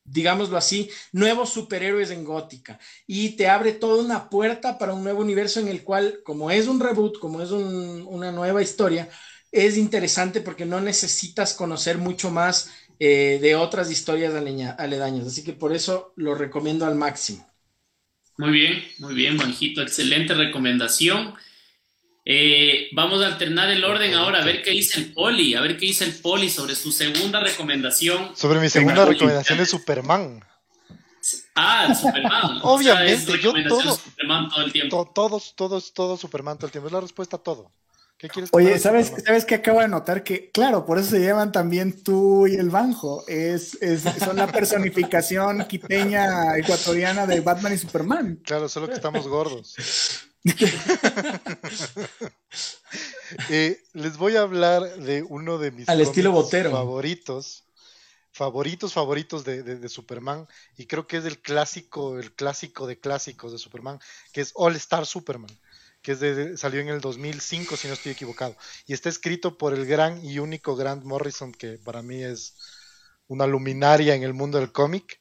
digámoslo 0.04 0.56
así, 0.56 0.88
nuevos 1.12 1.50
superhéroes 1.50 2.10
en 2.10 2.24
Gótica. 2.24 2.78
Y 3.06 3.36
te 3.36 3.46
abre 3.46 3.72
toda 3.72 4.02
una 4.02 4.30
puerta 4.30 4.78
para 4.78 4.94
un 4.94 5.04
nuevo 5.04 5.20
universo 5.20 5.60
en 5.60 5.68
el 5.68 5.84
cual, 5.84 6.20
como 6.24 6.50
es 6.50 6.66
un 6.66 6.80
reboot, 6.80 7.18
como 7.18 7.42
es 7.42 7.50
una 7.50 8.32
nueva 8.32 8.62
historia, 8.62 9.10
es 9.52 9.76
interesante 9.76 10.40
porque 10.40 10.64
no 10.64 10.80
necesitas 10.80 11.52
conocer 11.52 11.98
mucho 11.98 12.30
más 12.30 12.70
eh, 12.98 13.38
de 13.42 13.54
otras 13.54 13.90
historias 13.90 14.32
aledañas. 14.32 15.26
Así 15.26 15.44
que 15.44 15.52
por 15.52 15.74
eso 15.74 16.14
lo 16.16 16.34
recomiendo 16.34 16.86
al 16.86 16.94
máximo. 16.94 17.53
Muy 18.36 18.50
bien, 18.50 18.84
muy 18.98 19.14
bien, 19.14 19.36
Juanjito, 19.36 19.82
excelente 19.82 20.34
recomendación. 20.34 21.34
Eh, 22.24 22.88
vamos 22.92 23.22
a 23.22 23.26
alternar 23.26 23.70
el 23.70 23.84
orden 23.84 24.14
ahora, 24.14 24.40
a 24.40 24.44
ver 24.44 24.62
qué 24.62 24.70
dice 24.70 24.98
el 24.98 25.12
Poli, 25.12 25.54
a 25.54 25.60
ver 25.60 25.76
qué 25.76 25.86
dice 25.86 26.04
el 26.04 26.14
Poli 26.14 26.48
sobre 26.48 26.74
su 26.74 26.90
segunda 26.90 27.40
recomendación. 27.40 28.34
Sobre 28.34 28.60
mi 28.60 28.68
segunda 28.68 29.04
recomendación 29.04 29.58
de 29.58 29.66
Superman. 29.66 30.42
Ah, 31.54 31.94
Superman. 31.94 32.60
Obviamente, 32.62 33.40
yo 33.40 33.52
todo, 33.68 33.96
Superman 33.96 34.48
todo 34.48 34.64
el 34.64 34.72
tiempo. 34.72 35.12
todos, 35.14 35.54
todos, 35.54 35.92
todo 35.92 36.16
Superman 36.16 36.56
todo 36.56 36.66
el 36.66 36.72
tiempo. 36.72 36.88
Es 36.88 36.92
la 36.92 37.00
respuesta 37.00 37.36
a 37.36 37.42
todo. 37.42 37.70
¿Qué 38.16 38.28
quieres 38.28 38.50
Oye, 38.52 38.78
¿sabes, 38.78 39.12
¿sabes 39.24 39.44
qué 39.44 39.56
acabo 39.56 39.80
de 39.80 39.88
notar? 39.88 40.22
Que, 40.22 40.50
claro, 40.50 40.86
por 40.86 40.98
eso 40.98 41.10
se 41.10 41.20
llaman 41.20 41.50
también 41.50 42.02
tú 42.02 42.46
y 42.46 42.54
el 42.54 42.70
Banjo. 42.70 43.24
Es, 43.26 43.74
es, 43.82 44.02
son 44.24 44.36
la 44.36 44.50
personificación 44.50 45.64
quiteña 45.68 46.56
ecuatoriana 46.56 47.26
de 47.26 47.40
Batman 47.40 47.74
y 47.74 47.78
Superman. 47.78 48.40
Claro, 48.44 48.68
solo 48.68 48.86
que 48.88 48.94
estamos 48.94 49.26
gordos. 49.28 49.74
Eh, 53.50 53.82
les 53.94 54.16
voy 54.16 54.36
a 54.36 54.42
hablar 54.42 54.98
de 54.98 55.24
uno 55.24 55.58
de 55.58 55.72
mis 55.72 55.88
Al 55.88 56.00
estilo 56.00 56.30
botero. 56.30 56.70
favoritos. 56.70 57.64
Favoritos, 58.30 58.92
favoritos 58.92 59.44
de, 59.44 59.88
Superman. 59.88 60.46
Y 60.76 60.86
creo 60.86 61.08
que 61.08 61.16
es 61.16 61.24
el 61.24 61.40
clásico, 61.40 62.18
el 62.18 62.32
clásico 62.32 62.86
de 62.86 63.00
clásicos 63.00 63.50
de 63.50 63.58
Superman, 63.58 63.98
que 64.32 64.42
es 64.42 64.52
All 64.54 64.76
Star 64.76 65.06
Superman 65.06 65.50
que 66.04 66.56
salió 66.58 66.80
en 66.80 66.88
el 66.88 67.00
2005, 67.00 67.78
si 67.78 67.88
no 67.88 67.94
estoy 67.94 68.12
equivocado. 68.12 68.54
Y 68.86 68.92
está 68.92 69.08
escrito 69.08 69.56
por 69.56 69.72
el 69.72 69.86
gran 69.86 70.22
y 70.22 70.38
único 70.38 70.76
Grant 70.76 71.02
Morrison, 71.02 71.50
que 71.50 71.78
para 71.78 72.02
mí 72.02 72.22
es 72.22 72.54
una 73.26 73.46
luminaria 73.46 74.14
en 74.14 74.22
el 74.22 74.34
mundo 74.34 74.58
del 74.58 74.70
cómic. 74.70 75.18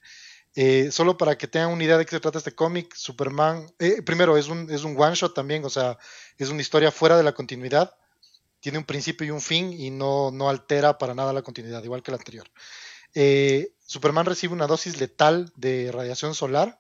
Eh, 0.56 0.92
solo 0.92 1.18
para 1.18 1.38
que 1.38 1.48
tengan 1.48 1.72
una 1.72 1.86
idea 1.86 1.98
de 1.98 2.06
qué 2.06 2.12
se 2.12 2.20
trata 2.20 2.38
este 2.38 2.54
cómic, 2.54 2.94
Superman, 2.96 3.66
eh, 3.80 4.02
primero 4.02 4.36
es 4.38 4.50
un, 4.50 4.70
es 4.70 4.84
un 4.84 5.00
one 5.00 5.16
shot 5.16 5.34
también, 5.34 5.64
o 5.64 5.70
sea, 5.70 5.98
es 6.38 6.50
una 6.50 6.62
historia 6.62 6.92
fuera 6.92 7.16
de 7.16 7.24
la 7.24 7.32
continuidad, 7.32 7.96
tiene 8.60 8.78
un 8.78 8.84
principio 8.84 9.26
y 9.26 9.32
un 9.32 9.42
fin 9.42 9.72
y 9.72 9.90
no, 9.90 10.32
no 10.32 10.50
altera 10.50 10.98
para 10.98 11.16
nada 11.16 11.32
la 11.32 11.42
continuidad, 11.44 11.82
igual 11.84 12.04
que 12.04 12.12
el 12.12 12.16
anterior. 12.16 12.52
Eh, 13.16 13.74
Superman 13.80 14.26
recibe 14.26 14.54
una 14.54 14.68
dosis 14.68 15.00
letal 15.00 15.52
de 15.56 15.92
radiación 15.94 16.36
solar 16.36 16.78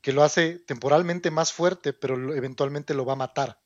que 0.00 0.12
lo 0.12 0.22
hace 0.22 0.58
temporalmente 0.58 1.30
más 1.30 1.52
fuerte, 1.52 1.92
pero 1.92 2.34
eventualmente 2.34 2.94
lo 2.94 3.04
va 3.04 3.14
a 3.14 3.16
matar. 3.16 3.60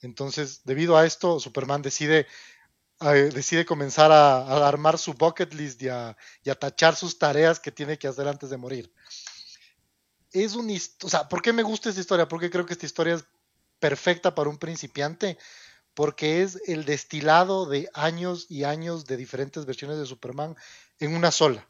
Entonces, 0.00 0.62
debido 0.64 0.96
a 0.96 1.06
esto, 1.06 1.38
Superman 1.40 1.82
decide, 1.82 2.26
eh, 3.00 3.30
decide 3.32 3.64
comenzar 3.64 4.12
a, 4.12 4.66
armar 4.66 4.98
su 4.98 5.14
bucket 5.14 5.54
list 5.54 5.82
y 5.82 5.88
a, 5.88 6.16
tachar 6.58 6.96
sus 6.96 7.18
tareas 7.18 7.60
que 7.60 7.72
tiene 7.72 7.98
que 7.98 8.08
hacer 8.08 8.26
antes 8.28 8.50
de 8.50 8.56
morir. 8.56 8.92
Es 10.32 10.56
un, 10.56 10.68
o 11.02 11.08
sea, 11.08 11.28
¿por 11.28 11.40
qué 11.40 11.52
me 11.52 11.62
gusta 11.62 11.88
esta 11.88 12.00
historia? 12.00 12.26
Porque 12.26 12.50
creo 12.50 12.66
que 12.66 12.72
esta 12.72 12.86
historia 12.86 13.14
es 13.14 13.24
perfecta 13.78 14.34
para 14.34 14.50
un 14.50 14.58
principiante, 14.58 15.38
porque 15.94 16.42
es 16.42 16.60
el 16.66 16.84
destilado 16.84 17.66
de 17.66 17.88
años 17.94 18.46
y 18.48 18.64
años 18.64 19.06
de 19.06 19.16
diferentes 19.16 19.64
versiones 19.64 19.98
de 19.98 20.06
Superman 20.06 20.56
en 20.98 21.14
una 21.14 21.30
sola 21.30 21.68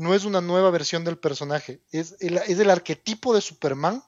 no 0.00 0.14
es 0.14 0.24
una 0.24 0.40
nueva 0.40 0.70
versión 0.70 1.04
del 1.04 1.18
personaje, 1.18 1.82
es 1.92 2.16
el, 2.20 2.38
es 2.38 2.58
arquetipo 2.66 3.34
de 3.34 3.42
Superman 3.42 4.02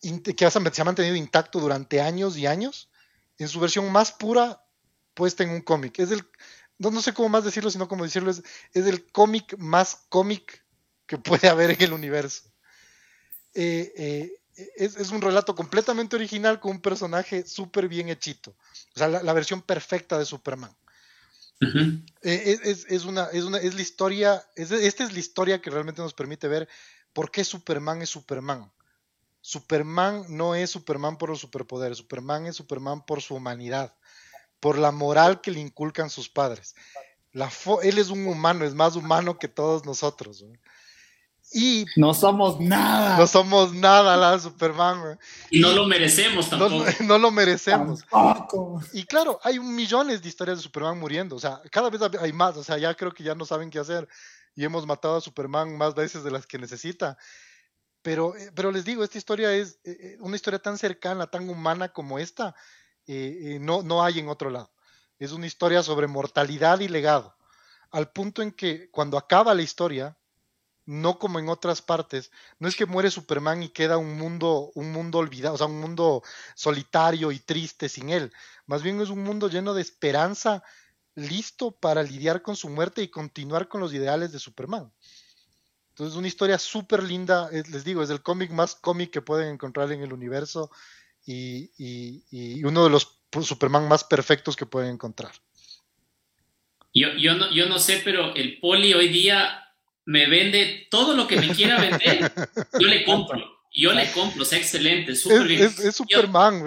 que 0.00 0.50
se 0.50 0.80
ha 0.80 0.84
mantenido 0.84 1.14
intacto 1.14 1.60
durante 1.60 2.00
años 2.00 2.38
y 2.38 2.46
años, 2.46 2.88
en 3.36 3.48
su 3.48 3.60
versión 3.60 3.92
más 3.92 4.12
pura 4.12 4.64
puesta 5.12 5.44
en 5.44 5.50
un 5.50 5.60
cómic. 5.60 5.98
Es 5.98 6.10
el, 6.10 6.26
no, 6.78 7.02
sé 7.02 7.12
cómo 7.12 7.28
más 7.28 7.44
decirlo, 7.44 7.70
sino 7.70 7.86
como 7.86 8.04
decirlo, 8.04 8.30
es, 8.30 8.42
el 8.72 9.04
cómic 9.12 9.58
más 9.58 10.06
cómic 10.08 10.64
que 11.04 11.18
puede 11.18 11.50
haber 11.50 11.72
en 11.72 11.82
el 11.82 11.92
universo. 11.92 12.50
Eh, 13.52 13.92
eh, 13.94 14.32
es, 14.76 15.10
un 15.10 15.20
relato 15.20 15.54
completamente 15.54 16.16
original 16.16 16.60
con 16.60 16.70
un 16.70 16.80
personaje 16.80 17.46
súper 17.46 17.88
bien 17.88 18.08
hechito. 18.08 18.56
O 18.96 18.98
sea, 18.98 19.08
la, 19.08 19.32
versión 19.34 19.60
perfecta 19.60 20.18
de 20.18 20.24
Superman. 20.24 20.74
Eh, 21.60 22.58
es, 22.64 23.04
una, 23.04 23.26
es, 23.26 23.44
una, 23.44 23.58
es 23.58 23.74
la 23.74 23.82
historia, 23.82 24.44
esta 24.56 25.04
es 25.04 25.12
la 25.12 25.18
historia 25.18 25.60
que 25.60 25.70
realmente 25.70 26.02
nos 26.02 26.14
permite 26.14 26.48
ver 26.48 26.68
por 27.12 27.30
qué 27.30 27.44
Superman 27.44 28.02
es 28.02 28.10
Superman. 28.10 28.72
Superman 29.40 30.24
no 30.28 30.54
es 30.54 30.70
Superman 30.70 31.18
por 31.18 31.30
los 31.30 31.40
superpoderes, 31.40 31.98
Superman 31.98 32.46
es 32.46 32.56
Superman 32.56 33.04
por 33.04 33.22
su 33.22 33.34
humanidad, 33.34 33.94
por 34.60 34.78
la 34.78 34.92
moral 34.92 35.40
que 35.40 35.50
le 35.50 35.60
inculcan 35.60 36.10
sus 36.10 36.28
padres. 36.28 36.74
La 37.32 37.50
él 37.82 37.98
es 37.98 38.10
un 38.10 38.26
humano, 38.26 38.64
es 38.64 38.74
más 38.74 38.94
humano 38.94 39.38
que 39.38 39.48
todos 39.48 39.84
nosotros. 39.84 40.44
Y 41.52 41.84
no 41.96 42.14
somos 42.14 42.58
nada. 42.60 43.18
No 43.18 43.26
somos 43.26 43.74
nada, 43.74 44.16
la 44.16 44.38
Superman. 44.38 45.18
Y 45.50 45.60
no 45.60 45.72
lo 45.72 45.86
merecemos 45.86 46.48
tampoco. 46.48 46.84
No, 47.04 47.18
lo 47.18 47.30
merecemos. 47.30 48.04
Y 48.92 49.04
claro, 49.04 49.38
hay 49.42 49.58
millones 49.60 50.22
de 50.22 50.28
historias 50.28 50.58
de 50.58 50.62
Superman 50.62 50.98
muriendo. 50.98 51.36
O 51.36 51.38
sea, 51.38 51.60
cada 51.70 51.90
vez 51.90 52.00
hay 52.20 52.32
más. 52.32 52.56
O 52.56 52.64
sea, 52.64 52.78
ya 52.78 52.94
creo 52.94 53.12
que 53.12 53.22
ya 53.22 53.34
no 53.34 53.44
saben 53.44 53.70
qué 53.70 53.78
hacer. 53.78 54.08
Y 54.54 54.64
hemos 54.64 54.86
matado 54.86 55.16
a 55.16 55.20
Superman 55.20 55.76
más 55.76 55.94
veces 55.94 56.24
de 56.24 56.30
las 56.30 56.46
que 56.46 56.58
necesita. 56.58 57.18
Pero, 58.00 58.34
eh, 58.36 58.50
pero 58.54 58.72
les 58.72 58.84
digo, 58.84 59.04
esta 59.04 59.18
historia 59.18 59.52
es 59.52 59.78
eh, 59.84 59.96
eh, 60.00 60.16
una 60.20 60.36
historia 60.36 60.58
tan 60.58 60.78
cercana, 60.78 61.26
tan 61.26 61.48
humana 61.48 61.88
como 61.92 62.18
esta. 62.18 62.54
no, 63.06 63.82
no 63.82 64.02
hay 64.02 64.18
en 64.18 64.28
otro 64.28 64.48
lado. 64.48 64.72
Es 65.18 65.32
una 65.32 65.46
historia 65.46 65.82
sobre 65.82 66.06
mortalidad 66.06 66.80
y 66.80 66.88
legado. 66.88 67.36
Al 67.90 68.10
punto 68.10 68.42
en 68.42 68.52
que 68.52 68.90
cuando 68.90 69.18
acaba 69.18 69.54
la 69.54 69.62
historia, 69.62 70.16
no 70.86 71.18
como 71.18 71.38
en 71.38 71.48
otras 71.48 71.82
partes. 71.82 72.30
No 72.58 72.68
es 72.68 72.76
que 72.76 72.86
muere 72.86 73.10
Superman 73.10 73.62
y 73.62 73.68
queda 73.68 73.98
un 73.98 74.16
mundo, 74.16 74.70
un 74.74 74.92
mundo 74.92 75.18
olvidado, 75.18 75.54
o 75.54 75.58
sea, 75.58 75.66
un 75.66 75.80
mundo 75.80 76.22
solitario 76.54 77.32
y 77.32 77.38
triste 77.38 77.88
sin 77.88 78.10
él. 78.10 78.32
Más 78.66 78.82
bien 78.82 79.00
es 79.00 79.08
un 79.08 79.22
mundo 79.22 79.48
lleno 79.48 79.74
de 79.74 79.82
esperanza, 79.82 80.62
listo 81.14 81.70
para 81.72 82.02
lidiar 82.02 82.42
con 82.42 82.56
su 82.56 82.68
muerte 82.68 83.02
y 83.02 83.08
continuar 83.08 83.68
con 83.68 83.80
los 83.80 83.92
ideales 83.92 84.32
de 84.32 84.38
Superman. 84.38 84.92
Entonces, 85.90 86.16
una 86.16 86.28
historia 86.28 86.58
súper 86.58 87.02
linda, 87.02 87.50
les 87.50 87.84
digo, 87.84 88.02
es 88.02 88.08
el 88.08 88.22
cómic 88.22 88.50
más 88.50 88.74
cómic 88.74 89.10
que 89.10 89.20
pueden 89.20 89.48
encontrar 89.48 89.92
en 89.92 90.02
el 90.02 90.12
universo 90.12 90.70
y, 91.26 91.70
y, 91.76 92.64
uno 92.64 92.84
de 92.84 92.90
los 92.90 93.20
Superman 93.42 93.88
más 93.88 94.02
perfectos 94.02 94.56
que 94.56 94.66
pueden 94.66 94.94
encontrar. 94.94 95.32
Yo, 96.94 97.08
yo, 97.18 97.34
no, 97.34 97.52
yo 97.52 97.66
no 97.66 97.78
sé, 97.78 98.00
pero 98.04 98.34
el 98.34 98.58
poli 98.58 98.94
hoy 98.94 99.08
día 99.08 99.62
me 100.04 100.26
vende 100.28 100.86
todo 100.90 101.14
lo 101.14 101.26
que 101.26 101.36
me 101.36 101.48
quiera 101.48 101.80
vender, 101.80 102.32
yo 102.80 102.86
le 102.86 103.04
compro. 103.04 103.62
Yo 103.74 103.92
le 103.92 104.10
compro, 104.12 104.42
es 104.42 104.52
excelente, 104.52 105.16
súper 105.16 105.48
bien. 105.48 105.62
Es, 105.62 105.96
Superman, 105.96 106.62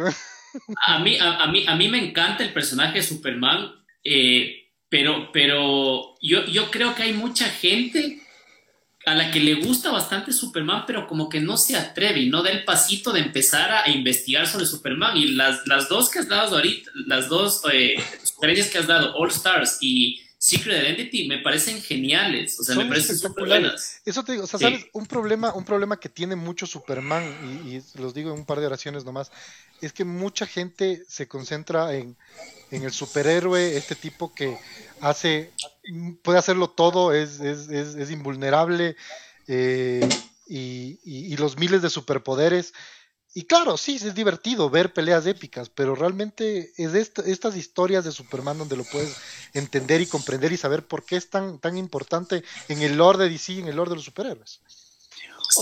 a 0.87 0.99
mí, 0.99 1.17
a, 1.19 1.45
mí, 1.47 1.63
a 1.67 1.75
mí 1.75 1.87
me 1.87 2.03
encanta 2.03 2.43
el 2.43 2.51
personaje 2.51 2.99
de 2.99 3.03
Superman, 3.03 3.71
eh, 4.03 4.71
pero, 4.89 5.31
pero 5.31 6.15
yo, 6.21 6.45
yo 6.45 6.71
creo 6.71 6.95
que 6.95 7.03
hay 7.03 7.13
mucha 7.13 7.45
gente 7.45 8.21
a 9.05 9.13
la 9.13 9.29
que 9.29 9.39
le 9.39 9.55
gusta 9.55 9.91
bastante 9.91 10.31
Superman, 10.33 10.83
pero 10.87 11.07
como 11.07 11.29
que 11.29 11.39
no 11.39 11.57
se 11.57 11.77
atreve 11.77 12.21
y 12.21 12.29
no 12.29 12.41
da 12.41 12.49
el 12.49 12.63
pasito 12.63 13.11
de 13.11 13.19
empezar 13.19 13.71
a, 13.71 13.89
investigar 13.89 14.47
sobre 14.47 14.65
Superman. 14.65 15.15
Y 15.15 15.33
las, 15.33 15.67
las 15.67 15.89
dos 15.89 16.09
que 16.09 16.19
has 16.19 16.27
dado 16.27 16.55
ahorita, 16.55 16.89
las 17.05 17.29
dos 17.29 17.61
eh, 17.71 17.95
sugerencias 18.23 18.69
que 18.69 18.79
has 18.79 18.87
dado, 18.87 19.15
All 19.15 19.29
Stars 19.29 19.77
y 19.79 20.21
Secret 20.45 20.83
Identity 20.83 21.27
me 21.27 21.39
parecen 21.39 21.81
geniales, 21.81 22.59
o 22.59 22.63
sea, 22.63 22.75
me 22.75 22.85
parecen 22.85 23.15
espectaculares. 23.15 23.99
Eso 24.05 24.23
te 24.23 24.33
digo, 24.33 24.43
o 24.43 24.47
sea, 24.47 24.59
sabes, 24.59 24.85
un 24.93 25.07
problema, 25.07 25.51
un 25.55 25.65
problema 25.65 25.99
que 25.99 26.07
tiene 26.07 26.35
mucho 26.35 26.67
Superman, 26.67 27.23
y, 27.65 27.81
los 27.99 28.13
digo 28.13 28.31
en 28.31 28.41
un 28.41 28.45
par 28.45 28.59
de 28.59 28.67
oraciones 28.67 29.05
nomás, 29.05 29.31
es 29.81 29.91
que 29.91 30.05
mucha 30.05 30.45
gente 30.45 31.03
se 31.07 31.27
concentra 31.27 31.95
en, 31.95 32.15
el 32.69 32.91
superhéroe, 32.91 33.75
este 33.75 33.95
tipo 33.95 34.35
que 34.35 34.55
hace, 35.01 35.51
puede 36.21 36.37
hacerlo 36.37 36.69
todo, 36.69 37.11
es, 37.11 37.39
es, 37.39 37.67
es, 37.69 38.11
invulnerable, 38.11 38.95
eh, 39.47 40.07
y, 40.45 40.99
y, 41.03 41.35
los 41.37 41.57
miles 41.57 41.81
de 41.81 41.89
superpoderes, 41.89 42.75
y 43.37 43.45
claro, 43.47 43.75
sí, 43.75 43.95
es 43.95 44.15
divertido 44.15 44.69
ver 44.69 44.93
peleas 44.93 45.25
épicas, 45.27 45.69
pero 45.69 45.93
realmente 45.93 46.71
es 46.77 46.93
estas 46.95 47.57
historias 47.57 48.05
de 48.05 48.13
Superman 48.13 48.57
donde 48.57 48.77
lo 48.77 48.85
puedes 48.85 49.17
entender 49.53 49.99
y 49.99 50.07
comprender 50.07 50.53
y 50.53 50.57
saber 50.57 50.87
por 50.87 51.05
qué 51.05 51.17
es 51.17 51.29
tan, 51.29 51.59
tan 51.59 51.77
importante 51.77 52.45
en 52.69 52.81
el 52.81 52.95
lore 52.95 53.17
de 53.25 53.29
DC, 53.29 53.59
en 53.59 53.67
el 53.67 53.75
lore 53.75 53.89
de 53.89 53.95
los 53.97 54.05
superhéroes 54.05 54.61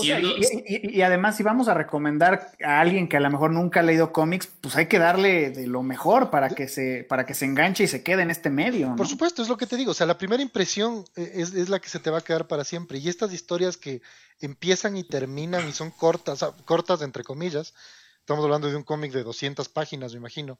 y, 0.02 1.02
además, 1.02 1.36
si 1.36 1.42
vamos 1.42 1.68
a 1.68 1.74
recomendar 1.74 2.52
a 2.64 2.80
alguien 2.80 3.08
que 3.08 3.16
a 3.16 3.20
lo 3.20 3.30
mejor 3.30 3.50
nunca 3.50 3.80
ha 3.80 3.82
leído 3.82 4.12
cómics, 4.12 4.48
pues 4.60 4.76
hay 4.76 4.86
que 4.86 4.98
darle 4.98 5.50
de 5.50 5.66
lo 5.66 5.82
mejor 5.82 6.30
para 6.30 6.48
que 6.50 6.68
se, 6.68 7.04
para 7.08 7.26
que 7.26 7.34
se 7.34 7.44
enganche 7.44 7.84
y 7.84 7.88
se 7.88 8.02
quede 8.02 8.22
en 8.22 8.30
este 8.30 8.50
medio. 8.50 8.94
Por 8.96 9.08
supuesto, 9.08 9.42
es 9.42 9.48
lo 9.48 9.56
que 9.56 9.66
te 9.66 9.76
digo. 9.76 9.92
O 9.92 9.94
sea, 9.94 10.06
la 10.06 10.18
primera 10.18 10.42
impresión 10.42 11.04
eh, 11.16 11.32
es, 11.34 11.68
la 11.68 11.80
que 11.80 11.88
se 11.88 12.00
te 12.00 12.10
va 12.10 12.18
a 12.18 12.24
quedar 12.24 12.46
para 12.46 12.64
siempre. 12.64 12.98
Y 12.98 13.08
estas 13.08 13.32
historias 13.32 13.76
que 13.76 14.02
empiezan 14.40 14.96
y 14.96 15.04
terminan 15.04 15.68
y 15.68 15.72
son 15.72 15.90
cortas, 15.90 16.44
cortas 16.64 17.02
entre 17.02 17.24
comillas, 17.24 17.74
estamos 18.20 18.44
hablando 18.44 18.68
de 18.68 18.76
un 18.76 18.82
cómic 18.82 19.12
de 19.12 19.22
200 19.22 19.68
páginas, 19.68 20.12
me 20.12 20.18
imagino, 20.18 20.58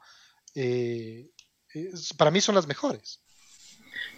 eh, 0.54 1.30
para 2.16 2.30
mí 2.30 2.40
son 2.40 2.54
las 2.54 2.66
mejores. 2.66 3.20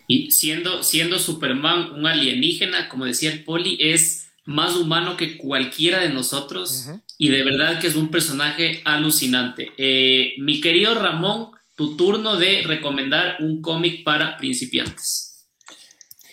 Y 0.08 0.30
siendo, 0.30 0.82
siendo 0.82 1.18
Superman 1.18 1.92
un 1.92 2.06
alienígena, 2.06 2.88
como 2.88 3.06
decía 3.06 3.32
el 3.32 3.44
Poli, 3.44 3.76
es 3.80 4.25
más 4.46 4.76
humano 4.76 5.16
que 5.16 5.36
cualquiera 5.36 6.00
de 6.00 6.08
nosotros 6.08 6.88
y 7.18 7.28
de 7.28 7.42
verdad 7.42 7.80
que 7.80 7.88
es 7.88 7.96
un 7.96 8.08
personaje 8.08 8.80
alucinante. 8.84 9.72
Eh, 9.76 10.34
mi 10.38 10.60
querido 10.60 10.94
Ramón, 10.94 11.48
tu 11.74 11.96
turno 11.96 12.36
de 12.36 12.62
recomendar 12.64 13.36
un 13.40 13.60
cómic 13.60 14.04
para 14.04 14.36
principiantes. 14.38 15.48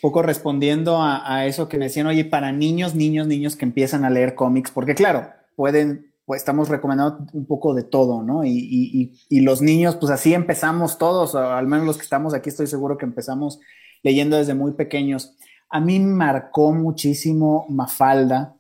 poco 0.02 0.22
respondiendo 0.22 1.02
a, 1.02 1.46
eso 1.46 1.68
que 1.68 1.78
me 1.78 1.86
decían, 1.86 2.08
oye, 2.08 2.24
para 2.24 2.52
niños, 2.52 2.94
niños, 2.94 3.28
niños 3.28 3.56
que 3.56 3.66
empiezan 3.66 4.06
a 4.06 4.10
leer 4.10 4.36
cómics, 4.36 4.72
porque 4.72 4.96
claro, 4.96 5.30
pueden 5.56 6.14
pues, 6.26 6.42
estamos 6.42 6.70
recomendando 6.70 7.26
un 7.34 7.46
poco 7.46 7.74
de 7.74 7.84
todo, 7.84 8.24
¿no? 8.24 8.46
Y, 8.46 9.12
los 9.30 9.62
niños, 9.62 9.96
pues 9.96 10.12
así 10.12 10.34
empezamos 10.34 10.98
todos, 10.98 11.36
al 11.36 11.68
menos 11.68 11.86
los 11.86 11.98
que 11.98 12.04
estamos 12.04 12.34
aquí, 12.34 12.50
estoy 12.50 12.68
seguro 12.68 12.98
que 12.98 13.06
empezamos 13.06 13.60
leyendo 14.04 14.38
desde 14.38 14.54
muy 14.54 14.74
pequeños. 14.74 15.36
A 15.74 15.80
mí 15.80 15.98
me 16.00 16.14
marcó 16.14 16.72
muchísimo 16.72 17.66
Mafalda 17.68 18.56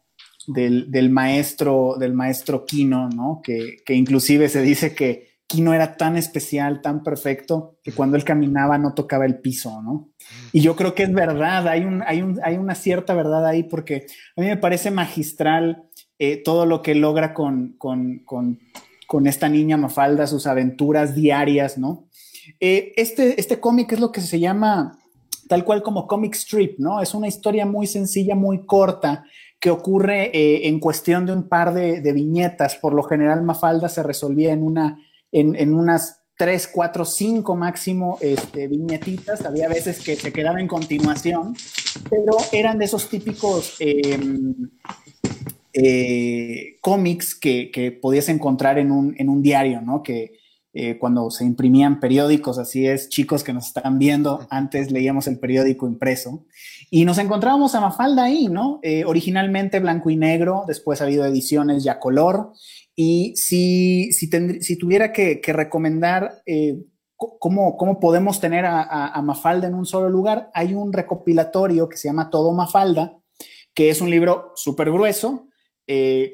del, 0.47 1.09
maestro, 1.11 1.95
del 1.99 2.13
maestro 2.13 2.65
Kino, 2.65 3.07
¿no? 3.07 3.39
Que, 3.43 3.77
que 3.85 3.93
inclusive 3.93 4.49
se 4.49 4.63
dice 4.63 4.95
que 4.95 5.33
Kino 5.45 5.75
era 5.75 5.95
tan 5.95 6.17
especial, 6.17 6.81
tan 6.81 7.03
perfecto, 7.03 7.77
que 7.83 7.91
cuando 7.91 8.17
él 8.17 8.23
caminaba 8.23 8.79
no 8.79 8.95
tocaba 8.95 9.27
el 9.27 9.37
piso, 9.37 9.83
¿no? 9.83 10.09
Y 10.51 10.61
yo 10.61 10.75
creo 10.75 10.95
que 10.95 11.03
es 11.03 11.13
verdad, 11.13 11.67
hay, 11.67 11.85
un, 11.85 12.01
hay, 12.07 12.23
un, 12.23 12.39
hay 12.43 12.57
una 12.57 12.73
cierta 12.73 13.13
verdad 13.13 13.45
ahí, 13.45 13.61
porque 13.61 14.07
a 14.35 14.41
mí 14.41 14.47
me 14.47 14.57
parece 14.57 14.89
magistral 14.89 15.83
eh, 16.17 16.37
todo 16.37 16.65
lo 16.65 16.81
que 16.81 16.95
logra 16.95 17.35
con, 17.35 17.75
con, 17.77 18.23
con, 18.25 18.59
con, 19.05 19.27
esta 19.27 19.49
niña 19.49 19.77
Mafalda, 19.77 20.25
sus 20.25 20.47
aventuras 20.47 21.13
diarias, 21.13 21.77
¿no? 21.77 22.07
Eh, 22.59 22.91
este, 22.95 23.39
este 23.39 23.59
cómic 23.59 23.91
es 23.91 23.99
lo 23.99 24.11
que 24.11 24.21
se 24.21 24.39
llama 24.39 24.97
tal 25.47 25.63
cual 25.65 25.81
como 25.81 26.07
comic 26.07 26.35
strip, 26.35 26.79
¿no? 26.79 27.01
Es 27.01 27.13
una 27.13 27.27
historia 27.27 27.65
muy 27.65 27.87
sencilla, 27.87 28.35
muy 28.35 28.65
corta, 28.65 29.25
que 29.59 29.69
ocurre 29.69 30.25
eh, 30.37 30.67
en 30.67 30.79
cuestión 30.79 31.25
de 31.25 31.33
un 31.33 31.47
par 31.47 31.73
de, 31.73 32.13
viñetas. 32.13 32.75
Por 32.75 32.93
lo 32.93 33.03
general, 33.03 33.43
Mafalda 33.43 33.87
se 33.87 34.03
resolvía 34.03 34.51
en 34.51 34.63
una 34.63 34.99
en, 35.31 35.73
unas 35.73 36.21
tres, 36.37 36.67
cuatro, 36.67 37.05
cinco 37.05 37.55
máximo 37.55 38.17
este, 38.21 38.67
viñetitas. 38.67 39.45
Había 39.45 39.67
veces 39.67 39.99
que 40.03 40.15
se 40.15 40.31
quedaba 40.31 40.59
en 40.59 40.67
continuación, 40.67 41.55
pero 42.09 42.37
eran 42.51 42.77
de 42.77 42.85
esos 42.85 43.09
típicos 43.09 43.77
em, 43.79 44.69
eh, 45.73 46.77
cómics 46.81 47.33
que, 47.33 47.97
podías 48.01 48.29
encontrar 48.29 48.77
en 48.77 48.91
un, 48.91 49.15
en 49.17 49.29
un 49.29 49.41
diario, 49.41 49.81
¿no? 49.81 50.03
Que 50.03 50.42
eh, 50.75 50.97
cuando 50.97 51.29
se 51.29 51.45
imprimían 51.45 51.99
periódicos, 51.99 52.57
así 52.57 52.87
es, 52.87 53.09
chicos 53.09 53.43
que 53.43 53.53
nos 53.53 53.67
están 53.67 53.99
viendo, 53.99 54.47
antes 54.49 54.91
leíamos 54.91 55.27
el 55.27 55.37
periódico 55.37 55.87
impreso 55.87 56.45
y 56.89 57.05
nos 57.05 57.19
encontrábamos 57.19 57.75
a 57.75 57.81
Mafalda 57.81 58.23
ahí, 58.23 58.47
¿no? 58.47 58.79
Eh, 58.81 59.05
originalmente 59.05 59.79
blanco 59.79 60.09
y 60.09 60.15
negro, 60.15 60.63
después 60.65 60.99
ha 60.99 61.03
habido 61.03 61.25
ediciones 61.25 61.83
ya 61.83 61.99
color 61.99 62.53
y 62.95 63.35
si, 63.35 64.11
si, 64.13 64.27
si 64.61 64.77
tuviera 64.77 65.13
que, 65.13 65.39
recomendar 65.45 66.41
eh, 66.47 66.83
cómo, 67.15 67.77
cómo, 67.77 67.99
podemos 67.99 68.39
tener 68.39 68.65
a, 68.65 69.21
Mafalda 69.23 69.67
en 69.67 69.75
un 69.75 69.85
solo 69.85 70.09
lugar, 70.09 70.49
hay 70.55 70.73
un 70.73 70.91
recopilatorio 70.91 71.87
que 71.87 71.97
se 71.97 72.07
llama 72.07 72.29
Todo 72.31 72.51
Mafalda, 72.51 73.17
que 73.75 73.89
es 73.89 74.01
un 74.01 74.09
libro 74.09 74.51
súper 74.55 74.91
grueso, 74.91 75.47
eh, 75.87 76.33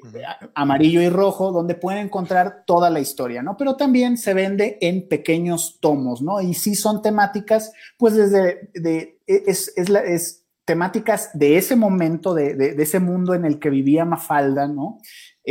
amarillo 0.54 1.02
y 1.02 1.10
rojo, 1.10 1.52
donde 1.52 1.76
pueden 1.76 2.06
encontrar 2.06 2.64
toda 2.66 2.89
la 2.89 3.00
historia, 3.00 3.41
¿no? 3.41 3.58
Pero 3.58 3.76
también 3.76 4.18
se 4.18 4.34
vende 4.34 4.78
en 4.82 5.08
pequeños 5.08 5.80
tomos, 5.80 6.22
¿no? 6.22 6.41
Y 6.41 6.54
si 6.54 6.76
son 6.76 7.02
temáticas, 7.02 7.72
pues 7.97 8.16
desde, 8.16 8.70
de, 8.74 9.20
es, 9.26 9.74
es, 9.76 9.89
la, 9.89 10.02
es 10.02 10.45
temáticas 10.66 11.32
de 11.34 11.58
ese 11.58 11.76
momento, 11.76 12.34
de, 12.34 12.54
de, 12.54 12.74
de, 12.76 12.84
ese 12.84 13.00
mundo 13.00 13.34
en 13.34 13.45
el 13.45 13.60
que 13.60 13.72
vivía 13.72 14.06
Mafalda, 14.06 14.68
¿no? 14.68 15.00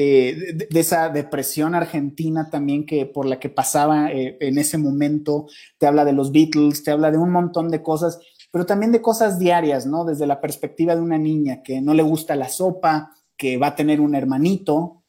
Eh, 0.00 0.54
de, 0.54 0.78
esa 0.78 1.08
depresión 1.08 1.74
argentina 1.74 2.50
también 2.50 2.86
que 2.86 3.04
por 3.04 3.26
la 3.26 3.40
que 3.40 3.48
pasaba 3.48 4.12
eh, 4.12 4.36
en 4.38 4.56
ese 4.58 4.78
momento, 4.78 5.48
te 5.76 5.88
habla 5.88 6.04
de 6.04 6.12
los 6.12 6.30
Beatles, 6.30 6.84
te 6.84 6.92
habla 6.92 7.10
de 7.10 7.18
un 7.18 7.32
montón 7.32 7.68
de 7.68 7.82
cosas, 7.82 8.20
pero 8.52 8.64
también 8.64 8.92
de 8.92 9.02
cosas 9.02 9.40
diarias, 9.40 9.86
¿no? 9.86 10.04
Desde 10.04 10.28
la 10.28 10.40
perspectiva 10.40 10.94
de 10.94 11.02
una 11.02 11.18
niña 11.18 11.64
que 11.64 11.80
no 11.80 11.94
le 11.94 12.04
gusta 12.04 12.36
la 12.36 12.48
sopa, 12.48 13.12
que 13.38 13.56
va 13.56 13.68
a 13.68 13.76
tener 13.76 14.00
un 14.00 14.14
hermanito, 14.14 15.04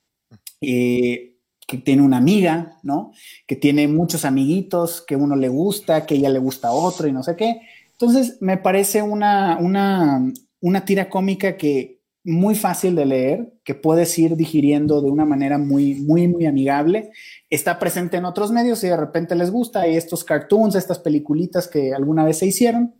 eh, 0.62 1.36
que 1.68 1.78
tiene 1.78 2.02
una 2.02 2.18
amiga, 2.18 2.78
¿no? 2.84 3.12
Que 3.46 3.56
tiene 3.56 3.88
muchos 3.88 4.24
amiguitos, 4.24 5.02
que 5.02 5.16
uno 5.16 5.36
le 5.36 5.50
gusta, 5.50 6.06
que 6.06 6.16
ella 6.16 6.30
le 6.30 6.40
gusta 6.40 6.70
a 6.70 6.74
otro 6.74 7.08
y 7.08 7.12
no 7.12 7.24
sé 7.24 7.36
qué. 7.36 7.62
Entonces, 7.92 8.38
me 8.40 8.58
parece 8.58 9.02
una, 9.02 9.58
una, 9.60 10.24
una 10.62 10.86
tira 10.86 11.10
cómica 11.10 11.58
que, 11.58 12.00
muy 12.24 12.54
fácil 12.54 12.96
de 12.96 13.06
leer, 13.06 13.54
que 13.64 13.76
puedes 13.76 14.18
ir 14.20 14.36
digiriendo 14.36 15.02
de 15.02 15.10
una 15.10 15.26
manera 15.26 15.58
muy, 15.58 15.96
muy, 15.96 16.28
muy 16.28 16.46
amigable. 16.46 17.12
Está 17.50 17.80
presente 17.80 18.18
en 18.18 18.26
otros 18.26 18.52
medios 18.52 18.84
y 18.84 18.88
de 18.88 18.98
repente 18.98 19.36
les 19.36 19.52
gusta. 19.52 19.82
Hay 19.82 19.96
estos 19.96 20.24
cartoons, 20.24 20.76
estas 20.76 21.00
peliculitas 21.00 21.68
que 21.68 21.94
alguna 21.94 22.26
vez 22.26 22.38
se 22.38 22.46
hicieron. 22.46 22.96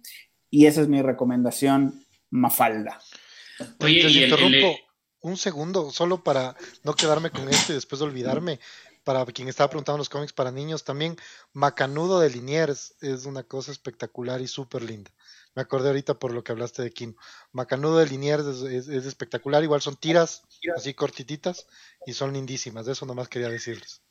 Y 0.50 0.66
esa 0.66 0.82
es 0.82 0.88
mi 0.88 1.02
recomendación, 1.02 2.06
Mafalda. 2.32 3.00
Oye, 3.82 4.10
interrumpo 4.24 4.89
un 5.22 5.38
segundo, 5.38 5.92
solo 5.92 6.24
para 6.24 6.56
no 6.84 6.94
quedarme 6.96 7.32
con 7.32 7.50
esto 7.50 7.72
y 7.72 7.76
después 7.76 8.02
olvidarme. 8.02 8.60
Para 9.04 9.26
quien 9.26 9.48
estaba 9.48 9.70
preguntando 9.70 9.98
los 9.98 10.10
cómics 10.10 10.34
para 10.34 10.52
niños, 10.52 10.84
también 10.84 11.18
Macanudo 11.54 12.20
de 12.20 12.30
Liniers 12.30 12.96
es 13.02 13.26
una 13.26 13.44
cosa 13.44 13.72
espectacular 13.72 14.42
y 14.42 14.48
súper 14.48 14.84
linda. 14.84 15.12
Me 15.56 15.64
acordé 15.64 15.88
ahorita 15.90 16.20
por 16.20 16.32
lo 16.32 16.44
que 16.44 16.52
hablaste 16.52 16.84
de 16.84 16.92
Kim. 16.92 17.16
Macanudo 17.52 17.98
de 17.98 18.08
Liniers 18.08 18.46
es, 18.64 18.88
espectacular, 18.88 19.64
igual 19.64 19.82
son 19.82 19.96
tiras 19.96 20.44
así 20.76 20.94
cortititas 20.94 21.66
y 22.06 22.14
son 22.14 22.34
lindísimas, 22.34 22.86
de 22.86 22.92
eso 22.92 23.06
nomás 23.06 23.30
quería 23.30 23.50
decirles. 23.50 24.02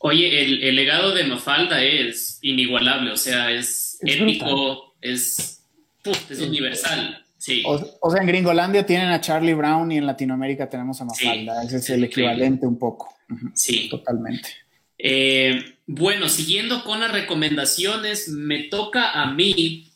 Oye, 0.00 0.42
el, 0.68 0.74
legado 0.74 1.12
de 1.12 1.24
Mafalda 1.24 1.82
es 1.82 2.38
inigualable, 2.42 3.12
o 3.12 3.16
sea, 3.16 3.52
es, 3.52 3.98
épico, 4.02 4.94
es, 5.00 5.64
es 6.04 6.40
universal. 6.40 7.21
Sí. 7.42 7.64
O, 7.66 8.08
sea, 8.08 8.20
en 8.20 8.28
Gringolandia 8.28 8.86
tienen 8.86 9.08
a 9.08 9.20
Charlie 9.20 9.54
Brown 9.54 9.90
y 9.90 9.98
en 9.98 10.06
Latinoamérica 10.06 10.70
tenemos 10.70 11.00
a 11.00 11.06
Mafalda. 11.06 11.64
Ese 11.64 11.78
es 11.78 11.90
el 11.90 12.04
equivalente 12.04 12.68
un 12.68 12.78
poco. 12.78 13.12
Sí. 13.52 13.88
Totalmente. 13.88 14.48
Eh, 14.96 15.74
bueno, 15.84 16.28
siguiendo 16.28 16.84
con 16.84 17.00
las 17.00 17.10
recomendaciones, 17.10 18.28
me 18.28 18.68
toca 18.68 19.10
a 19.10 19.32
mí 19.32 19.90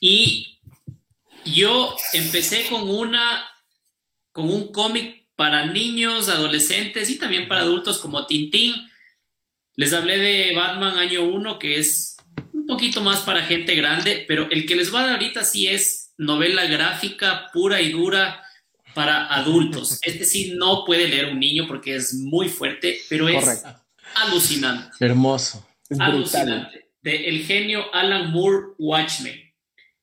y 0.00 0.58
yo 1.44 1.94
empecé 2.14 2.64
con 2.70 2.88
una, 2.88 3.44
con 4.32 4.48
un 4.48 4.72
cómic 4.72 5.26
para 5.36 5.66
niños, 5.66 6.30
adolescentes 6.30 7.10
y 7.10 7.18
también 7.18 7.48
para 7.48 7.60
adultos 7.60 7.98
como 7.98 8.24
Tintín. 8.24 8.72
Les 9.74 9.92
hablé 9.92 10.16
de 10.16 10.54
Batman 10.56 10.96
año 10.96 11.22
1, 11.24 11.58
que 11.58 11.78
es 11.78 12.16
un 12.54 12.66
poquito 12.66 13.02
más 13.02 13.20
para 13.20 13.42
gente 13.42 13.74
grande, 13.74 14.24
pero 14.26 14.48
el 14.50 14.64
que 14.64 14.76
les 14.76 14.94
va 14.94 15.00
a 15.00 15.02
dar 15.02 15.12
ahorita 15.16 15.44
sí 15.44 15.66
es 15.66 16.05
novela 16.18 16.64
gráfica 16.66 17.48
pura 17.52 17.80
y 17.80 17.92
dura 17.92 18.42
para 18.94 19.26
adultos. 19.26 20.00
Es 20.04 20.18
decir, 20.18 20.56
no 20.56 20.84
puede 20.84 21.08
leer 21.08 21.26
un 21.26 21.40
niño 21.40 21.66
porque 21.66 21.96
es 21.96 22.14
muy 22.14 22.48
fuerte, 22.48 22.98
pero 23.08 23.28
es 23.28 23.64
alucinante. 24.14 24.96
Hermoso. 25.00 25.66
alucinante. 25.98 26.90
De 27.02 27.28
el 27.28 27.44
genio 27.44 27.94
Alan 27.94 28.32
Moore 28.32 28.74
Watchmen. 28.78 29.46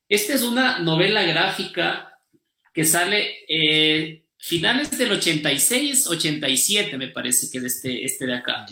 Esta 0.07 0.33
es 0.33 0.43
una 0.43 0.79
novela 0.79 1.23
gráfica 1.23 2.19
que 2.73 2.85
sale 2.85 3.45
eh, 3.47 4.25
finales 4.37 4.97
del 4.97 5.11
86, 5.13 6.07
87, 6.07 6.97
me 6.97 7.07
parece 7.07 7.49
que 7.49 7.59
es 7.59 7.63
este, 7.63 8.03
este 8.03 8.25
de 8.25 8.35
acá. 8.35 8.65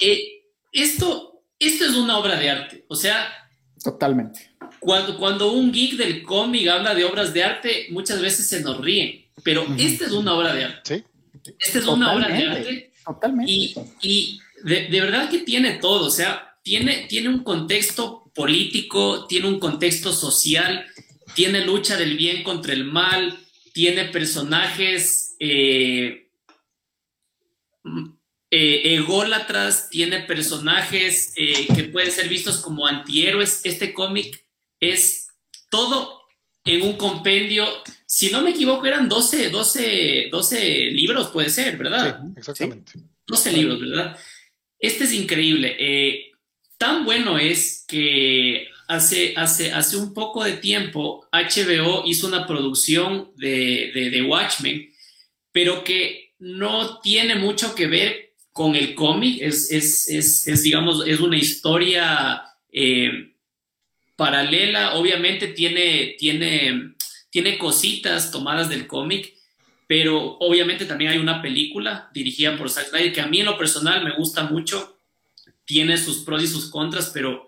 Eh, 0.00 0.44
esto, 0.72 1.42
esto 1.58 1.84
es 1.84 1.94
una 1.94 2.18
obra 2.18 2.36
de 2.38 2.50
arte, 2.50 2.84
o 2.88 2.94
sea... 2.94 3.28
Totalmente. 3.82 4.52
Cuando, 4.80 5.18
cuando 5.18 5.52
un 5.52 5.72
geek 5.72 5.96
del 5.96 6.22
cómic 6.22 6.68
habla 6.68 6.94
de 6.94 7.04
obras 7.04 7.32
de 7.34 7.44
arte, 7.44 7.86
muchas 7.90 8.20
veces 8.20 8.48
se 8.48 8.60
nos 8.60 8.80
ríen, 8.80 9.24
pero 9.42 9.66
esta 9.78 10.06
es 10.06 10.12
una 10.12 10.34
obra 10.34 10.54
de 10.54 10.64
arte. 10.64 11.04
Sí. 11.42 11.52
Esta 11.58 11.78
es 11.78 11.86
una 11.86 12.14
obra 12.14 12.28
de 12.28 12.44
arte. 12.44 12.92
Totalmente. 13.04 13.52
Y, 14.02 14.40
de, 14.64 14.88
de, 14.88 15.00
verdad 15.00 15.30
que 15.30 15.38
tiene 15.38 15.74
todo, 15.74 16.06
o 16.06 16.10
sea, 16.10 16.58
tiene, 16.62 17.06
tiene 17.08 17.28
un 17.28 17.42
contexto 17.42 18.30
político, 18.34 19.26
tiene 19.26 19.48
un 19.48 19.58
contexto 19.58 20.12
social, 20.12 20.84
tiene 21.34 21.64
lucha 21.64 21.96
del 21.96 22.16
bien 22.16 22.42
contra 22.42 22.72
el 22.72 22.84
mal, 22.84 23.38
tiene 23.72 24.06
personajes 24.06 25.36
eh, 25.38 26.28
eh, 28.50 28.94
ególatras, 28.94 29.88
tiene 29.90 30.20
personajes 30.20 31.32
eh, 31.36 31.66
que 31.74 31.84
pueden 31.84 32.10
ser 32.10 32.28
vistos 32.28 32.58
como 32.58 32.86
antihéroes. 32.86 33.60
Este 33.64 33.92
cómic 33.92 34.44
es 34.80 35.28
todo 35.70 36.22
en 36.64 36.82
un 36.82 36.96
compendio. 36.96 37.66
Si 38.06 38.30
no 38.30 38.42
me 38.42 38.50
equivoco, 38.50 38.86
eran 38.86 39.08
12, 39.08 39.50
12, 39.50 40.28
12 40.30 40.90
libros, 40.90 41.28
puede 41.28 41.50
ser, 41.50 41.76
¿verdad? 41.76 42.20
Sí, 42.22 42.32
exactamente. 42.36 42.92
12 43.26 43.52
libros, 43.52 43.80
¿verdad? 43.80 44.18
Este 44.78 45.04
es 45.04 45.12
increíble. 45.12 45.76
Tan 46.78 47.04
bueno 47.04 47.38
es 47.38 47.84
que 47.88 48.68
hace, 48.88 49.34
hace, 49.36 49.72
hace 49.72 49.96
un 49.96 50.14
poco 50.14 50.42
de 50.42 50.54
tiempo 50.54 51.28
HBO 51.30 52.04
hizo 52.06 52.26
una 52.26 52.46
producción 52.46 53.30
de, 53.36 53.90
de, 54.10 54.22
Watchmen, 54.22 54.90
pero 55.52 55.84
que 55.84 56.32
no 56.38 57.00
tiene 57.00 57.34
mucho 57.34 57.74
que 57.74 57.86
ver 57.86 58.34
con 58.52 58.74
el 58.74 58.94
cómic, 58.94 59.40
es, 59.42 59.70
es, 59.70 60.08
es, 60.46 60.62
digamos, 60.62 61.06
es 61.06 61.20
una 61.20 61.36
historia 61.36 62.42
eh, 62.72 63.34
paralela, 64.18 64.96
obviamente 64.96 65.46
tiene, 65.46 66.16
tiene, 66.18 66.94
tiene 67.30 67.56
cositas 67.56 68.32
tomadas 68.32 68.68
del 68.68 68.88
cómic, 68.88 69.32
pero 69.86 70.36
obviamente 70.40 70.86
también 70.86 71.12
hay 71.12 71.18
una 71.18 71.40
película 71.40 72.10
dirigida 72.12 72.58
por 72.58 72.68
Zack 72.68 72.88
Snyder 72.88 73.12
que 73.12 73.20
a 73.20 73.28
mí 73.28 73.38
en 73.38 73.46
lo 73.46 73.56
personal 73.56 74.02
me 74.02 74.16
gusta 74.16 74.42
mucho, 74.42 74.98
tiene 75.64 75.96
sus 75.96 76.24
pros 76.24 76.42
y 76.42 76.48
sus 76.48 76.68
contras, 76.68 77.12
pero 77.14 77.46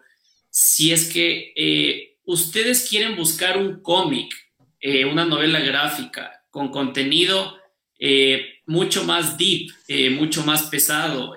si 0.48 0.92
es 0.92 1.12
que 1.12 1.52
eh, 1.56 2.18
ustedes 2.24 2.88
quieren 2.88 3.16
buscar 3.16 3.58
un 3.58 3.80
cómic, 3.82 4.32
eh, 4.78 5.04
una 5.04 5.24
novela 5.24 5.58
gráfica 5.58 6.44
con 6.50 6.68
contenido 6.68 7.58
eh, 7.98 8.60
mucho 8.66 9.02
más 9.02 9.36
deep, 9.36 9.72
mucho 10.12 10.44
más 10.44 10.68
pesado, 10.68 11.36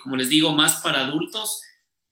como 0.00 0.14
les 0.14 0.28
digo, 0.28 0.52
más 0.52 0.80
para 0.80 1.06
adultos, 1.06 1.60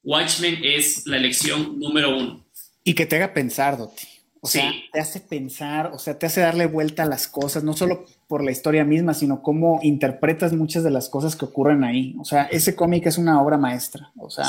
Watchmen 0.03 0.59
es 0.65 1.07
la 1.07 1.19
elección 1.19 1.79
número 1.79 2.17
uno. 2.17 2.48
Y 2.89 2.95
que 2.95 3.05
te 3.05 3.17
haga 3.17 3.35
pensar, 3.35 3.77
Doti. 3.77 4.07
O 4.41 4.47
sea, 4.47 4.73
te 4.93 4.99
hace 4.99 5.21
pensar, 5.21 5.91
o 5.93 5.99
sea, 5.99 6.19
te 6.19 6.25
hace 6.25 6.41
darle 6.41 6.65
vuelta 6.65 7.03
a 7.03 7.07
las 7.07 7.29
cosas, 7.29 7.65
no 7.65 7.75
solo 7.75 8.07
por 8.29 8.43
la 8.43 8.51
historia 8.51 8.83
misma, 8.83 9.13
sino 9.13 9.43
cómo 9.43 9.81
interpretas 9.83 10.55
muchas 10.55 10.85
de 10.85 10.91
las 10.91 11.11
cosas 11.11 11.37
que 11.37 11.45
ocurren 11.45 11.85
ahí. 11.85 12.15
O 12.19 12.25
sea, 12.25 12.45
ese 12.45 12.75
cómic 12.75 13.05
es 13.05 13.19
una 13.19 13.43
obra 13.43 13.59
maestra. 13.59 14.11
O 14.17 14.31
sea, 14.31 14.47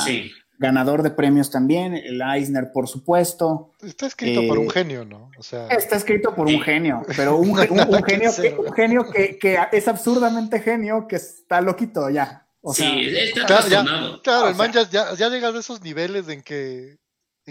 ganador 0.58 1.02
de 1.02 1.10
premios 1.10 1.50
también, 1.50 1.94
el 1.94 2.22
Eisner, 2.22 2.72
por 2.72 2.88
supuesto. 2.88 3.72
Está 3.82 4.06
escrito 4.06 4.46
por 4.46 4.58
un 4.58 4.68
eh, 4.68 4.72
genio, 4.72 5.04
¿no? 5.04 5.30
O 5.38 5.42
sea, 5.42 5.66
está 5.68 5.96
escrito 5.96 6.34
por 6.34 6.46
un 6.46 6.62
genio, 6.62 7.02
pero 7.14 7.36
un, 7.36 7.54
genio, 8.06 8.30
que, 8.34 8.54
un 8.58 8.72
genio 8.72 9.04
que, 9.10 9.58
es 9.70 9.86
absurdamente 9.86 10.60
genio, 10.60 11.06
que 11.06 11.16
está 11.16 11.60
loquito 11.60 12.08
ya. 12.08 12.46
O 12.62 12.72
sí, 12.72 13.08
está 13.16 13.46
claro, 13.46 14.20
claro 14.22 14.48
el 14.48 14.54
man 14.54 14.70
ya, 14.70 14.88
ya, 14.90 15.28
llega 15.28 15.48
a 15.48 15.58
esos 15.58 15.82
niveles 15.82 16.28
en 16.28 16.42
que 16.42 16.99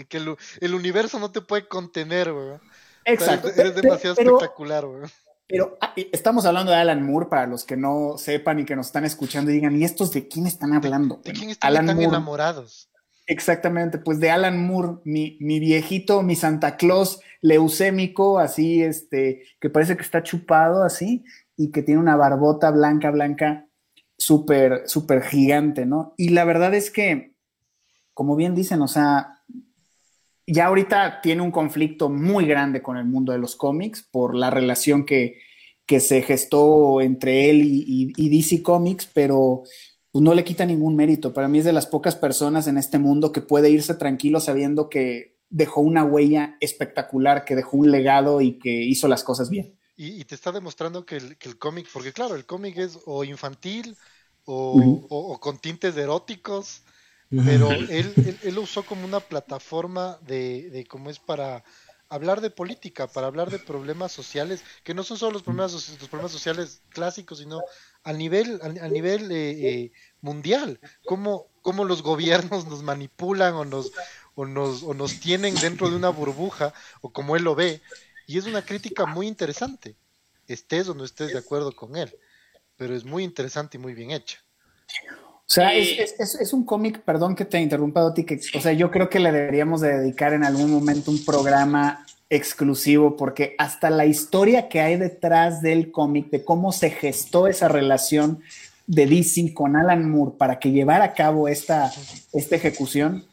que 0.04 0.18
el, 0.60 0.74
universo 0.74 1.18
no 1.18 1.30
te 1.30 1.40
puede 1.40 1.68
contener, 1.68 2.32
güey. 2.32 2.58
Exacto. 3.04 3.48
eres, 3.48 3.74
demasiado 3.74 4.16
espectacular, 4.18 4.86
güey. 4.86 5.10
Pero 5.48 5.76
ah, 5.80 5.92
estamos 6.12 6.46
hablando 6.46 6.70
de 6.70 6.78
Alan 6.78 7.04
Moore 7.04 7.26
para 7.26 7.46
los 7.46 7.64
que 7.64 7.76
no 7.76 8.14
sepan 8.18 8.60
y 8.60 8.64
que 8.64 8.76
nos 8.76 8.86
están 8.86 9.04
escuchando 9.04 9.50
y 9.50 9.54
digan, 9.54 9.76
¿y 9.76 9.84
estos 9.84 10.12
de 10.12 10.28
quién 10.28 10.46
están 10.46 10.72
hablando? 10.72 11.20
¿De, 11.24 11.32
quién 11.32 11.50
están 11.50 11.88
enamorados? 11.88 12.88
Exactamente, 13.26 13.98
pues 13.98 14.18
de 14.20 14.30
Alan 14.30 14.64
Moore, 14.64 14.98
mi, 15.04 15.38
mi, 15.40 15.60
viejito, 15.60 16.22
mi 16.22 16.34
Santa 16.36 16.76
Claus 16.76 17.20
leucémico, 17.40 18.38
así, 18.38 18.82
este, 18.82 19.42
que 19.60 19.70
parece 19.70 19.96
que 19.96 20.02
está 20.02 20.22
chupado 20.22 20.82
así 20.82 21.24
y 21.56 21.70
que 21.70 21.82
tiene 21.82 22.00
una 22.00 22.16
barbota 22.16 22.70
blanca, 22.70 23.10
blanca, 23.10 23.66
súper, 24.18 24.82
súper 24.86 25.22
gigante, 25.22 25.86
¿no? 25.86 26.14
Y 26.16 26.30
la 26.30 26.44
verdad 26.44 26.74
es 26.74 26.90
que, 26.90 27.34
como 28.14 28.36
bien 28.36 28.54
dicen, 28.54 28.82
o 28.82 28.88
sea, 28.88 29.39
ya 30.52 30.66
ahorita 30.66 31.20
tiene 31.20 31.42
un 31.42 31.50
conflicto 31.50 32.08
muy 32.08 32.46
grande 32.46 32.82
con 32.82 32.96
el 32.96 33.04
mundo 33.04 33.32
de 33.32 33.38
los 33.38 33.56
cómics 33.56 34.02
por 34.02 34.34
la 34.34 34.50
relación 34.50 35.04
que, 35.04 35.38
se 35.98 36.22
gestó 36.22 37.00
entre 37.00 37.50
él 37.50 37.62
y, 37.64 38.28
DC 38.28 38.62
Comics, 38.62 39.10
pero 39.12 39.64
pues, 40.12 40.22
no 40.22 40.34
le 40.34 40.44
quita 40.44 40.64
ningún 40.64 40.94
mérito. 40.94 41.32
Para 41.32 41.48
mí 41.48 41.58
es 41.58 41.64
de 41.64 41.72
las 41.72 41.86
pocas 41.86 42.14
personas 42.14 42.68
en 42.68 42.78
este 42.78 43.00
mundo 43.00 43.32
que 43.32 43.40
puede 43.40 43.70
irse 43.70 43.94
tranquilo 43.94 44.38
sabiendo 44.38 44.88
que 44.88 45.36
dejó 45.48 45.80
una 45.80 46.04
huella 46.04 46.56
espectacular, 46.60 47.44
que 47.44 47.56
dejó 47.56 47.76
un 47.76 47.90
legado 47.90 48.40
y 48.40 48.60
que 48.60 48.70
hizo 48.70 49.08
las 49.08 49.24
cosas 49.24 49.50
bien. 49.50 49.76
Y, 49.96 50.24
te 50.26 50.36
está 50.36 50.52
demostrando 50.52 51.04
que 51.04 51.16
el, 51.16 51.58
cómic, 51.58 51.88
porque 51.92 52.12
claro, 52.12 52.36
el 52.36 52.46
cómic 52.46 52.78
es 52.78 53.00
o 53.04 53.24
infantil 53.24 53.96
o, 54.44 55.06
o 55.08 55.40
con 55.40 55.58
tintes 55.58 55.96
eróticos 55.96 56.84
pero 57.30 57.70
él, 57.70 58.38
él, 58.42 58.54
lo 58.54 58.62
usó 58.62 58.84
como 58.84 59.04
una 59.04 59.20
plataforma 59.20 60.18
de, 60.22 60.68
de 60.70 60.84
cómo 60.84 61.10
es 61.10 61.18
para 61.20 61.64
hablar 62.10 62.40
de 62.40 62.50
política, 62.50 63.06
para 63.06 63.28
hablar 63.28 63.50
de 63.50 63.60
problemas 63.60 64.10
sociales, 64.10 64.64
que 64.82 64.94
no 64.94 65.04
son 65.04 65.16
solo 65.16 65.32
los 65.34 65.42
problemas, 65.44 65.72
los 65.72 66.08
problemas 66.08 66.32
sociales 66.32 66.82
clásicos, 66.90 67.38
sino 67.38 67.62
a 68.02 68.12
nivel, 68.12 68.60
a, 68.62 68.88
nivel 68.88 69.30
eh, 69.30 69.50
eh, 69.50 69.92
mundial, 70.20 70.80
cómo, 71.06 71.46
cómo 71.62 71.84
los 71.84 72.02
gobiernos 72.02 72.66
nos 72.66 72.82
manipulan 72.82 73.54
o 73.54 73.64
nos, 73.64 73.92
o, 74.34 74.44
nos, 74.44 74.82
o 74.82 74.92
nos 74.92 75.20
tienen 75.20 75.54
dentro 75.54 75.88
de 75.88 75.96
una 75.96 76.08
burbuja, 76.08 76.74
o 77.00 77.12
como 77.12 77.36
él 77.36 77.44
lo 77.44 77.54
ve, 77.54 77.80
y 78.26 78.38
es 78.38 78.46
una 78.46 78.62
crítica 78.62 79.06
muy 79.06 79.28
interesante, 79.28 79.94
estés 80.48 80.88
o 80.88 80.94
no 80.94 81.04
estés 81.04 81.32
de 81.32 81.38
acuerdo 81.38 81.76
con 81.76 81.96
él, 81.96 82.12
pero 82.76 82.96
es 82.96 83.04
muy 83.04 83.22
interesante 83.22 83.76
y 83.76 83.80
muy 83.80 83.94
bien 83.94 84.10
hecha. 84.10 84.38
O 85.50 85.52
sea, 85.52 85.74
es, 85.74 86.14
es, 86.20 86.52
un 86.52 86.64
cómic, 86.64 87.00
perdón 87.00 87.34
que 87.34 87.44
te 87.44 87.60
interrumpa, 87.60 88.14
que, 88.14 88.40
o 88.54 88.60
sea, 88.60 88.72
yo 88.72 88.88
creo 88.92 89.10
que 89.10 89.18
le 89.18 89.32
deberíamos 89.32 89.80
de 89.80 89.98
dedicar 89.98 90.32
en 90.32 90.44
algún 90.44 90.70
momento 90.70 91.10
un 91.10 91.24
programa 91.24 92.06
exclusivo, 92.28 93.16
porque 93.16 93.56
hasta 93.58 93.90
la 93.90 94.06
historia 94.06 94.68
que 94.68 94.80
hay 94.80 94.94
detrás 94.94 95.60
del 95.60 95.90
cómic, 95.90 96.30
de 96.30 96.44
cómo 96.44 96.70
se 96.70 96.90
gestó 96.90 97.48
esa 97.48 97.66
relación 97.66 98.44
de 98.86 99.06
DC 99.06 99.52
con 99.52 99.74
Alan 99.74 100.08
Moore 100.08 100.36
para 100.38 100.60
que 100.60 100.70
llevara 100.70 101.06
a 101.06 101.14
cabo 101.14 101.48
esta, 101.48 101.90
esta 102.32 102.54
ejecución, 102.54 103.24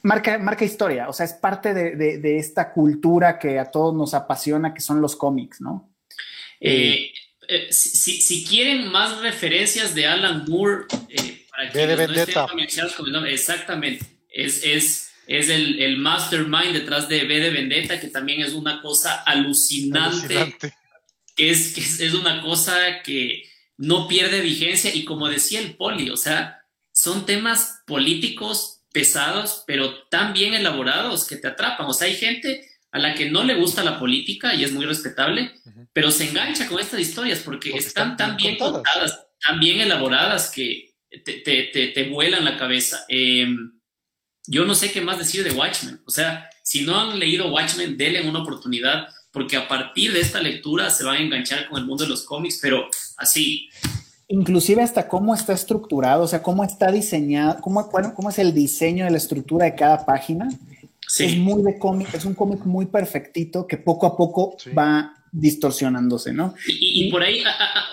marca, 0.00 0.38
marca 0.38 0.64
historia, 0.64 1.10
o 1.10 1.12
sea, 1.12 1.26
es 1.26 1.34
parte 1.34 1.74
de, 1.74 1.94
de, 2.20 2.38
esta 2.38 2.72
cultura 2.72 3.38
que 3.38 3.58
a 3.58 3.66
todos 3.66 3.94
nos 3.94 4.14
apasiona, 4.14 4.72
que 4.72 4.80
son 4.80 5.02
los 5.02 5.14
cómics, 5.14 5.60
¿no? 5.60 5.90
Eh, 6.58 7.10
eh, 7.48 7.72
si, 7.72 8.44
quieren 8.44 8.88
más 8.90 9.20
referencias 9.20 9.94
de 9.94 10.06
Alan 10.06 10.44
Moore, 10.48 10.84
eh, 11.08 11.46
para 11.50 11.70
que 11.70 11.86
no 11.86 12.14
estén 12.14 12.34
familiarizados 12.34 12.94
con 12.94 13.06
el 13.06 13.12
nombre, 13.12 13.34
exactamente, 13.34 14.06
es, 14.30 14.64
es, 14.64 15.12
es 15.26 15.48
el, 15.48 15.80
el, 15.80 15.98
mastermind 15.98 16.72
detrás 16.72 17.08
de 17.08 17.24
B 17.24 17.40
de 17.40 17.50
Vendetta, 17.50 18.00
que 18.00 18.08
también 18.08 18.40
es 18.40 18.52
una 18.52 18.80
cosa 18.80 19.22
alucinante, 19.22 20.56
Que, 21.34 21.50
es, 21.50 21.72
que 21.72 21.80
es, 21.80 22.14
una 22.14 22.42
cosa 22.42 23.02
que 23.02 23.42
no 23.78 24.06
pierde 24.06 24.42
vigencia 24.42 24.94
y 24.94 25.04
como 25.04 25.28
decía 25.28 25.60
el 25.60 25.76
poli, 25.76 26.10
o 26.10 26.16
sea, 26.16 26.62
son 26.92 27.24
temas 27.24 27.80
políticos 27.86 28.82
pesados, 28.92 29.64
pero 29.66 30.04
tan 30.08 30.34
bien 30.34 30.52
elaborados 30.52 31.26
que 31.26 31.36
te 31.36 31.48
atrapan. 31.48 31.86
O 31.86 31.94
sea, 31.94 32.06
hay 32.06 32.16
gente 32.16 32.68
a 32.92 32.98
la 32.98 33.14
que 33.14 33.30
no 33.30 33.42
le 33.42 33.54
gusta 33.54 33.82
la 33.82 33.98
política 33.98 34.54
y 34.54 34.64
es 34.64 34.72
muy 34.72 34.84
respetable, 34.84 35.50
pero 35.94 36.10
se 36.10 36.28
engancha 36.28 36.68
con 36.68 36.78
estas 36.78 37.00
historias 37.00 37.40
porque, 37.40 37.70
están, 37.70 38.18
tan 38.18 38.36
bien 38.36 38.58
contadas, 38.58 39.26
tan 39.40 39.58
bien 39.58 39.80
elaboradas 39.80 40.50
que 40.50 40.94
te, 41.24 42.08
vuelan 42.10 42.44
la 42.44 42.58
cabeza. 42.58 43.04
Em, 43.08 43.72
yo 44.46 44.66
no 44.66 44.74
sé 44.74 44.92
qué 44.92 45.00
más 45.00 45.18
decir 45.18 45.42
de 45.42 45.52
Watchmen. 45.52 46.02
O 46.06 46.10
sea, 46.10 46.50
si 46.62 46.82
no 46.82 47.00
han 47.00 47.18
leído 47.18 47.52
Watchmen, 47.52 47.96
denle 47.96 48.28
una 48.28 48.42
oportunidad 48.42 49.08
porque 49.32 49.56
a 49.56 49.66
partir 49.66 50.12
de 50.12 50.20
esta 50.20 50.42
lectura 50.42 50.90
se 50.90 51.04
van 51.04 51.16
a 51.16 51.20
enganchar 51.20 51.68
con 51.70 51.78
el 51.78 51.86
mundo 51.86 52.04
de 52.04 52.10
los 52.10 52.24
cómics, 52.24 52.58
pero 52.60 52.88
así. 53.16 53.70
Inclusive 54.28 54.82
hasta 54.82 55.08
cómo 55.08 55.34
está 55.34 55.54
estructurado, 55.54 56.24
o 56.24 56.28
sea, 56.28 56.42
cómo 56.42 56.62
está 56.62 56.92
diseñado, 56.92 57.58
cómo, 57.62 57.88
cómo 57.90 58.28
es 58.28 58.38
el 58.38 58.52
diseño 58.52 59.06
de 59.06 59.10
la 59.12 59.16
estructura 59.16 59.64
de 59.64 59.74
cada 59.74 60.04
página. 60.04 60.50
Es 61.18 61.36
muy 61.36 61.62
de 61.62 61.78
cómic, 61.78 62.14
es 62.14 62.24
un 62.24 62.34
cómic 62.34 62.64
muy 62.64 62.86
perfectito 62.86 63.66
que 63.66 63.76
poco 63.76 64.06
a 64.06 64.16
poco 64.16 64.56
va 64.76 65.14
distorsionándose, 65.32 66.32
¿no? 66.32 66.54
Y, 66.66 67.10
por 67.10 67.22
ahí 67.22 67.42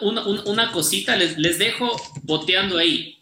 una, 0.01 0.71
cosita 0.71 1.15
les, 1.15 1.37
les, 1.37 1.57
dejo 1.57 1.89
boteando 2.23 2.77
ahí. 2.77 3.17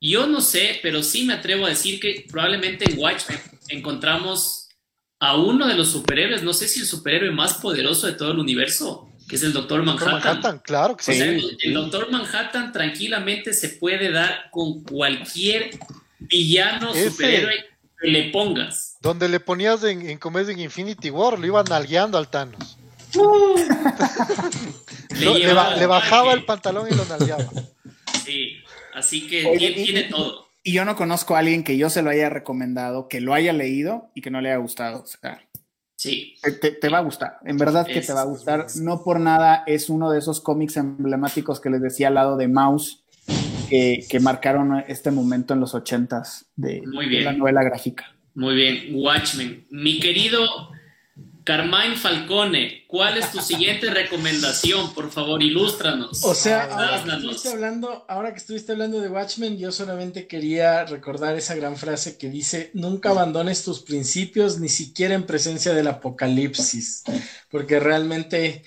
Yo 0.00 0.26
no 0.26 0.40
sé, 0.40 0.78
pero 0.82 1.02
sí 1.02 1.24
me 1.24 1.34
atrevo 1.34 1.66
a 1.66 1.70
decir 1.70 1.98
que 1.98 2.26
probablemente 2.28 2.90
en 2.90 2.98
Watchmen 2.98 3.40
encontramos 3.68 4.68
a 5.18 5.36
uno 5.36 5.66
de 5.66 5.74
los 5.74 5.88
superhéroes, 5.88 6.42
no 6.42 6.52
sé 6.52 6.68
si 6.68 6.80
el 6.80 6.86
superhéroe 6.86 7.30
más 7.30 7.54
poderoso 7.54 8.06
de 8.06 8.12
todo 8.12 8.32
el 8.32 8.38
universo, 8.38 9.10
que 9.28 9.36
es 9.36 9.42
el 9.42 9.52
Doctor 9.52 9.82
Manhattan. 9.82 10.60
claro 10.60 10.96
que 10.96 11.04
sí. 11.04 11.18
el, 11.62 11.74
Doctor 11.74 12.10
Manhattan 12.10 12.72
tranquilamente 12.72 13.54
se 13.54 13.70
puede 13.70 14.12
dar 14.12 14.50
con 14.50 14.82
cualquier 14.82 15.70
villano, 16.18 16.94
superhéroe 16.94 17.64
que 18.00 18.08
le 18.08 18.30
pongas. 18.30 18.96
Donde 19.00 19.28
le 19.28 19.40
ponías 19.40 19.82
en, 19.84 20.08
en 20.08 20.20
en 20.20 20.60
Infinity 20.60 21.10
War, 21.10 21.38
lo 21.38 21.46
iban 21.46 21.64
nalgueando 21.68 22.18
al 22.18 22.28
Thanos 22.28 22.76
le, 25.20 25.86
bajaba 25.86 26.32
el 26.32 26.44
pantalón 26.44 26.88
y 26.90 26.94
lo 26.94 27.04
nalgueaba. 27.06 27.50
Sí, 28.24 28.58
así 28.94 29.28
que 29.28 29.56
tiene, 29.56 30.04
todo. 30.04 30.46
Y 30.62 30.72
yo 30.72 30.84
no 30.84 30.96
conozco 30.96 31.36
a 31.36 31.40
alguien 31.40 31.64
que 31.64 31.76
yo 31.76 31.90
se 31.90 32.02
lo 32.02 32.10
haya 32.10 32.28
recomendado, 32.28 33.08
que 33.08 33.20
lo 33.20 33.34
haya 33.34 33.52
leído 33.52 34.10
y 34.14 34.22
que 34.22 34.30
no 34.30 34.40
le 34.40 34.50
haya 34.50 34.58
gustado. 34.58 35.04
sí. 35.96 36.36
Te, 36.60 36.88
va 36.88 36.98
a 36.98 37.02
gustar, 37.02 37.38
en 37.44 37.56
verdad 37.56 37.86
que 37.86 38.00
te 38.00 38.12
va 38.12 38.22
a 38.22 38.26
gustar. 38.26 38.66
No 38.76 39.02
por 39.02 39.20
nada 39.20 39.64
es 39.66 39.88
uno 39.88 40.10
de 40.10 40.18
esos 40.18 40.40
cómics 40.40 40.76
emblemáticos 40.76 41.60
que 41.60 41.70
les 41.70 41.80
decía 41.80 42.08
al 42.08 42.14
lado 42.14 42.36
de 42.36 42.48
Mouse, 42.48 43.04
que, 43.68 44.20
marcaron 44.20 44.84
este 44.88 45.10
momento 45.10 45.54
en 45.54 45.60
los 45.60 45.74
ochentas 45.74 46.46
de, 46.56 46.82
de 46.82 47.20
la 47.20 47.32
novela 47.32 47.62
gráfica. 47.62 48.14
Muy 48.34 48.54
bien, 48.54 48.90
Watchmen. 48.92 49.66
Mi 49.70 49.98
querido 49.98 50.46
Carmine 51.46 51.94
Falcone, 51.94 52.84
¿cuál 52.88 53.18
es 53.18 53.30
tu 53.30 53.40
siguiente 53.40 53.88
recomendación? 53.88 54.92
Por 54.94 55.12
favor, 55.12 55.40
ilústranos. 55.40 56.24
O 56.24 56.34
sea, 56.34 56.64
ahora 56.64 57.04
que, 57.04 57.10
estuviste 57.10 57.48
hablando, 57.50 58.04
ahora 58.08 58.32
que 58.32 58.38
estuviste 58.38 58.72
hablando 58.72 59.00
de 59.00 59.08
Watchmen, 59.08 59.56
yo 59.56 59.70
solamente 59.70 60.26
quería 60.26 60.84
recordar 60.86 61.36
esa 61.36 61.54
gran 61.54 61.76
frase 61.76 62.18
que 62.18 62.30
dice, 62.30 62.72
nunca 62.74 63.10
abandones 63.10 63.62
tus 63.62 63.80
principios, 63.80 64.58
ni 64.58 64.68
siquiera 64.68 65.14
en 65.14 65.24
presencia 65.24 65.72
del 65.72 65.86
apocalipsis, 65.86 67.04
porque 67.48 67.78
realmente 67.78 68.64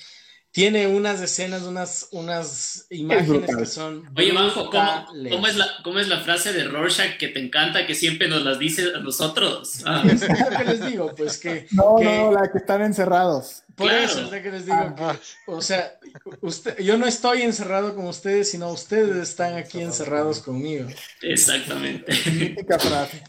tiene 0.52 0.88
unas 0.88 1.22
escenas, 1.22 1.64
unas, 1.64 2.08
unas 2.12 2.88
imágenes 2.90 3.56
que 3.56 3.66
son. 3.66 4.12
Oye, 4.16 4.34
Manjo, 4.34 4.70
¿cómo, 4.70 5.48
es 5.48 5.56
la, 5.56 5.68
¿cómo, 5.84 6.00
es 6.00 6.08
la, 6.08 6.22
frase 6.22 6.54
de 6.54 6.64
Rorschach 6.64 7.18
que 7.18 7.28
te 7.28 7.40
encanta, 7.40 7.86
que 7.86 7.94
siempre 7.94 8.28
nos 8.28 8.44
las 8.44 8.58
dice 8.58 8.88
a 8.96 9.00
nosotros? 9.00 9.84
Ah. 9.90 10.04
¿Qué 10.06 10.66
les 10.66 10.86
digo? 10.86 11.16
Pues 11.16 11.38
que. 11.38 11.68
No, 11.72 11.98
no, 12.00 12.32
la 12.32 12.52
que 12.52 12.60
están 12.60 12.82
encerrados. 12.82 13.64
Por 13.76 13.92
eso 13.92 14.34
es 14.34 14.42
que 14.42 14.52
les 14.52 14.66
digo 14.66 14.96
que, 14.96 15.04
o 15.48 15.62
sea, 15.62 15.98
usted, 16.42 16.78
yo 16.80 16.98
no 16.98 17.08
estoy 17.08 17.42
encerrado 17.42 17.96
con 17.96 18.06
ustedes, 18.06 18.52
sino 18.52 18.70
ustedes 18.72 19.16
están 19.18 19.56
aquí 19.56 19.82
encerrados 19.82 20.42
conmigo. 20.42 20.88
Exactamente. 21.22 22.12
Mítica 22.32 22.78
frase. 22.78 23.24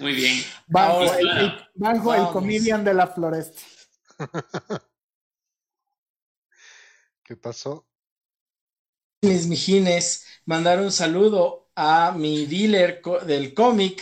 Muy 0.00 0.14
bien. 0.14 0.42
Manjo, 0.66 2.14
el, 2.14 2.20
el 2.20 2.28
comedian 2.32 2.84
de 2.84 2.94
la 2.94 3.06
floresta. 3.06 3.62
¿Qué 7.26 7.34
pasó? 7.34 7.84
Mis 9.22 9.48
mijines, 9.48 10.24
mandar 10.44 10.80
un 10.80 10.92
saludo 10.92 11.68
a 11.74 12.12
mi 12.12 12.46
dealer 12.46 13.02
del 13.26 13.52
cómic. 13.52 14.00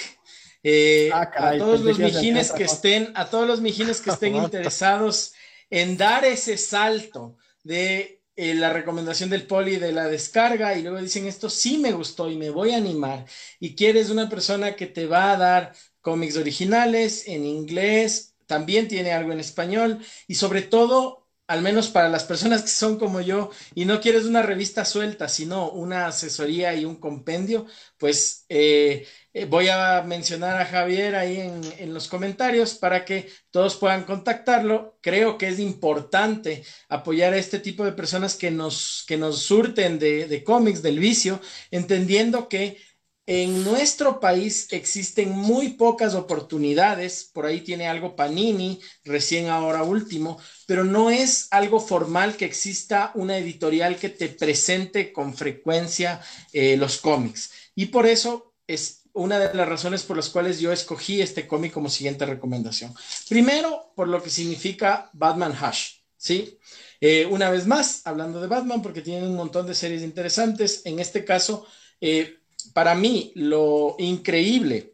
Eh, 0.62 1.08
ah, 1.10 1.30
a 1.34 1.56
todos 1.56 1.80
los 1.80 1.98
mijines 1.98 2.52
que 2.52 2.64
estén, 2.64 3.12
a 3.14 3.30
todos 3.30 3.48
los 3.48 3.62
mijines 3.62 4.02
que 4.02 4.10
estén 4.12 4.36
interesados 4.36 5.32
en 5.70 5.96
dar 5.96 6.26
ese 6.26 6.58
salto 6.58 7.38
de 7.62 8.22
eh, 8.36 8.54
la 8.54 8.70
recomendación 8.74 9.30
del 9.30 9.46
poli 9.46 9.76
de 9.76 9.92
la 9.92 10.06
descarga 10.06 10.76
y 10.76 10.82
luego 10.82 11.00
dicen 11.00 11.26
esto 11.26 11.48
sí 11.48 11.78
me 11.78 11.92
gustó 11.92 12.30
y 12.30 12.36
me 12.36 12.50
voy 12.50 12.72
a 12.72 12.76
animar 12.76 13.24
y 13.58 13.74
quieres 13.74 14.10
una 14.10 14.28
persona 14.28 14.76
que 14.76 14.86
te 14.86 15.06
va 15.06 15.32
a 15.32 15.36
dar 15.38 15.72
cómics 16.00 16.36
originales 16.36 17.26
en 17.26 17.46
inglés, 17.46 18.34
también 18.46 18.88
tiene 18.88 19.12
algo 19.12 19.32
en 19.32 19.40
español 19.40 20.04
y 20.26 20.34
sobre 20.34 20.62
todo 20.62 21.23
al 21.46 21.60
menos 21.60 21.88
para 21.88 22.08
las 22.08 22.24
personas 22.24 22.62
que 22.62 22.68
son 22.68 22.98
como 22.98 23.20
yo 23.20 23.50
y 23.74 23.84
no 23.84 24.00
quieres 24.00 24.24
una 24.24 24.42
revista 24.42 24.84
suelta, 24.84 25.28
sino 25.28 25.70
una 25.70 26.06
asesoría 26.06 26.74
y 26.74 26.84
un 26.86 26.96
compendio, 26.96 27.66
pues 27.98 28.46
eh, 28.48 29.06
eh, 29.34 29.44
voy 29.44 29.68
a 29.68 30.02
mencionar 30.02 30.60
a 30.60 30.64
Javier 30.64 31.16
ahí 31.16 31.40
en, 31.40 31.92
los 31.92 32.08
comentarios 32.08 32.74
para 32.74 33.04
que 33.04 33.28
todos 33.50 33.76
puedan 33.76 34.04
contactarlo. 34.04 34.98
Creo 35.02 35.36
que 35.36 35.48
es 35.48 35.58
importante 35.58 36.64
apoyar 36.88 37.34
a 37.34 37.38
este 37.38 37.58
tipo 37.58 37.84
de 37.84 37.92
personas 37.92 38.36
que 38.36 38.50
nos, 38.50 39.04
que 39.06 39.18
nos 39.18 39.42
surten 39.42 39.98
de, 39.98 40.26
de 40.26 40.44
cómics, 40.44 40.82
del 40.82 40.98
vicio, 40.98 41.40
entendiendo 41.70 42.48
que 42.48 42.78
en 43.26 43.64
nuestro 43.64 44.20
país 44.20 44.68
existen 44.70 45.30
muy 45.30 45.70
pocas 45.70 46.14
oportunidades, 46.14 47.30
por 47.32 47.46
ahí 47.46 47.62
tiene 47.62 47.88
algo 47.88 48.16
Panini, 48.16 48.80
recién 49.02 49.48
ahora 49.48 49.82
último, 49.82 50.38
pero 50.66 50.84
no 50.84 51.10
es 51.10 51.48
algo 51.50 51.80
formal 51.80 52.36
que 52.36 52.44
exista 52.44 53.12
una 53.14 53.38
editorial 53.38 53.96
que 53.96 54.08
te 54.08 54.28
presente 54.28 55.12
con 55.12 55.34
frecuencia 55.34 56.20
eh, 56.52 56.76
los 56.76 56.98
cómics. 56.98 57.50
Y 57.74 57.86
por 57.86 58.06
eso 58.06 58.54
es 58.66 59.02
una 59.12 59.38
de 59.38 59.54
las 59.54 59.68
razones 59.68 60.02
por 60.02 60.16
las 60.16 60.30
cuales 60.30 60.60
yo 60.60 60.72
escogí 60.72 61.20
este 61.20 61.46
cómic 61.46 61.72
como 61.72 61.88
siguiente 61.88 62.26
recomendación. 62.26 62.94
Primero, 63.28 63.92
por 63.94 64.08
lo 64.08 64.22
que 64.22 64.30
significa 64.30 65.10
Batman 65.12 65.52
Hush, 65.52 65.98
¿sí? 66.16 66.58
Eh, 67.00 67.26
una 67.26 67.50
vez 67.50 67.66
más, 67.66 68.02
hablando 68.06 68.40
de 68.40 68.48
Batman, 68.48 68.82
porque 68.82 69.02
tiene 69.02 69.26
un 69.26 69.36
montón 69.36 69.66
de 69.66 69.74
series 69.74 70.02
interesantes, 70.02 70.82
en 70.84 70.98
este 70.98 71.24
caso... 71.24 71.66
Eh, 72.00 72.38
para 72.72 72.94
mí 72.94 73.32
lo 73.34 73.96
increíble 73.98 74.93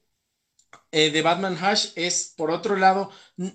eh, 0.93 1.11
de 1.11 1.23
Batman 1.23 1.57
Hush 1.57 1.89
es, 1.95 2.35
por 2.37 2.51
otro 2.51 2.77
lado, 2.77 3.11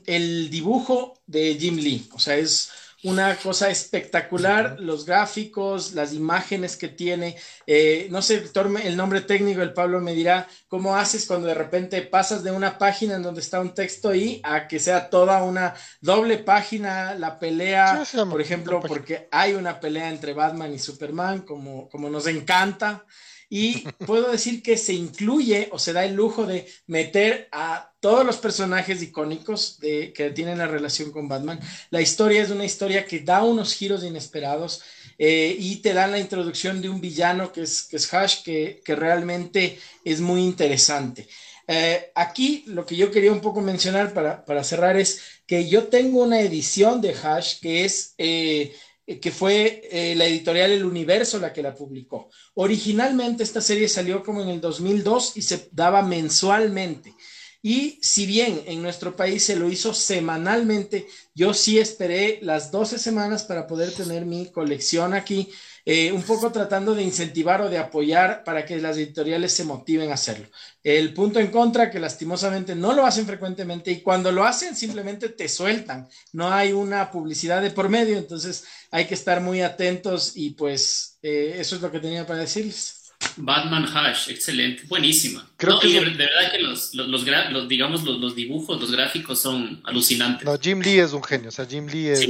el 0.06 0.50
dibujo 0.50 1.20
de 1.26 1.56
Jim 1.56 1.78
Lee. 1.78 2.10
O 2.14 2.20
sea, 2.20 2.38
es 2.38 2.72
una 3.06 3.36
cosa 3.36 3.70
espectacular, 3.70 4.78
los 4.80 5.06
gráficos, 5.06 5.94
las 5.94 6.12
imágenes 6.14 6.76
que 6.76 6.88
tiene. 6.88 7.38
Eh, 7.68 8.08
no 8.10 8.22
sé 8.22 8.50
el 8.84 8.98
nombre 8.98 9.22
técnico, 9.22 9.62
el 9.62 9.74
Pablo 9.74 10.02
me 10.02 10.14
dirá 10.14 10.48
cómo 10.68 10.96
haces 10.96 11.28
cuando 11.28 11.48
de 11.48 11.54
repente 11.54 12.02
pasas 12.02 12.44
de 12.44 12.52
una 12.52 12.80
página 12.80 13.16
en 13.16 13.22
donde 13.22 13.42
está 13.42 13.60
un 13.60 13.76
texto 13.76 14.10
ahí 14.10 14.42
a 14.44 14.68
que 14.68 14.80
sea 14.80 15.10
toda 15.10 15.44
una 15.44 15.76
doble 16.02 16.40
página, 16.40 17.14
la 17.14 17.38
pelea, 17.38 18.04
por 18.30 18.42
ejemplo, 18.42 18.82
porque 18.82 19.28
hay 19.32 19.54
una 19.54 19.80
pelea 19.80 20.10
entre 20.10 20.34
Batman 20.34 20.74
y 20.74 20.80
Superman, 20.80 21.42
como, 21.42 21.88
como 21.90 22.10
nos 22.10 22.26
encanta. 22.26 23.06
Y 23.50 23.88
puedo 24.06 24.32
decir 24.32 24.64
que 24.64 24.78
se 24.78 24.94
incluye 24.94 25.70
o 25.72 25.80
se 25.80 25.94
da 25.94 26.06
el 26.06 26.16
lujo 26.16 26.46
de 26.46 26.68
meter 26.88 27.48
a 27.52 27.92
todos 28.00 28.26
los 28.26 28.38
personajes 28.38 29.02
icónicos 29.02 29.80
de, 29.80 30.14
que 30.14 30.30
tienen 30.32 30.60
la 30.60 30.68
relación 30.68 31.12
con 31.12 31.28
Batman. 31.28 31.60
La 31.90 32.02
historia 32.02 32.42
es 32.44 32.50
una 32.50 32.66
historia 32.66 33.06
que 33.06 33.20
da 33.20 33.44
unos 33.44 33.74
giros 33.74 34.04
inesperados 34.04 34.84
eh, 35.18 35.56
y 35.58 35.78
te 35.78 35.94
dan 35.94 36.12
la 36.12 36.20
introducción 36.20 36.82
de 36.82 36.90
un 36.90 37.02
villano 37.02 37.52
que 37.52 37.62
es, 37.62 37.84
que 37.84 37.96
es 37.96 38.14
Hash, 38.14 38.44
que, 38.44 38.82
realmente 38.86 39.80
es 40.04 40.20
muy 40.22 40.42
interesante. 40.42 41.28
Eh, 41.68 42.12
aquí 42.14 42.64
lo 42.68 42.86
que 42.86 42.96
yo 42.96 43.10
quería 43.10 43.32
un 43.32 43.42
poco 43.42 43.62
mencionar 43.62 44.14
para, 44.14 44.64
cerrar 44.64 44.98
es 44.98 45.22
que 45.48 45.68
yo 45.68 45.86
tengo 45.86 46.22
una 46.22 46.42
edición 46.42 47.02
de 47.02 47.16
Hash 47.16 47.60
que 47.60 47.86
es 47.86 48.14
eh, 48.18 48.76
que 49.06 49.32
fue 49.32 49.88
eh, 49.92 50.16
la 50.16 50.26
editorial 50.26 50.72
El 50.72 50.86
Universo 50.86 51.40
la 51.40 51.54
que 51.54 51.62
la 51.62 51.76
publicó. 51.76 52.30
Originalmente 52.56 53.44
esta 53.44 53.62
serie 53.62 53.88
salió 53.88 54.24
como 54.24 54.42
en 54.42 54.50
el 54.50 54.62
2002 54.62 55.38
y 55.38 55.42
se 55.44 55.70
daba 55.72 56.02
mensualmente. 56.02 57.14
Y 57.62 58.00
si 58.02 58.26
bien 58.26 58.62
en 58.68 58.82
nuestro 58.82 59.16
país 59.16 59.44
se 59.44 59.56
lo 59.56 59.70
hizo 59.70 59.94
semanalmente, 59.94 61.08
yo 61.34 61.54
sí 61.54 61.80
esperé 61.80 62.40
las 62.42 62.72
12 62.72 63.00
semanas 63.00 63.44
para 63.44 63.66
poder 63.66 63.92
tener 63.92 64.26
mi 64.26 64.52
colección 64.52 65.14
aquí 65.14 65.52
eh, 65.88 66.12
un 66.12 66.24
poco 66.24 66.52
tratando 66.52 66.96
de 66.96 67.04
incentivar 67.04 67.62
o 67.62 67.70
de 67.70 67.78
apoyar 67.78 68.44
para 68.44 68.66
que 68.66 68.80
las 68.80 68.98
editoriales 68.98 69.54
se 69.54 69.66
motiven 69.66 70.10
a 70.10 70.16
hacerlo. 70.16 70.48
El 70.84 71.14
punto 71.14 71.40
en 71.40 71.52
contra, 71.52 71.92
que 71.92 72.00
lastimosamente 72.00 72.74
no 72.74 72.94
lo 72.94 73.06
hacen 73.06 73.28
frecuentemente 73.28 73.92
y 73.92 74.02
cuando 74.02 74.32
lo 74.32 74.46
hacen 74.46 74.76
simplemente 74.76 75.30
te 75.30 75.48
sueltan, 75.48 76.08
no 76.34 76.52
hay 76.52 76.72
una 76.72 77.12
publicidad 77.12 77.62
de 77.62 77.70
por 77.70 77.90
medio, 77.90 78.18
entonces 78.18 78.66
hay 78.90 79.06
que 79.06 79.14
estar 79.14 79.42
muy 79.42 79.62
atentos 79.62 80.32
y 80.36 80.52
pues 80.52 81.20
eh, 81.22 81.58
eso 81.60 81.76
es 81.76 81.82
lo 81.84 81.92
que 81.92 82.00
tenía 82.00 82.26
para 82.26 82.40
decirles. 82.40 83.04
Batman 83.38 83.86
Hash, 83.86 84.30
excelente, 84.30 84.84
buenísima. 84.88 85.48
Creo 85.56 85.80
que 85.80 85.88
de, 85.88 86.00
verdad 86.00 86.52
que 86.52 86.60
los, 86.60 86.96
los, 86.96 87.68
digamos, 87.68 88.04
los, 88.04 88.36
dibujos, 88.36 88.82
los 88.82 88.92
gráficos 88.92 89.40
son 89.40 89.82
alucinantes. 89.84 90.46
No, 90.46 90.58
Jim 90.60 90.82
Lee 90.82 91.00
es 91.00 91.14
un 91.14 91.24
genio, 91.24 91.50
o 91.50 91.52
sea, 91.52 91.66
Jim 91.66 91.88
Lee 91.88 92.08
es, 92.08 92.22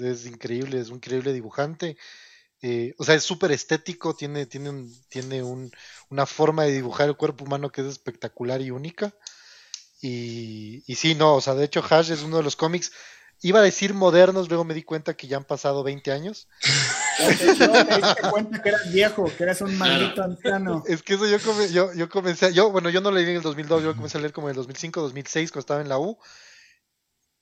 es 0.00 0.26
increíble, 0.26 0.80
es 0.80 0.88
un 0.88 0.96
increíble 0.96 1.32
dibujante. 1.34 1.96
Eh, 2.66 2.94
o 2.96 3.04
sea, 3.04 3.14
es 3.14 3.22
súper 3.22 3.52
estético, 3.52 4.14
tiene, 4.14 4.46
tiene, 4.46 4.70
un, 4.70 4.90
tiene 5.10 5.42
un, 5.42 5.70
una 6.08 6.24
forma 6.24 6.64
de 6.64 6.72
dibujar 6.72 7.10
el 7.10 7.16
cuerpo 7.16 7.44
humano 7.44 7.70
que 7.70 7.82
es 7.82 7.86
espectacular 7.88 8.62
y 8.62 8.70
única. 8.70 9.12
Y, 10.00 10.82
y 10.86 10.94
sí, 10.94 11.14
no, 11.14 11.34
o 11.34 11.42
sea, 11.42 11.54
de 11.54 11.66
hecho 11.66 11.84
Hash 11.86 12.10
es 12.10 12.22
uno 12.22 12.38
de 12.38 12.42
los 12.42 12.56
cómics, 12.56 12.90
iba 13.42 13.60
a 13.60 13.62
decir 13.62 13.92
modernos, 13.92 14.48
luego 14.48 14.64
me 14.64 14.72
di 14.72 14.82
cuenta 14.82 15.12
que 15.12 15.26
ya 15.26 15.36
han 15.36 15.44
pasado 15.44 15.82
20 15.82 16.10
años. 16.10 16.48
no, 17.58 17.84
me 17.84 17.96
di 17.96 18.30
cuenta 18.30 18.62
que 18.62 18.68
eras 18.70 18.90
viejo, 18.90 19.30
que 19.36 19.42
eras 19.42 19.60
un 19.60 19.76
maldito 19.76 20.22
anciano. 20.22 20.82
Es 20.86 21.02
que 21.02 21.14
eso 21.14 21.26
yo, 21.26 21.36
yo, 21.66 21.92
yo 21.92 22.08
comencé, 22.08 22.54
yo, 22.54 22.70
bueno, 22.70 22.88
yo 22.88 23.02
no 23.02 23.10
leí 23.10 23.24
en 23.24 23.36
el 23.36 23.42
2002, 23.42 23.82
yo 23.82 23.94
comencé 23.94 24.16
a 24.16 24.22
leer 24.22 24.32
como 24.32 24.48
en 24.48 24.52
el 24.52 24.56
2005, 24.56 25.02
2006, 25.02 25.52
cuando 25.52 25.60
estaba 25.60 25.82
en 25.82 25.90
la 25.90 25.98
U 25.98 26.18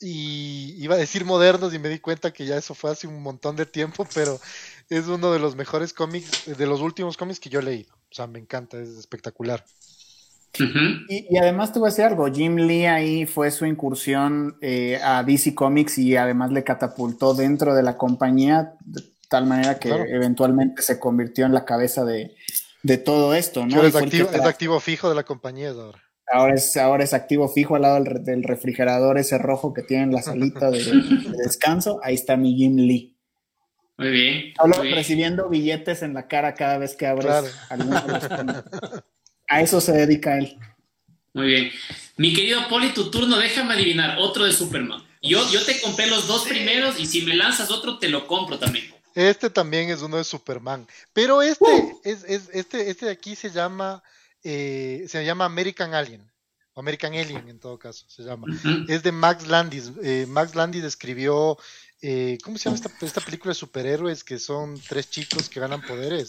y 0.02 0.82
iba 0.82 0.96
a 0.96 0.98
decir 0.98 1.24
modernos 1.24 1.72
y 1.72 1.78
me 1.78 1.88
di 1.88 2.00
cuenta 2.00 2.32
que 2.32 2.44
ya 2.44 2.56
eso 2.56 2.74
fue 2.74 2.90
hace 2.90 3.06
un 3.06 3.22
montón 3.22 3.56
de 3.56 3.66
tiempo, 3.66 4.06
pero 4.14 4.40
es 4.92 5.08
uno 5.08 5.32
de 5.32 5.38
los 5.38 5.56
mejores 5.56 5.92
cómics, 5.92 6.56
de 6.56 6.66
los 6.66 6.80
últimos 6.80 7.16
cómics 7.16 7.40
que 7.40 7.48
yo 7.48 7.60
he 7.60 7.62
leído. 7.62 7.94
O 7.94 8.14
sea, 8.14 8.26
me 8.26 8.38
encanta, 8.38 8.78
es 8.78 8.90
espectacular. 8.90 9.64
y, 11.08 11.36
además 11.38 11.72
te 11.72 11.78
voy 11.78 11.88
a 11.88 11.90
decir 11.90 12.04
algo, 12.04 12.30
Jim 12.30 12.56
Lee 12.56 12.84
ahí 12.84 13.24
fue 13.24 13.50
su 13.50 13.64
incursión 13.64 14.58
eh, 14.60 15.00
a 15.02 15.22
DC 15.22 15.54
Comics 15.54 15.96
y 15.96 16.16
además 16.16 16.52
le 16.52 16.62
catapultó 16.62 17.32
dentro 17.34 17.74
de 17.74 17.82
la 17.82 17.96
compañía 17.96 18.74
de 18.84 19.02
tal 19.30 19.46
manera 19.46 19.78
que 19.78 19.88
eventualmente 19.88 20.82
se 20.82 21.00
convirtió 21.00 21.46
en 21.46 21.54
la 21.54 21.64
cabeza 21.64 22.04
de, 22.04 22.36
todo 22.98 23.34
esto, 23.34 23.64
¿no? 23.64 23.82
Es 23.82 23.96
activo, 23.96 24.28
es 24.30 24.42
activo, 24.42 24.78
fijo 24.78 25.08
de 25.08 25.14
la 25.14 25.24
compañía 25.24 25.70
ahora. 25.70 26.02
Ahora 26.30 26.54
es, 26.54 26.76
ahora 26.76 27.04
es 27.04 27.14
activo 27.14 27.48
fijo 27.48 27.76
al 27.76 27.82
lado 27.82 28.04
del, 28.04 28.42
refrigerador 28.42 29.18
ese 29.18 29.38
rojo 29.38 29.72
que 29.72 29.82
tiene 29.82 30.04
en 30.04 30.12
la 30.12 30.22
salita 30.22 30.70
de, 30.70 30.82
descanso. 31.44 31.98
Ahí 32.02 32.14
está 32.14 32.36
mi 32.36 32.54
Jim 32.56 32.76
Lee. 32.76 33.16
Muy 34.02 34.10
bien. 34.10 34.54
Solo 34.56 34.82
recibiendo 34.82 35.48
billetes 35.48 36.02
en 36.02 36.14
la 36.14 36.28
cara 36.28 36.54
cada 36.54 36.78
vez 36.78 36.96
que 36.96 37.06
abres 37.06 37.54
A 39.48 39.60
eso 39.60 39.80
se 39.80 39.92
dedica 39.92 40.38
él. 40.38 40.56
Muy 41.34 41.46
bien. 41.46 41.70
Mi 42.16 42.32
querido 42.32 42.68
Poli, 42.68 42.90
tu 42.90 43.10
turno, 43.10 43.38
déjame 43.38 43.74
adivinar 43.74 44.18
otro 44.18 44.44
de 44.44 44.52
Superman. 44.52 45.02
Yo, 45.20 45.40
yo 45.50 45.64
te 45.64 45.80
compré 45.80 46.06
los 46.08 46.26
dos 46.26 46.46
primeros 46.46 46.98
y 46.98 47.06
si 47.06 47.22
me 47.22 47.34
lanzas 47.34 47.70
otro, 47.70 47.98
te 47.98 48.08
lo 48.08 48.26
compro 48.26 48.58
también. 48.58 48.86
Este 49.14 49.50
también 49.50 49.90
es 49.90 50.02
uno 50.02 50.16
de 50.16 50.24
Superman. 50.24 50.86
Pero 51.12 51.42
este, 51.42 51.64
uh. 51.64 52.00
es, 52.04 52.24
este, 52.24 52.90
este 52.90 53.06
de 53.06 53.12
aquí 53.12 53.36
se 53.36 53.50
llama 53.50 54.02
eh, 54.44 55.04
se 55.08 55.24
llama 55.24 55.44
American 55.44 55.94
Alien. 55.94 56.28
American 56.74 57.12
Alien 57.12 57.48
en 57.48 57.60
todo 57.60 57.78
caso 57.78 58.06
se 58.08 58.22
llama. 58.22 58.46
Es 58.88 59.02
de 59.02 59.12
Max 59.12 59.46
Landis. 59.46 59.92
Eh, 60.02 60.26
Max 60.28 60.54
Landis 60.54 60.84
escribió, 60.84 61.58
eh, 62.02 62.36
¿cómo 62.42 62.58
se 62.58 62.64
llama 62.64 62.80
esta, 63.00 63.20
película 63.20 63.52
de 63.52 63.54
superhéroes 63.54 64.24
que 64.24 64.38
son 64.38 64.78
tres 64.88 65.08
chicos 65.08 65.48
que 65.48 65.60
ganan 65.60 65.80
poderes? 65.82 66.28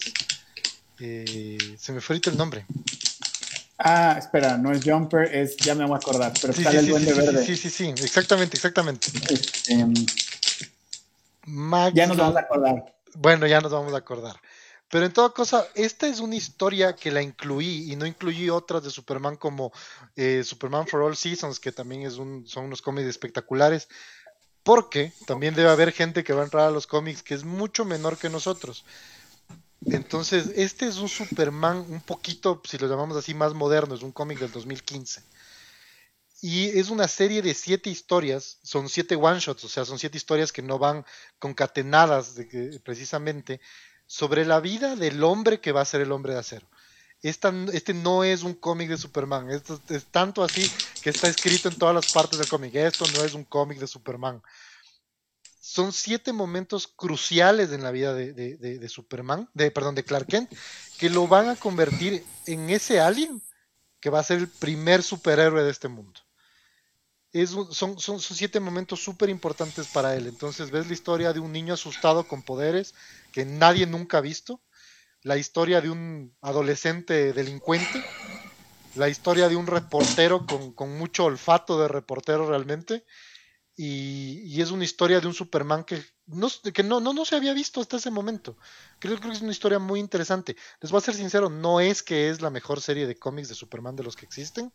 Eh, 1.00 1.58
se 1.78 1.92
me 1.92 2.00
fue 2.00 2.16
ahorita 2.16 2.30
el 2.30 2.38
nombre. 2.38 2.66
Ah, 3.80 4.16
espera, 4.18 4.58
no 4.58 4.72
es 4.72 4.86
Jumper, 4.86 5.36
es, 5.36 5.58
ya 5.58 5.76
me 5.76 5.84
voy 5.84 5.96
a 5.96 5.98
acordar, 5.98 6.32
pero 6.40 6.54
está 6.54 6.70
el 6.70 6.88
duende 6.88 7.14
verde. 7.14 7.44
Sí, 7.44 7.58
sí, 7.58 7.70
sí, 7.70 7.90
exactamente, 7.90 8.56
exactamente. 8.56 9.08
Este, 9.30 9.76
ya 11.94 12.08
nos 12.08 12.18
vamos 12.18 12.36
a 12.36 12.40
acordar. 12.40 12.96
Bueno, 13.16 13.48
ya 13.48 13.60
nos 13.60 13.72
vamos 13.72 13.94
a 13.94 13.98
acordar. 13.98 14.40
Pero 14.90 15.08
en 15.08 15.12
toda 15.12 15.32
cosa, 15.32 15.66
esta 15.74 16.06
es 16.06 16.20
una 16.20 16.36
historia 16.36 16.96
que 16.96 17.10
la 17.10 17.24
incluí 17.24 17.92
y 17.92 17.96
no 17.96 18.06
incluí 18.06 18.52
otras 18.52 18.84
de 18.84 18.92
Superman 18.92 19.38
como 19.38 19.72
eh, 20.16 20.44
Superman 20.44 20.86
for 20.86 21.02
All 21.02 21.18
Seasons, 21.18 21.60
que 21.60 21.72
también 21.72 22.04
es 22.04 22.18
un, 22.18 22.48
son 22.48 22.66
unos 22.66 22.84
cómics 22.84 23.08
espectaculares, 23.08 23.90
porque 24.64 25.12
también 25.28 25.54
debe 25.54 25.70
haber 25.70 25.92
gente 25.92 26.24
que 26.24 26.34
va 26.34 26.42
a 26.42 26.46
entrar 26.46 26.68
a 26.68 26.72
los 26.72 26.88
cómics 26.88 27.22
que 27.22 27.34
es 27.34 27.44
mucho 27.44 27.86
menor 27.86 28.18
que 28.18 28.30
nosotros. 28.30 28.86
Entonces, 29.86 30.52
este 30.56 30.88
es 30.88 30.98
un 30.98 31.10
Superman 31.10 31.86
un 31.90 32.02
poquito, 32.02 32.62
si 32.66 32.78
lo 32.78 32.88
llamamos 32.88 33.18
así, 33.18 33.34
más 33.34 33.54
moderno, 33.54 33.96
es 33.96 34.02
un 34.02 34.14
cómic 34.14 34.40
del 34.40 34.52
2015. 34.52 35.22
Y 36.42 36.78
es 36.78 36.90
una 36.90 37.08
serie 37.08 37.42
de 37.42 37.54
siete 37.54 37.90
historias, 37.90 38.60
son 38.64 38.90
siete 38.90 39.16
one-shots, 39.16 39.64
o 39.64 39.70
sea, 39.70 39.86
son 39.86 40.00
siete 40.00 40.18
historias 40.18 40.52
que 40.52 40.62
no 40.62 40.78
van 40.78 41.06
concatenadas 41.40 42.36
precisamente, 42.84 43.60
sobre 44.06 44.46
la 44.46 44.60
vida 44.60 44.96
del 44.96 45.24
hombre 45.24 45.60
que 45.60 45.72
va 45.72 45.82
a 45.82 45.86
ser 45.86 46.02
el 46.02 46.12
hombre 46.12 46.34
de 46.34 46.40
acero. 46.40 46.68
Este 47.24 47.94
no 47.94 48.26
es 48.26 48.44
un 48.44 48.54
cómic 48.54 48.90
de 48.90 48.98
Superman, 48.98 49.50
esto 49.50 49.82
es 49.88 50.06
tanto 50.08 50.44
así 50.44 50.70
que 51.02 51.10
está 51.10 51.30
escrito 51.30 51.70
en 51.70 51.78
todas 51.78 51.96
las 51.96 52.08
partes 52.08 52.38
del 52.38 52.50
cómic. 52.50 52.76
Esto 52.76 53.08
no 53.08 53.24
es 53.24 53.34
un 53.34 53.46
cómic 53.46 53.80
de 53.80 53.88
Superman. 53.88 54.42
Son 55.62 55.94
siete 55.94 56.34
momentos 56.34 56.88
cruciales 56.88 57.72
en 57.72 57.82
la 57.82 57.92
vida 57.92 58.14
de, 58.14 58.90
Superman, 58.90 59.50
de, 59.54 59.72
perdón, 59.72 59.96
de 59.96 60.04
Clark 60.04 60.28
Kent, 60.28 60.52
que 60.98 61.10
lo 61.10 61.26
van 61.28 61.48
a 61.48 61.56
convertir 61.56 62.26
en 62.46 62.70
ese 62.70 63.00
alien 63.00 63.42
que 64.02 64.10
va 64.10 64.20
a 64.20 64.24
ser 64.24 64.40
el 64.40 64.50
primer 64.50 65.02
superhéroe 65.02 65.64
de 65.64 65.72
este 65.72 65.88
mundo. 65.88 66.20
son, 67.72 67.98
son, 67.98 68.20
siete 68.20 68.60
momentos 68.60 69.02
súper 69.02 69.30
importantes 69.30 69.88
para 69.88 70.14
él. 70.14 70.28
Entonces 70.28 70.72
ves 70.72 70.88
la 70.88 70.94
historia 70.94 71.32
de 71.32 71.40
un 71.40 71.54
niño 71.54 71.76
asustado 71.76 72.28
con 72.28 72.44
poderes, 72.44 72.94
que 73.32 73.46
nadie 73.46 73.88
nunca 73.88 74.18
ha 74.18 74.22
visto, 74.22 74.60
la 75.24 75.38
historia 75.38 75.82
de 75.82 75.90
un 75.90 76.36
adolescente 76.42 77.34
delincuente, 77.34 78.00
la 78.96 79.10
historia 79.10 79.50
de 79.50 79.56
un 79.56 79.68
reportero 79.68 80.46
con, 80.46 80.98
mucho 80.98 81.26
olfato 81.26 81.80
de 81.80 81.88
reportero 81.88 82.48
realmente, 82.48 83.06
y, 83.76 84.62
es 84.62 84.70
una 84.70 84.84
historia 84.84 85.20
de 85.20 85.28
un 85.28 85.34
Superman 85.34 85.84
que, 85.84 86.04
no, 86.28 86.48
que 86.74 86.84
no, 86.84 87.00
no, 87.00 87.26
se 87.26 87.36
había 87.36 87.54
visto 87.54 87.82
hasta 87.82 87.98
ese 87.98 88.12
momento. 88.12 88.56
Creo, 89.00 89.18
creo, 89.18 89.32
que 89.32 89.38
es 89.38 89.42
una 89.42 89.52
historia 89.52 89.80
muy 89.80 90.00
interesante. 90.00 90.56
Les 90.80 90.92
voy 90.92 91.00
a 91.00 91.02
ser 91.02 91.16
sincero, 91.16 91.50
no 91.50 91.80
es 91.80 92.04
que 92.04 92.30
es 92.30 92.42
la 92.42 92.52
mejor 92.52 92.82
serie 92.82 93.08
de 93.08 93.18
cómics 93.18 93.50
de 93.50 93.56
Superman 93.56 93.96
de 93.96 94.04
los 94.04 94.16
que 94.16 94.26
existen, 94.26 94.72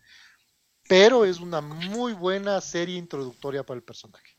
pero 0.89 1.25
es 1.25 1.39
una 1.39 1.61
muy 1.61 2.15
buena 2.15 2.61
serie 2.61 2.97
introductoria 2.97 3.65
para 3.65 3.77
el 3.77 3.85
personaje. 3.85 4.38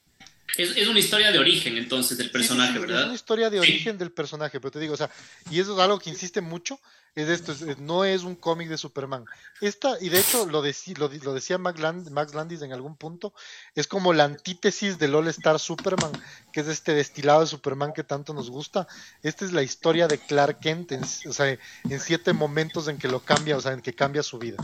Es, 0.57 0.87
una 0.87 0.99
historia 0.99 1.31
de 1.31 1.39
origen 1.39 1.77
entonces 1.77 2.17
del 2.17 2.31
personaje, 2.31 2.77
¿verdad? 2.79 3.01
Es 3.01 3.05
una 3.05 3.15
historia 3.15 3.49
de 3.49 3.59
origen 3.59 3.97
del 3.97 4.11
personaje, 4.11 4.59
pero 4.59 4.71
te 4.71 4.79
digo, 4.79 4.93
o 4.93 4.97
sea, 4.97 5.09
y 5.49 5.59
eso 5.59 5.73
es 5.73 5.79
algo 5.79 5.99
que 5.99 6.09
insiste 6.09 6.41
mucho, 6.41 6.79
es 7.15 7.29
esto, 7.29 7.53
no 7.79 8.05
es 8.05 8.23
un 8.23 8.35
cómic 8.35 8.69
de 8.69 8.77
Superman. 8.77 9.25
Esta, 9.61 9.97
y 9.99 10.09
de 10.09 10.19
hecho 10.19 10.45
lo, 10.45 10.61
lo, 10.61 11.33
decía 11.33 11.57
Max, 11.57 12.33
Landis 12.33 12.61
en 12.61 12.73
algún 12.73 12.95
punto, 12.95 13.33
es 13.75 13.87
como 13.87 14.13
la 14.13 14.25
antítesis 14.25 14.97
del 14.97 15.15
All 15.15 15.27
Star 15.27 15.59
Superman, 15.59 16.11
que 16.53 16.61
es 16.61 16.67
este 16.67 16.93
destilado 16.93 17.41
de 17.41 17.47
Superman 17.47 17.93
que 17.93 18.03
tanto 18.03 18.33
nos 18.33 18.49
gusta. 18.49 18.87
Esta 19.23 19.45
es 19.45 19.53
la 19.53 19.63
historia 19.63 20.07
de 20.07 20.19
Clark 20.19 20.59
Kent, 20.59 20.91
en, 20.93 21.03
o 21.03 21.33
sea, 21.33 21.49
en 21.49 21.99
siete 21.99 22.33
momentos 22.33 22.87
en 22.87 22.97
que 22.97 23.07
lo 23.07 23.19
cambia, 23.19 23.57
o 23.57 23.61
sea, 23.61 23.73
en 23.73 23.81
que 23.81 23.93
cambia 23.93 24.23
su 24.23 24.37
vida. 24.37 24.57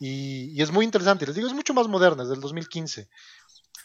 Y, 0.00 0.52
y 0.52 0.62
es 0.62 0.70
muy 0.70 0.84
interesante, 0.84 1.26
les 1.26 1.34
digo, 1.34 1.48
es 1.48 1.54
mucho 1.54 1.74
más 1.74 1.88
moderna, 1.88 2.22
es 2.22 2.28
del 2.28 2.40
2015 2.40 3.08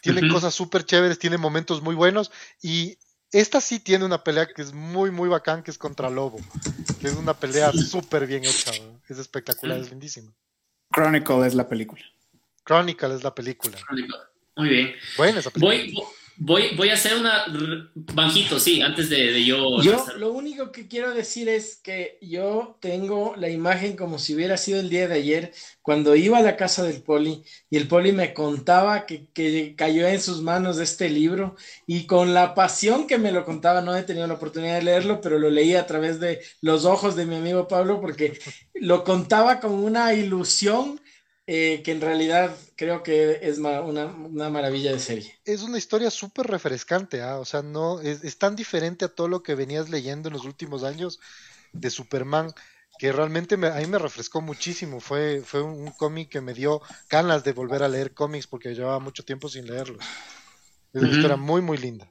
tiene 0.04 0.28
cosas 0.28 0.54
súper 0.54 0.84
chéveres, 0.84 1.18
tiene 1.18 1.38
momentos 1.38 1.82
muy 1.82 1.94
buenos 1.94 2.30
y 2.62 2.98
esta 3.32 3.60
sí 3.60 3.80
tiene 3.80 4.04
una 4.04 4.22
pelea 4.22 4.46
que 4.46 4.62
es 4.62 4.72
muy, 4.72 5.10
muy 5.10 5.28
bacán, 5.28 5.62
que 5.62 5.70
es 5.70 5.78
contra 5.78 6.10
Lobo, 6.10 6.38
que 7.00 7.08
es 7.08 7.14
una 7.14 7.34
pelea 7.34 7.72
súper 7.72 8.26
bien 8.26 8.44
hecha, 8.44 8.70
es 9.08 9.18
espectacular, 9.18 9.78
es 9.80 9.90
lindísima. 9.90 10.32
Chronicle 10.92 11.46
es 11.46 11.54
la 11.54 11.68
película. 11.68 12.02
Chronicle 12.64 13.14
es 13.14 13.24
la 13.24 13.34
película. 13.34 13.78
Muy 14.56 14.68
bien. 14.68 14.94
Bueno, 15.16 15.40
esa 15.40 15.50
película. 15.50 15.76
Voy, 15.76 16.06
Voy, 16.36 16.74
voy 16.76 16.88
a 16.88 16.94
hacer 16.94 17.16
una. 17.16 17.44
Banjito, 17.94 18.58
sí, 18.58 18.82
antes 18.82 19.08
de, 19.08 19.44
yo. 19.44 19.80
Yo 19.82 20.04
lo 20.16 20.32
único 20.32 20.72
que 20.72 20.88
quiero 20.88 21.14
decir 21.14 21.48
es 21.48 21.76
que 21.76 22.18
yo 22.20 22.76
tengo 22.80 23.34
la 23.36 23.48
imagen 23.48 23.96
como 23.96 24.18
si 24.18 24.34
hubiera 24.34 24.56
sido 24.56 24.80
el 24.80 24.90
día 24.90 25.06
de 25.06 25.14
ayer, 25.14 25.52
cuando 25.80 26.16
iba 26.16 26.38
a 26.38 26.42
la 26.42 26.56
casa 26.56 26.82
del 26.82 27.02
Poli 27.02 27.44
y 27.70 27.76
el 27.76 27.86
Poli 27.86 28.12
me 28.12 28.34
contaba 28.34 29.06
que, 29.06 29.28
que 29.32 29.74
cayó 29.76 30.08
en 30.08 30.20
sus 30.20 30.42
manos 30.42 30.78
este 30.78 31.08
libro 31.08 31.56
y 31.86 32.06
con 32.06 32.34
la 32.34 32.54
pasión 32.54 33.06
que 33.06 33.18
me 33.18 33.30
lo 33.30 33.44
contaba, 33.44 33.80
no 33.80 33.96
he 33.96 34.02
tenido 34.02 34.26
la 34.26 34.34
oportunidad 34.34 34.76
de 34.76 34.82
leerlo, 34.82 35.20
pero 35.20 35.38
lo 35.38 35.50
leí 35.50 35.74
a 35.76 35.86
través 35.86 36.18
de 36.18 36.40
los 36.60 36.84
ojos 36.84 37.14
de 37.14 37.26
mi 37.26 37.36
amigo 37.36 37.68
Pablo 37.68 38.00
porque 38.00 38.38
lo 38.74 39.04
contaba 39.04 39.60
con 39.60 39.72
una 39.72 40.14
ilusión 40.14 41.00
eh, 41.46 41.82
que 41.84 41.92
en 41.92 42.00
realidad 42.00 42.56
creo 42.74 43.02
que 43.02 43.40
es 43.42 43.58
una, 43.58 44.06
maravilla 44.50 44.92
de 44.92 44.98
serie. 44.98 45.38
Es 45.44 45.62
una 45.62 45.76
historia 45.76 46.10
súper 46.10 46.46
refrescante, 46.46 47.20
¿ah? 47.20 47.38
o 47.38 47.44
sea, 47.44 47.62
no 47.62 48.00
es, 48.00 48.38
tan 48.38 48.56
diferente 48.56 49.04
a 49.04 49.08
todo 49.08 49.28
lo 49.28 49.42
que 49.42 49.54
venías 49.54 49.90
leyendo 49.90 50.28
en 50.28 50.34
los 50.34 50.46
últimos 50.46 50.84
años 50.84 51.20
de 51.72 51.90
Superman 51.90 52.52
que 52.98 53.12
realmente 53.12 53.56
a 53.56 53.78
mí 53.80 53.86
me 53.86 53.98
refrescó 53.98 54.40
muchísimo. 54.40 55.00
Fue, 55.00 55.42
fue 55.44 55.62
un, 55.62 55.90
cómic 55.90 56.30
que 56.30 56.40
me 56.40 56.54
dio 56.54 56.80
ganas 57.10 57.44
de 57.44 57.52
volver 57.52 57.82
a 57.82 57.88
leer 57.88 58.14
cómics 58.14 58.46
porque 58.46 58.74
llevaba 58.74 59.00
mucho 59.00 59.24
tiempo 59.24 59.48
sin 59.48 59.66
leerlos. 59.66 60.02
Es 60.94 61.02
una 61.02 61.10
historia 61.10 61.36
muy, 61.36 61.60
muy 61.60 61.76
linda. 61.76 62.08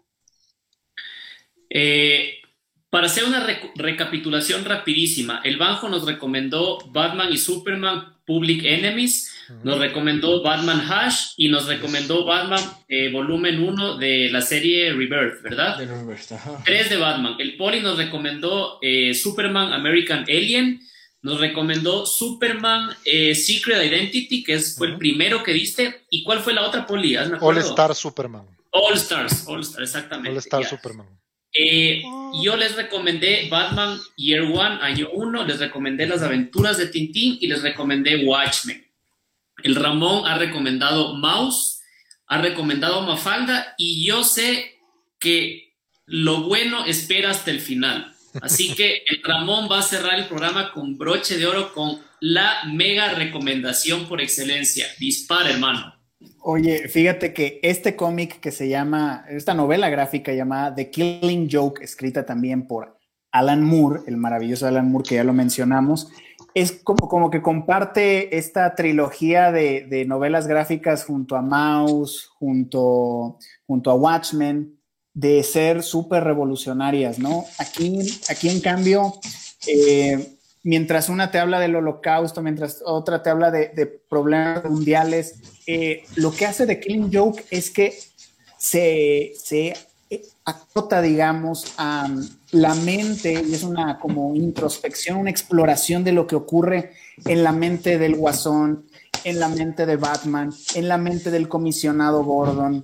Eh, 1.69 2.36
para 2.89 3.07
hacer 3.07 3.23
una 3.23 3.47
recapitulación 3.75 4.65
rapidísima, 4.65 5.41
el 5.43 5.57
Banjo 5.57 5.89
nos 5.89 6.05
recomendó 6.05 6.77
Batman 6.91 7.31
y 7.31 7.38
Superman 7.38 8.12
Public 8.26 8.63
Enemies, 8.63 9.32
nos 9.63 9.80
recomendó 9.80 10.41
Batman 10.41 10.80
Hash 10.80 11.34
y 11.38 11.49
nos 11.49 11.67
recomendó 11.67 12.26
Batman 12.26 12.61
eh, 12.88 13.11
volumen 13.11 13.61
1 13.61 13.97
de 13.97 14.30
la 14.32 14.41
serie 14.41 14.91
Rebirth, 14.93 15.41
¿verdad? 15.41 15.78
De 15.78 15.86
Rebirth, 15.86 16.32
ajá. 16.32 16.61
Tres 16.65 16.89
de 16.89 16.97
Batman. 16.97 17.36
El 17.39 17.57
Poli 17.57 17.82
nos 17.82 17.97
recomendó 17.97 18.80
eh, 18.82 19.13
Superman 19.13 19.74
American 19.74 20.21
Alien, 20.21 20.80
nos 21.21 21.39
recomendó 21.39 22.05
Superman 22.05 22.91
eh, 23.05 23.36
Secret 23.36 23.86
Identity, 23.86 24.43
que 24.43 24.53
es, 24.53 24.76
fue 24.78 24.88
el 24.88 24.97
primero 24.97 25.43
que 25.43 25.53
viste. 25.53 26.05
¿Y 26.09 26.24
cuál 26.24 26.39
fue 26.39 26.53
la 26.53 26.65
otra, 26.65 26.86
Poli? 26.86 27.15
All 27.15 27.57
Star 27.57 27.93
Superman. 27.93 28.45
All 28.71 28.95
Stars, 28.95 29.47
All 29.47 29.61
Stars, 29.61 29.89
exactamente. 29.89 30.32
All 30.32 30.38
Star 30.38 30.65
Superman. 30.65 31.07
Eh, 31.54 32.01
yo 32.41 32.56
les 32.58 32.76
recomendé 32.76 33.47
Batman 33.49 33.99
Year 34.18 34.41
One, 34.41 34.80
año 34.82 35.10
1, 35.14 35.45
les 35.45 35.60
recomendé 35.60 36.08
las 36.08 36.24
aventuras 36.24 36.78
de 36.78 36.88
Tintín 36.88 37.38
y 37.39 37.47
les 37.47 37.62
recomendé 37.62 38.26
Watchmen. 38.26 38.84
El 39.64 39.76
Ramón 39.76 40.26
ha 40.26 40.38
recomendado 40.38 41.14
Mouse, 41.16 41.82
ha 42.28 42.39
recomendado 42.39 43.01
Mafalda 43.01 43.76
y 43.78 44.06
yo 44.06 44.24
sé 44.24 44.80
que 45.20 45.76
lo 46.06 46.41
bueno 46.41 46.86
espera 46.86 47.30
hasta 47.30 47.51
el 47.51 47.60
final. 47.60 48.14
Así 48.41 48.74
que 48.74 49.04
el 49.06 49.22
Ramón 49.24 49.70
va 49.72 49.80
a 49.80 49.84
cerrar 49.84 50.18
el 50.18 50.26
programa 50.26 50.72
con 50.72 50.97
broche 50.97 51.38
de 51.38 51.45
oro 51.45 51.72
con 51.72 52.01
la 52.20 52.64
mega 52.66 53.14
recomendación 53.14 54.08
por 54.08 54.22
excelencia. 54.22 54.88
Dispara, 54.97 55.51
hermano. 55.51 55.93
Oye, 56.46 56.89
fíjate 56.89 57.34
que 57.34 57.62
este 57.64 57.96
cómic 57.96 58.41
que 58.41 58.52
se 58.52 58.68
llama, 58.68 59.26
esta 59.30 59.54
novela 59.54 59.89
gráfica 59.89 60.34
llamada 60.34 60.76
The 60.76 60.89
Killing 60.89 61.48
Joke, 61.50 61.82
escrita 61.82 62.26
también 62.26 62.68
por 62.68 62.98
Alan 63.32 63.64
Moore, 63.64 64.02
el 64.08 64.18
maravilloso 64.18 64.68
Alan 64.68 64.91
Moore 64.91 65.08
que 65.08 65.16
ya 65.16 65.24
lo 65.24 65.32
mencionamos, 65.32 66.10
es 66.54 66.74
como, 66.84 67.08
como 67.08 67.30
que 67.32 67.41
comparte 67.41 68.38
esta 68.38 68.76
trilogía 68.76 69.54
de, 69.54 70.04
novelas 70.06 70.46
gráficas 70.46 71.06
junto 71.06 71.38
a 71.38 71.41
Mouse, 71.41 72.30
junto, 72.38 73.38
junto 73.66 73.89
a 73.89 73.96
Watchmen, 73.96 74.78
de 75.14 75.44
ser 75.44 75.82
súper 75.82 76.26
revolucionarias, 76.26 77.20
¿no? 77.20 77.46
Aquí, 77.58 78.02
aquí 78.30 78.50
en 78.50 78.60
cambio, 78.60 79.14
eh, 79.66 80.36
mientras 80.64 81.09
una 81.09 81.30
te 81.30 81.39
habla 81.39 81.59
del 81.59 81.76
holocausto, 81.76 82.41
mientras 82.41 82.82
otra 82.86 83.22
te 83.22 83.30
habla 83.30 83.51
de, 83.51 84.01
problemas 84.09 84.64
mundiales, 84.66 85.36
eh, 85.68 86.03
lo 86.16 86.32
que 86.32 86.45
hace 86.45 86.66
de 86.66 86.80
Killing 86.80 87.14
Joke 87.14 87.43
es 87.51 87.70
que 87.70 87.93
se, 88.57 89.34
se 89.36 89.76
acota, 90.45 91.01
digamos, 91.01 91.74
a 91.78 92.09
la 92.51 92.76
mente 92.76 93.43
y 93.45 93.53
es 93.53 93.64
una 93.64 93.99
como 93.99 94.36
introspección, 94.36 95.18
una 95.18 95.30
exploración 95.30 96.03
de 96.03 96.14
lo 96.14 96.28
que 96.28 96.36
ocurre 96.36 96.91
en 97.26 97.43
la 97.43 97.51
mente 97.51 97.97
del 97.97 98.16
guasón, 98.16 98.86
en 99.24 99.39
la 99.39 99.49
mente 99.49 99.86
de 99.86 99.97
Batman, 99.97 100.51
en 100.76 100.88
la 100.88 100.97
mente 100.97 101.32
del 101.32 101.47
comisionado 101.47 102.24
Gordon. 102.24 102.84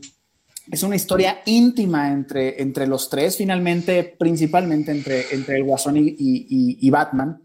Es 0.72 0.84
una 0.84 0.96
historia 0.96 1.42
íntima 1.46 2.12
entre, 2.12 2.62
entre 2.62 2.88
los 2.88 3.10
tres, 3.10 3.38
finalmente, 3.38 4.04
principalmente 4.04 4.92
entre, 4.92 5.34
entre 5.34 5.58
el 5.58 5.64
Guasón 5.64 5.98
y, 5.98 6.16
y 6.20 6.90
Batman. 6.92 7.42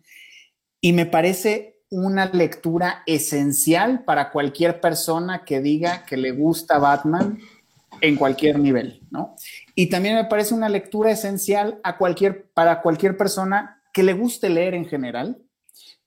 Y 0.85 0.93
me 0.93 1.07
parece 1.07 1.81
una 1.89 2.27
lectura 2.27 3.05
esencial 3.07 4.05
para 4.05 4.31
cualquier 4.31 4.83
persona 4.83 5.43
que 5.43 5.63
diga 5.63 6.05
que 6.05 6.19
le 6.19 6.33
gusta 6.33 6.77
Batman 6.77 7.39
en 8.03 8.17
cualquier 8.17 8.59
nivel, 8.59 9.01
¿no? 9.11 9.35
Y 9.75 9.89
también 9.89 10.15
me 10.17 10.27
parece 10.27 10.53
una 10.53 10.69
lectura 10.69 11.11
esencial 11.11 11.81
a 11.85 11.97
cualquier, 11.97 12.51
para 12.53 12.83
cualquier 12.83 13.17
persona 13.17 13.83
que 13.95 14.03
le 14.03 14.13
guste 14.13 14.51
leer 14.51 14.75
en 14.75 14.85
general. 14.85 15.39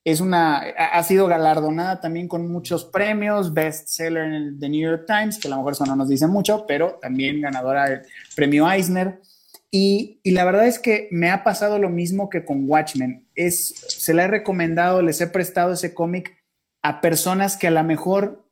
Es 0.03 0.21
una, 0.21 0.57
ha 0.59 1.01
sido 1.01 1.25
galardonada 1.25 1.99
también 1.99 2.27
con 2.27 2.47
muchos 2.47 2.85
premios, 2.85 3.55
bestseller 3.55 4.25
en 4.25 4.33
el 4.35 4.59
The 4.59 4.69
New 4.69 4.87
York 4.91 5.05
Times, 5.07 5.39
que 5.39 5.47
a 5.47 5.49
lo 5.49 5.57
mejor 5.57 5.73
eso 5.73 5.87
no 5.87 5.95
nos 5.95 6.07
dice 6.07 6.27
mucho, 6.27 6.65
pero 6.67 6.99
también 7.01 7.41
ganadora 7.41 7.89
del 7.89 8.01
premio 8.35 8.71
Eisner. 8.71 9.21
Y, 9.71 10.19
y, 10.21 10.31
la 10.31 10.45
verdad 10.45 10.67
es 10.67 10.77
que 10.77 11.07
me 11.09 11.31
ha 11.31 11.43
pasado 11.43 11.79
lo 11.79 11.89
mismo 11.89 12.29
que 12.29 12.45
con 12.45 12.69
Watchmen. 12.69 13.26
Es, 13.37 13.85
se 13.87 14.13
le 14.13 14.23
he 14.23 14.27
recomendado, 14.27 15.01
les 15.01 15.21
he 15.21 15.27
prestado 15.27 15.71
ese 15.71 15.93
cómic 15.93 16.35
a 16.83 16.99
personas 16.99 17.55
que 17.55 17.67
a 17.67 17.71
lo 17.71 17.83
mejor 17.83 18.45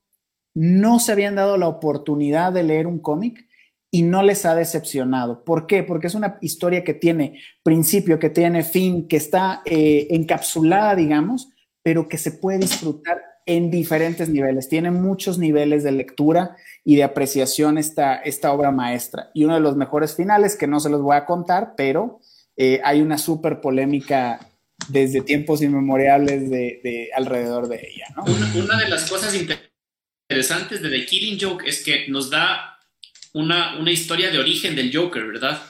no 0.55 0.99
se 0.99 1.11
habían 1.11 1.36
dado 1.36 1.57
la 1.57 1.67
oportunidad 1.67 2.53
de 2.53 2.63
leer 2.63 2.88
un 2.88 2.99
cómic 2.99 3.45
y 3.91 4.01
no 4.01 4.23
les 4.23 4.45
ha 4.45 4.55
decepcionado. 4.55 5.43
¿Por 5.43 5.67
qué? 5.67 5.83
Porque 5.83 6.07
es 6.07 6.15
una 6.15 6.38
historia 6.41 6.83
que 6.83 6.93
tiene 6.93 7.39
principio, 7.63 8.19
que 8.19 8.29
tiene 8.29 8.63
fin, 8.63 9.07
que 9.07 9.17
está 9.17 9.61
eh, 9.65 10.07
encapsulada, 10.09 10.95
digamos, 10.95 11.49
pero 11.83 12.07
que 12.07 12.17
se 12.17 12.31
puede 12.31 12.59
disfrutar 12.59 13.21
en 13.45 13.69
diferentes 13.69 14.27
niveles. 14.29 14.69
Tiene 14.69 14.91
muchos 14.91 15.38
niveles 15.38 15.83
de 15.83 15.91
lectura 15.91 16.57
y 16.83 16.95
de 16.95 17.03
apreciación 17.03 17.77
esta, 17.77 18.15
esta 18.15 18.51
obra 18.51 18.71
maestra. 18.71 19.29
Y 19.33 19.45
uno 19.45 19.53
de 19.53 19.61
los 19.61 19.77
mejores 19.77 20.15
finales, 20.15 20.55
que 20.55 20.67
no 20.67 20.79
se 20.79 20.89
los 20.89 21.01
voy 21.01 21.15
a 21.15 21.25
contar, 21.25 21.73
pero 21.77 22.19
eh, 22.57 22.81
hay 22.83 23.01
una 23.01 23.17
súper 23.17 23.61
polémica 23.61 24.39
desde 24.88 25.21
tiempos 25.21 25.61
inmemoriales 25.61 26.49
de, 26.49 27.09
alrededor 27.15 27.67
de 27.67 27.75
ella. 27.75 28.07
Una, 28.55 28.79
de 28.79 28.89
las 28.89 29.09
cosas 29.09 29.33
interesantes 29.36 30.81
de 30.81 30.89
The 30.89 31.05
Killing 31.05 31.39
Joke 31.39 31.67
es 31.67 31.83
que 31.83 32.07
nos 32.07 32.29
da 32.29 32.79
una, 33.33 33.77
una 33.77 33.91
historia 33.91 34.31
de 34.31 34.39
origen 34.39 34.75
del 34.75 34.95
Joker, 34.95 35.25
¿verdad? 35.25 35.61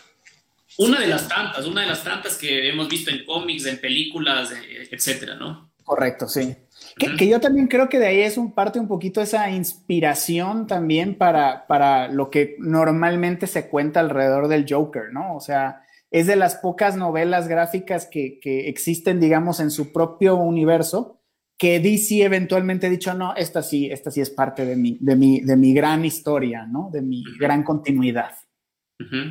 Una 0.77 0.99
de 0.99 1.07
las 1.07 1.27
tantas, 1.27 1.65
una 1.65 1.81
de 1.81 1.87
las 1.87 2.03
tantas 2.03 2.37
que 2.37 2.69
hemos 2.69 2.89
visto 2.89 3.09
en 3.09 3.25
cómics, 3.25 3.65
en 3.65 3.79
películas, 3.79 4.51
etcétera, 4.91 5.35
¿no? 5.35 5.71
Correcto, 5.83 6.27
sí. 6.27 6.55
Que, 6.97 7.27
yo 7.27 7.39
también 7.39 7.67
creo 7.67 7.89
que 7.89 7.99
de 7.99 8.07
ahí 8.07 8.21
es 8.21 8.37
un 8.37 8.53
parte 8.53 8.79
un 8.79 8.87
poquito 8.87 9.21
esa 9.21 9.49
inspiración 9.49 10.65
también 10.65 11.15
para, 11.15 11.67
para 11.67 12.07
lo 12.07 12.29
que 12.29 12.55
normalmente 12.59 13.47
se 13.47 13.67
cuenta 13.69 13.99
alrededor 13.99 14.47
del 14.47 14.65
Joker, 14.67 15.11
¿no? 15.11 15.35
O 15.35 15.39
sea, 15.39 15.84
es 16.15 16.27
de 16.27 16.37
las 16.37 16.55
pocas 16.55 16.95
novelas 16.95 17.49
gráficas 17.49 18.05
que, 18.09 18.39
que 18.39 18.69
existen, 18.69 19.19
digamos, 19.19 19.59
en 19.59 19.69
su 19.69 19.91
propio 19.91 20.35
universo, 20.35 21.19
que 21.57 21.81
DC 21.81 22.23
eventualmente 22.23 22.87
ha 22.87 22.89
dicho, 22.89 23.13
no, 23.13 23.35
esta 23.35 23.61
sí, 23.61 23.87
esta 23.91 24.11
sí 24.11 24.21
es 24.21 24.29
parte 24.29 24.65
de 24.65 24.77
mi, 24.77 24.97
de 25.01 25.17
mi, 25.17 25.41
de 25.41 25.57
mi 25.57 25.73
gran 25.73 26.05
historia, 26.05 26.65
¿no? 26.65 26.89
De 26.89 27.01
mi 27.01 27.21
gran 27.37 27.63
continuidad. 27.63 28.31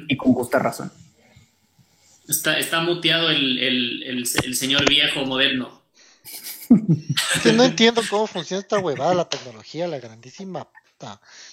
Y 0.09 0.15
con 0.19 0.35
justa 0.35 0.59
razón. 0.59 0.93
Está, 2.29 2.59
está 2.59 2.83
muteado 2.83 3.31
el, 3.31 3.59
el, 3.61 4.03
el, 4.45 4.55
señor 4.55 4.87
viejo 4.87 5.25
moderno. 5.25 5.85
no 6.69 7.65
entiendo 7.65 8.03
cómo 8.11 8.27
funciona 8.27 8.61
esta 8.61 8.79
huevada, 8.79 9.15
la 9.15 9.29
tecnología, 9.31 9.89
la 9.89 10.01
grandísima 10.01 10.69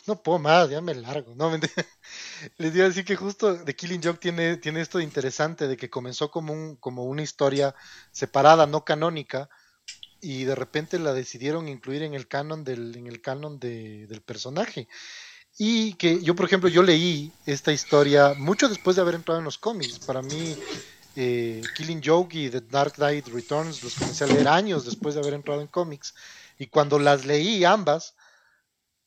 No 0.07 0.21
puedo 0.21 0.39
más, 0.39 0.69
ya 0.69 0.81
me 0.81 0.95
largo. 0.95 1.35
No, 1.35 1.51
les 2.57 2.73
digo 2.73 2.85
decir 2.85 3.05
que 3.05 3.15
justo 3.15 3.63
The 3.63 3.75
Killing 3.75 4.01
Joke 4.03 4.19
tiene, 4.19 4.57
tiene 4.57 4.81
esto 4.81 4.99
interesante 4.99 5.67
de 5.67 5.77
que 5.77 5.89
comenzó 5.89 6.31
como, 6.31 6.53
un, 6.53 6.75
como 6.77 7.05
una 7.05 7.21
historia 7.21 7.75
separada, 8.11 8.65
no 8.65 8.85
canónica, 8.85 9.49
y 10.21 10.43
de 10.43 10.55
repente 10.55 10.99
la 10.99 11.13
decidieron 11.13 11.67
incluir 11.67 12.03
en 12.03 12.13
el 12.13 12.27
canon 12.27 12.63
del, 12.63 12.95
en 12.95 13.07
el 13.07 13.21
canon 13.21 13.59
del 13.59 14.21
personaje. 14.21 14.87
Y 15.57 15.93
que 15.95 16.21
yo, 16.21 16.35
por 16.35 16.45
ejemplo, 16.45 16.69
yo 16.69 16.83
leí 16.83 17.31
esta 17.45 17.73
historia 17.73 18.33
mucho 18.37 18.69
después 18.69 18.95
de 18.95 19.01
haber 19.01 19.15
entrado 19.15 19.39
en 19.39 19.45
los 19.45 19.57
cómics. 19.57 19.99
Para 19.99 20.21
mí, 20.21 20.55
eh, 21.15 21.61
Killing 21.75 22.01
Joke 22.03 22.35
y 22.35 22.49
The 22.49 22.61
Dark 22.61 22.93
Knight 22.93 23.27
Returns 23.27 23.83
los 23.83 23.95
comencé 23.95 24.23
a 24.23 24.27
leer 24.27 24.47
años 24.47 24.85
después 24.85 25.15
de 25.15 25.21
haber 25.21 25.33
entrado 25.33 25.61
en 25.61 25.67
cómics. 25.67 26.13
Y 26.57 26.67
cuando 26.67 26.99
las 26.99 27.25
leí 27.25 27.65
ambas, 27.65 28.15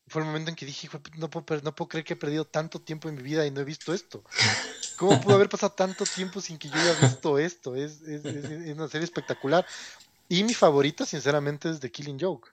fue 0.06 0.22
el 0.22 0.26
momento 0.26 0.50
en 0.50 0.56
que 0.56 0.66
dije, 0.66 0.88
no 1.16 1.30
puedo, 1.30 1.60
no 1.62 1.74
puedo 1.74 1.88
creer 1.88 2.04
que 2.04 2.12
he 2.12 2.16
perdido 2.16 2.44
tanto 2.44 2.80
tiempo 2.80 3.08
en 3.08 3.16
mi 3.16 3.22
vida 3.22 3.46
y 3.46 3.50
no 3.50 3.60
he 3.60 3.64
visto 3.64 3.94
esto. 3.94 4.22
¿Cómo 4.96 5.20
pudo 5.20 5.34
haber 5.34 5.48
pasado 5.48 5.72
tanto 5.72 6.04
tiempo 6.04 6.40
sin 6.40 6.58
que 6.58 6.68
yo 6.68 6.74
haya 6.74 6.94
visto 7.00 7.38
esto? 7.38 7.74
Es, 7.74 8.02
es, 8.02 8.24
es 8.24 8.74
una 8.74 8.88
serie 8.88 9.04
espectacular. 9.04 9.66
Y 10.28 10.44
mi 10.44 10.54
favorita, 10.54 11.04
sinceramente, 11.04 11.70
es 11.70 11.80
The 11.80 11.90
Killing 11.90 12.18
Joke. 12.20 12.50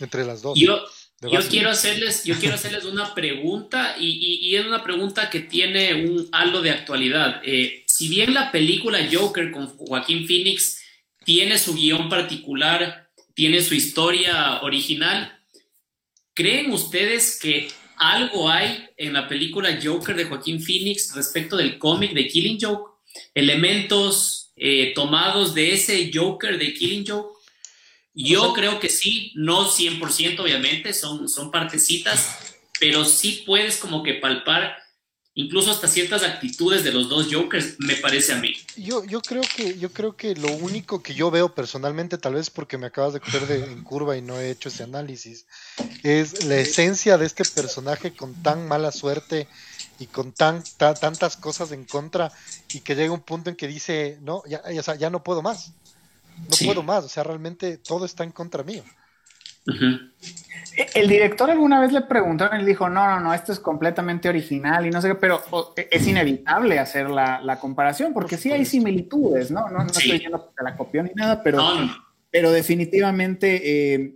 Entre 0.00 0.24
las 0.24 0.42
dos. 0.42 0.58
Yo, 0.58 0.78
yo 1.22 1.40
quiero, 1.48 1.70
hacerles, 1.70 2.24
yo 2.24 2.36
quiero 2.38 2.54
hacerles 2.54 2.84
una 2.84 3.14
pregunta 3.14 3.96
y, 3.98 4.54
es 4.54 4.66
una 4.66 4.82
pregunta 4.82 5.30
que 5.30 5.40
tiene 5.40 6.06
un 6.06 6.28
halo 6.32 6.60
de 6.60 6.70
actualidad. 6.70 7.40
Eh, 7.44 7.84
si 7.86 8.08
bien 8.08 8.34
la 8.34 8.52
película 8.52 8.98
Joker 9.10 9.50
con 9.50 9.66
Joaquín 9.76 10.26
Phoenix 10.26 10.80
tiene 11.24 11.58
su 11.58 11.74
guion 11.74 12.08
particular, 12.08 13.10
tiene 13.34 13.62
su 13.62 13.74
historia 13.74 14.60
original, 14.62 15.35
¿creen 16.36 16.70
ustedes 16.70 17.40
que 17.40 17.68
algo 17.96 18.48
hay 18.48 18.86
en 18.98 19.14
la 19.14 19.26
película 19.26 19.80
Joker 19.82 20.14
de 20.14 20.26
Joaquín 20.26 20.62
Phoenix 20.62 21.14
respecto 21.14 21.56
del 21.56 21.78
cómic 21.78 22.12
de 22.12 22.28
Killing 22.28 22.58
Joke? 22.60 22.92
Elementos 23.34 24.52
eh, 24.54 24.92
tomados 24.94 25.54
de 25.54 25.72
ese 25.72 26.10
Joker 26.14 26.58
de 26.58 26.74
Killing 26.74 27.06
Joke? 27.08 27.34
Yo 28.14 28.52
creo 28.52 28.78
que 28.78 28.88
sí, 28.88 29.32
no 29.34 29.68
100% 29.68 30.40
obviamente, 30.40 30.92
son, 30.92 31.28
son 31.28 31.50
partecitas, 31.50 32.38
pero 32.78 33.04
sí 33.04 33.42
puedes 33.46 33.78
como 33.78 34.02
que 34.02 34.14
palpar 34.14 34.76
incluso 35.36 35.70
hasta 35.70 35.86
ciertas 35.86 36.22
actitudes 36.22 36.82
de 36.82 36.92
los 36.92 37.10
dos 37.10 37.28
Jokers, 37.30 37.76
me 37.78 37.94
parece 37.96 38.32
a 38.32 38.36
mí. 38.36 38.54
Yo, 38.76 39.04
yo 39.04 39.20
creo 39.20 39.42
que, 39.42 39.78
yo 39.78 39.92
creo 39.92 40.16
que 40.16 40.34
lo 40.34 40.50
único 40.50 41.02
que 41.02 41.14
yo 41.14 41.30
veo 41.30 41.54
personalmente, 41.54 42.16
tal 42.16 42.34
vez 42.34 42.48
porque 42.48 42.78
me 42.78 42.86
acabas 42.86 43.12
de 43.12 43.20
coger 43.20 43.46
de, 43.46 43.64
en 43.64 43.84
curva 43.84 44.16
y 44.16 44.22
no 44.22 44.40
he 44.40 44.50
hecho 44.50 44.70
ese 44.70 44.82
análisis, 44.82 45.46
es 46.02 46.44
la 46.44 46.56
esencia 46.56 47.18
de 47.18 47.26
este 47.26 47.44
personaje 47.44 48.14
con 48.14 48.34
tan 48.42 48.66
mala 48.66 48.90
suerte 48.90 49.46
y 49.98 50.06
con 50.06 50.32
tan, 50.32 50.64
tantas 50.78 51.36
cosas 51.36 51.70
en 51.70 51.84
contra 51.84 52.32
y 52.72 52.80
que 52.80 52.94
llega 52.94 53.12
un 53.12 53.20
punto 53.20 53.50
en 53.50 53.56
que 53.56 53.68
dice, 53.68 54.18
no, 54.22 54.42
ya, 54.46 54.62
ya, 54.70 55.10
no 55.10 55.22
puedo 55.22 55.42
más, 55.42 55.72
no 56.38 56.56
puedo 56.64 56.82
más, 56.82 57.04
o 57.04 57.08
sea, 57.10 57.24
realmente 57.24 57.76
todo 57.76 58.06
está 58.06 58.24
en 58.24 58.32
contra 58.32 58.62
mío. 58.62 58.82
El 60.94 61.08
director 61.08 61.50
alguna 61.50 61.80
vez 61.80 61.92
le 61.92 62.02
preguntaron 62.02 62.60
y 62.60 62.62
le 62.62 62.68
dijo, 62.68 62.88
no, 62.88 63.06
no, 63.06 63.20
no, 63.20 63.32
esto 63.32 63.52
es 63.52 63.58
completamente 63.58 64.28
original 64.28 64.84
y 64.86 64.90
no 64.90 65.00
sé 65.00 65.08
qué, 65.08 65.14
pero 65.14 65.42
e, 65.76 65.88
es 65.90 66.06
inevitable 66.06 66.78
hacer 66.78 67.08
la, 67.08 67.58
comparación 67.60 68.12
porque 68.12 68.36
sí 68.36 68.52
hay 68.52 68.64
similitudes, 68.64 69.50
¿no? 69.50 69.68
No, 69.70 69.86
estoy 69.86 70.12
diciendo 70.12 70.52
que 70.56 70.64
la 70.64 70.76
copió 70.76 71.02
ni 71.02 71.10
nada, 71.14 71.42
pero, 71.42 71.62
pero 72.30 72.52
definitivamente 72.52 73.94
eh, 73.94 74.14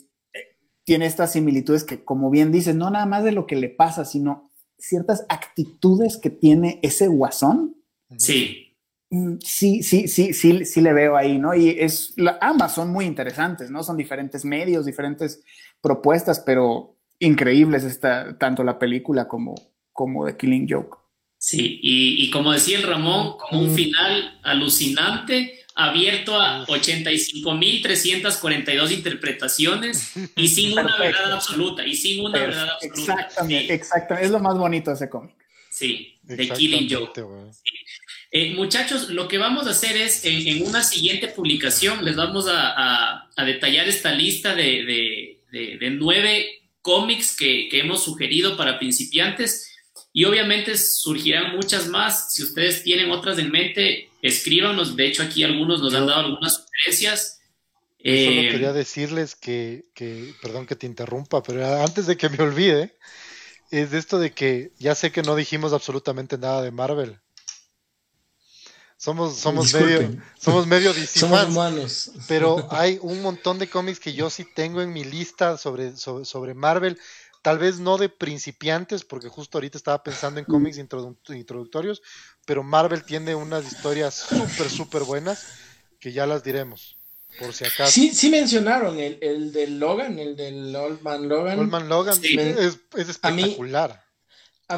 tiene 0.85 1.07
estas 1.07 1.33
similitudes 1.33 1.85
que, 1.85 2.05
como 2.05 2.31
bien 2.31 2.53
dices, 2.53 2.75
no 2.75 2.91
nada 2.91 3.07
más 3.07 3.25
de 3.25 3.33
lo 3.33 3.47
que 3.47 3.57
le 3.57 3.71
pasa, 3.71 4.05
sino 4.05 4.51
ciertas 4.79 5.25
actitudes 5.29 6.17
que 6.17 6.31
tiene 6.31 6.81
ese 6.83 7.07
guasón. 7.07 7.77
Sí. 8.19 8.70
Mm, 9.11 9.39
sí, 9.41 9.83
sí, 9.83 10.07
sí, 10.07 10.33
sí, 10.33 10.65
sí 10.65 10.81
le 10.81 10.93
veo 10.93 11.17
ahí, 11.17 11.39
¿no? 11.39 11.53
Y 11.55 11.71
es, 11.71 12.15
ambas 12.41 12.75
son 12.75 12.91
muy 12.91 13.05
interesantes, 13.05 13.69
¿no? 13.71 13.83
Son 13.83 13.97
diferentes 13.97 14.45
medios, 14.45 14.87
diferentes 14.87 15.43
propuestas, 15.81 16.39
pero 16.41 16.97
increíbles 17.19 17.83
está 17.85 18.39
tanto 18.39 18.63
la 18.63 18.79
película 18.79 19.27
como, 19.27 19.55
como 19.93 20.27
The 20.27 20.37
Killing 20.37 20.69
Joke. 20.69 20.99
Sí, 21.37 21.81
y, 21.83 22.25
y 22.25 22.31
como 22.31 22.53
decía 22.53 22.79
el 22.79 22.85
Ramón, 22.85 23.37
como 23.39 23.63
un 23.63 23.75
final 23.75 24.39
alucinante, 24.43 25.65
abierto 25.75 26.41
a 26.41 26.65
85.342 26.67 28.93
interpretaciones 28.93 30.13
y 30.37 30.47
sin 30.49 30.79
una 30.79 30.97
verdad 30.99 31.33
absoluta, 31.33 31.85
y 31.87 31.97
sin 31.97 32.25
una 32.25 32.39
verdad 32.39 32.69
absoluta. 32.71 33.15
Exactamente, 33.15 33.75
exactamente, 33.75 34.27
es 34.27 34.33
lo 34.33 34.39
más 34.41 34.59
bonito 34.59 34.91
de 34.91 34.97
ese 34.97 35.09
cómic. 35.09 35.35
Sí, 35.71 36.19
de 36.23 36.49
Killing 36.49 36.89
Joke. 36.91 37.23
Eh, 38.33 38.55
muchachos, 38.55 39.09
lo 39.11 39.27
que 39.27 39.39
vamos 39.39 39.67
a 39.67 39.71
hacer 39.71 39.97
es, 39.97 40.25
en, 40.25 40.65
una 40.65 40.85
siguiente 40.85 41.29
publicación, 41.29 42.05
les 42.05 42.17
vamos 42.17 42.47
a, 42.49 43.29
detallar 43.45 43.89
esta 43.89 44.13
lista 44.13 44.55
de, 44.55 45.39
nueve 45.93 46.63
cómics 46.83 47.37
que, 47.37 47.69
que 47.69 47.81
hemos 47.81 48.05
sugerido 48.05 48.57
para 48.57 48.79
principiantes 48.79 49.71
y 50.13 50.25
obviamente 50.25 50.77
surgirán 50.77 51.57
muchas 51.57 51.89
más. 51.89 52.33
Si 52.33 52.43
ustedes 52.43 52.83
tienen 52.83 53.11
otras 53.11 53.39
en 53.39 53.51
mente, 53.51 54.09
escríbanos. 54.23 54.97
De 54.97 55.07
hecho, 55.07 55.23
aquí 55.23 55.45
algunos 55.45 55.81
nos 55.81 55.95
han 55.95 56.07
dado 56.07 56.27
algunas 56.27 56.57
sugerencias. 56.57 57.41
Solo 57.99 58.41
eh, 58.41 58.49
quería 58.51 58.73
decirles 58.73 59.37
que, 59.37 59.85
que, 59.95 60.33
perdón 60.41 60.67
que 60.67 60.77
te 60.77 60.87
interrumpa, 60.87 61.43
pero 61.43 61.83
antes 61.83 62.07
de 62.07 62.17
que 62.17 62.29
me 62.29 62.43
olvide, 62.43 62.97
es 63.71 63.91
de 63.91 63.99
esto 63.99 64.19
de 64.19 64.33
que 64.33 64.73
ya 64.79 64.95
sé 64.95 65.13
que 65.13 65.23
no 65.23 65.37
dijimos 65.37 65.73
absolutamente 65.73 66.39
nada 66.39 66.63
de 66.63 66.71
Marvel. 66.71 67.19
Somos, 69.01 69.39
somos 69.39 69.73
medio, 69.73 70.15
somos 70.39 70.67
medio 70.67 70.93
somos 71.07 71.49
humanos. 71.49 72.11
Pero 72.29 72.69
hay 72.71 72.99
un 73.01 73.23
montón 73.23 73.59
de 73.59 73.67
cómics 73.67 73.99
que 73.99 74.13
yo 74.13 74.29
sí 74.29 74.45
tengo 74.45 74.83
en 74.83 74.93
mi 74.93 75.05
lista 75.05 75.57
sobre, 75.57 75.97
sobre, 75.97 76.27
sobre 76.27 76.53
Marvel. 76.53 76.99
Tal 77.41 77.59
vez 77.59 77.79
no 77.79 77.97
de 77.97 78.11
principiantes, 78.11 79.03
porque 79.05 79.31
justo 79.31 79.57
ahorita 79.57 79.79
estaba 79.79 80.03
pensando 80.03 80.39
en 80.39 80.45
cómics 80.45 80.77
introductorios, 80.77 82.03
pero 82.45 82.63
Marvel 82.63 83.03
tiene 83.03 83.35
unas 83.35 83.73
historias 83.73 84.15
súper, 84.17 84.69
súper 84.69 85.05
buenas 85.05 85.47
que 85.99 86.13
ya 86.13 86.27
las 86.27 86.45
diremos, 86.45 86.99
por 87.39 87.55
si 87.55 87.65
acaso. 87.65 87.91
Sí, 87.91 88.13
sí 88.13 88.29
mencionaron 88.29 88.99
el, 88.99 89.17
el 89.23 89.51
de 89.51 89.67
Logan, 89.69 90.19
el 90.19 90.37
del 90.37 90.77
Old 90.77 91.01
Man 91.01 91.27
Logan. 91.27 91.59
Old 91.59 91.71
Man 91.71 91.89
Logan 91.89 92.19
es, 92.23 92.79
espectacular. 92.95 93.93
A 93.93 93.95
mí, 93.95 94.10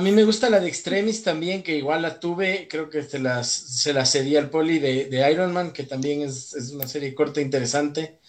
me 0.00 0.24
gusta 0.24 0.50
la 0.50 0.60
de 0.60 0.68
Extremis 0.68 1.22
también, 1.22 1.62
que 1.62 1.76
igual 1.76 2.02
la 2.02 2.18
tuve, 2.18 2.66
creo 2.68 2.88
que 2.88 3.02
se 3.02 3.18
las, 3.18 3.48
se 3.48 3.92
la 3.92 4.06
cedí 4.06 4.36
al 4.36 4.50
poli 4.50 4.78
de, 4.78 5.06
de, 5.06 5.30
Iron 5.30 5.52
Man, 5.52 5.72
que 5.72 5.84
también 5.84 6.22
es, 6.22 6.54
una 6.72 6.86
serie 6.86 7.14
corta 7.14 7.40
e 7.40 7.44
interesante. 7.44 8.20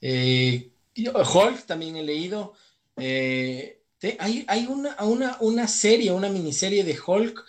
Eh, 0.00 0.70
Hulk 0.96 1.66
también 1.66 1.96
he 1.96 2.02
leído. 2.02 2.54
Eh, 2.96 3.80
hay, 4.18 4.44
hay 4.48 4.66
una, 4.66 4.96
una, 5.02 5.36
una 5.40 5.68
serie, 5.68 6.12
una 6.12 6.28
miniserie 6.28 6.84
de 6.84 6.98
Hulk 6.98 7.44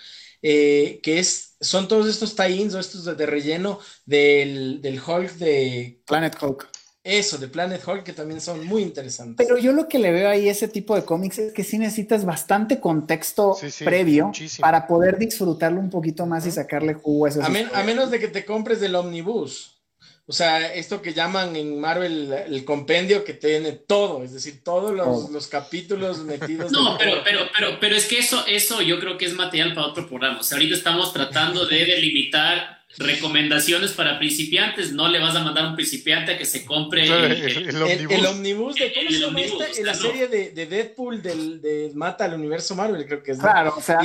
eh, 0.45 0.99
que 1.01 1.20
es, 1.20 1.55
son 1.61 1.88
todos 1.88 2.05
estos 2.07 2.36
tie-ins 2.36 2.76
o 2.76 2.80
estos 2.80 3.05
de, 3.05 3.26
relleno 3.26 3.80
del, 4.05 4.82
del, 4.82 4.99
Hulk 4.99 5.32
de... 5.36 6.01
Planet 6.05 6.36
Hulk. 6.39 6.70
Eso, 7.03 7.37
de 7.37 7.49
Planet 7.49 7.85
Hulk, 7.85 8.03
que 8.03 8.13
también 8.13 8.39
son 8.39 8.65
muy 8.65 8.81
interesantes. 8.81 9.35
Pero 9.45 9.59
yo 9.59 9.73
lo 9.73 9.89
que 9.89 9.99
le 9.99 10.11
veo 10.11 10.29
ahí 10.29 10.47
ese 10.47 10.69
tipo 10.69 10.95
de 10.95 11.03
cómics 11.03 11.37
es 11.37 11.53
que 11.53 11.65
sí 11.65 11.77
necesitas 11.77 12.23
bastante 12.23 12.79
contexto 12.79 13.57
previo 13.83 14.31
para 14.61 14.87
poder 14.87 15.17
disfrutarlo 15.17 15.81
un 15.81 15.89
poquito 15.89 16.25
más 16.25 16.45
y 16.45 16.51
sacarle 16.51 16.93
jugo 16.93 17.25
a 17.25 17.29
eso. 17.29 17.41
a 17.43 17.83
menos 17.83 18.09
de 18.09 18.19
que 18.19 18.29
te 18.29 18.45
compres 18.45 18.79
del 18.79 18.95
omnibus. 18.95 19.82
O 20.26 20.32
sea, 20.32 20.74
esto 20.74 21.01
que 21.01 21.13
llaman 21.13 21.55
en 21.57 21.82
Marvel 21.82 22.32
el 22.47 22.63
compendio 22.63 23.26
que 23.26 23.34
tiene 23.34 23.74
todo, 23.74 24.24
es 24.24 24.32
decir, 24.32 24.63
todos 24.63 24.93
los, 24.93 25.47
capítulos 25.47 26.19
metidos. 26.19 26.71
No, 26.71 26.97
pero, 26.97 27.21
pero, 27.26 27.41
pero, 27.55 27.78
pero 27.80 27.95
es 27.95 28.05
que 28.05 28.19
eso, 28.19 28.45
eso 28.47 28.82
yo 28.82 29.01
creo 29.01 29.17
que 29.17 29.26
es 29.26 29.34
material 29.34 29.74
para 29.74 29.88
otro 29.88 30.07
programa. 30.07 30.39
O 30.39 30.43
sea, 30.43 30.57
ahorita 30.57 30.76
estamos 30.76 31.11
tratando 31.11 31.65
de 31.65 31.86
delimitar 31.86 32.84
recomendaciones 32.97 33.91
para 33.91 34.17
principiantes. 34.17 34.93
No 34.93 35.09
le 35.09 35.19
vas 35.19 35.36
a 35.36 35.39
mandar 35.39 35.65
a 35.65 35.69
un 35.69 35.76
principiante 35.76 36.34
a 36.34 36.38
que 36.38 36.45
se 36.45 36.63
compre 36.63 37.03
el, 37.07 38.26
omnibus. 38.28 38.76
de 38.76 38.93
cómo 38.93 39.09
se 39.09 39.19
llama 39.19 39.39
la 39.84 39.93
serie 39.93 40.28
de, 40.30 40.65
Deadpool 40.65 41.21
del, 41.21 41.61
de 41.61 41.91
Mata 41.95 42.26
al 42.26 42.36
universo 42.36 42.76
Marvel, 42.76 43.05
creo 43.05 43.21
que 43.21 43.32
es. 43.32 43.39
Claro, 43.39 43.76
o 43.78 43.82
sea, 43.82 43.99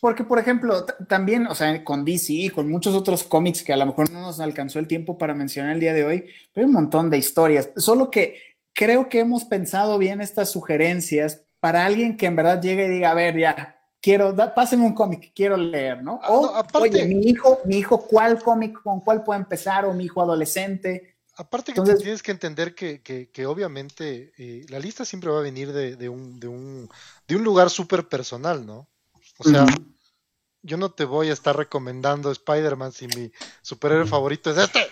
porque, 0.00 0.24
por 0.24 0.38
ejemplo, 0.38 0.84
también, 1.08 1.46
o 1.46 1.54
sea, 1.54 1.82
con 1.84 2.04
DC 2.04 2.32
y 2.32 2.48
con 2.50 2.70
muchos 2.70 2.94
otros 2.94 3.24
cómics 3.24 3.62
que 3.62 3.72
a 3.72 3.76
lo 3.76 3.86
mejor 3.86 4.10
no 4.10 4.20
nos 4.20 4.40
alcanzó 4.40 4.78
el 4.78 4.86
tiempo 4.86 5.18
para 5.18 5.34
mencionar 5.34 5.72
el 5.72 5.80
día 5.80 5.94
de 5.94 6.04
hoy, 6.04 6.26
pero 6.52 6.64
hay 6.64 6.68
un 6.68 6.72
montón 6.72 7.10
de 7.10 7.18
historias. 7.18 7.70
Solo 7.76 8.10
que 8.10 8.40
creo 8.72 9.08
que 9.08 9.20
hemos 9.20 9.44
pensado 9.44 9.98
bien 9.98 10.20
estas 10.20 10.50
sugerencias 10.50 11.42
para 11.60 11.86
alguien 11.86 12.16
que 12.16 12.26
en 12.26 12.36
verdad 12.36 12.60
llegue 12.60 12.86
y 12.86 12.90
diga, 12.90 13.10
a 13.10 13.14
ver, 13.14 13.38
ya, 13.38 13.76
quiero, 14.00 14.32
da, 14.32 14.54
pásenme 14.54 14.86
un 14.86 14.94
cómic, 14.94 15.32
quiero 15.34 15.56
leer, 15.56 16.02
¿no? 16.02 16.20
Ah, 16.22 16.32
o, 16.32 16.64
oye, 16.80 17.06
mi 17.06 17.26
hijo, 17.26 17.60
mi 17.64 17.78
hijo, 17.78 18.06
¿cuál 18.06 18.42
cómic, 18.42 18.80
con 18.82 19.00
cuál 19.00 19.24
puede 19.24 19.40
empezar? 19.40 19.84
O 19.84 19.94
mi 19.94 20.04
hijo 20.04 20.22
adolescente. 20.22 21.16
Aparte 21.38 21.72
que 21.72 21.82
tienes 21.96 22.22
que 22.22 22.30
entender 22.30 22.74
que, 22.74 23.02
que, 23.02 23.46
obviamente 23.46 24.32
eh, 24.38 24.64
la 24.68 24.78
lista 24.78 25.04
siempre 25.04 25.30
va 25.30 25.40
a 25.40 25.42
venir 25.42 25.72
de, 25.72 25.96
de, 25.96 26.08
un, 26.08 26.40
de, 26.40 26.48
un, 26.48 26.88
de 27.28 27.36
un 27.36 27.44
lugar 27.44 27.68
súper 27.68 28.08
personal, 28.08 28.64
¿no? 28.64 28.88
O 29.38 29.44
sea, 29.44 29.66
yo 30.62 30.76
no 30.76 30.90
te 30.90 31.04
voy 31.04 31.30
a 31.30 31.32
estar 31.32 31.56
recomendando 31.56 32.30
Spider-Man 32.30 32.92
si 32.92 33.06
mi 33.08 33.30
superhéroe 33.62 34.06
favorito 34.06 34.50
es 34.50 34.58
este. 34.58 34.90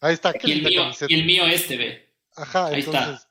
Ahí 0.00 0.14
está. 0.14 0.32
Y 0.42 0.52
el, 0.52 0.62
mío, 0.62 0.90
y 1.08 1.14
el 1.14 1.24
mío 1.24 1.46
este, 1.46 1.76
ve. 1.76 2.14
Ajá, 2.36 2.66
Ahí 2.66 2.80
entonces. 2.80 3.26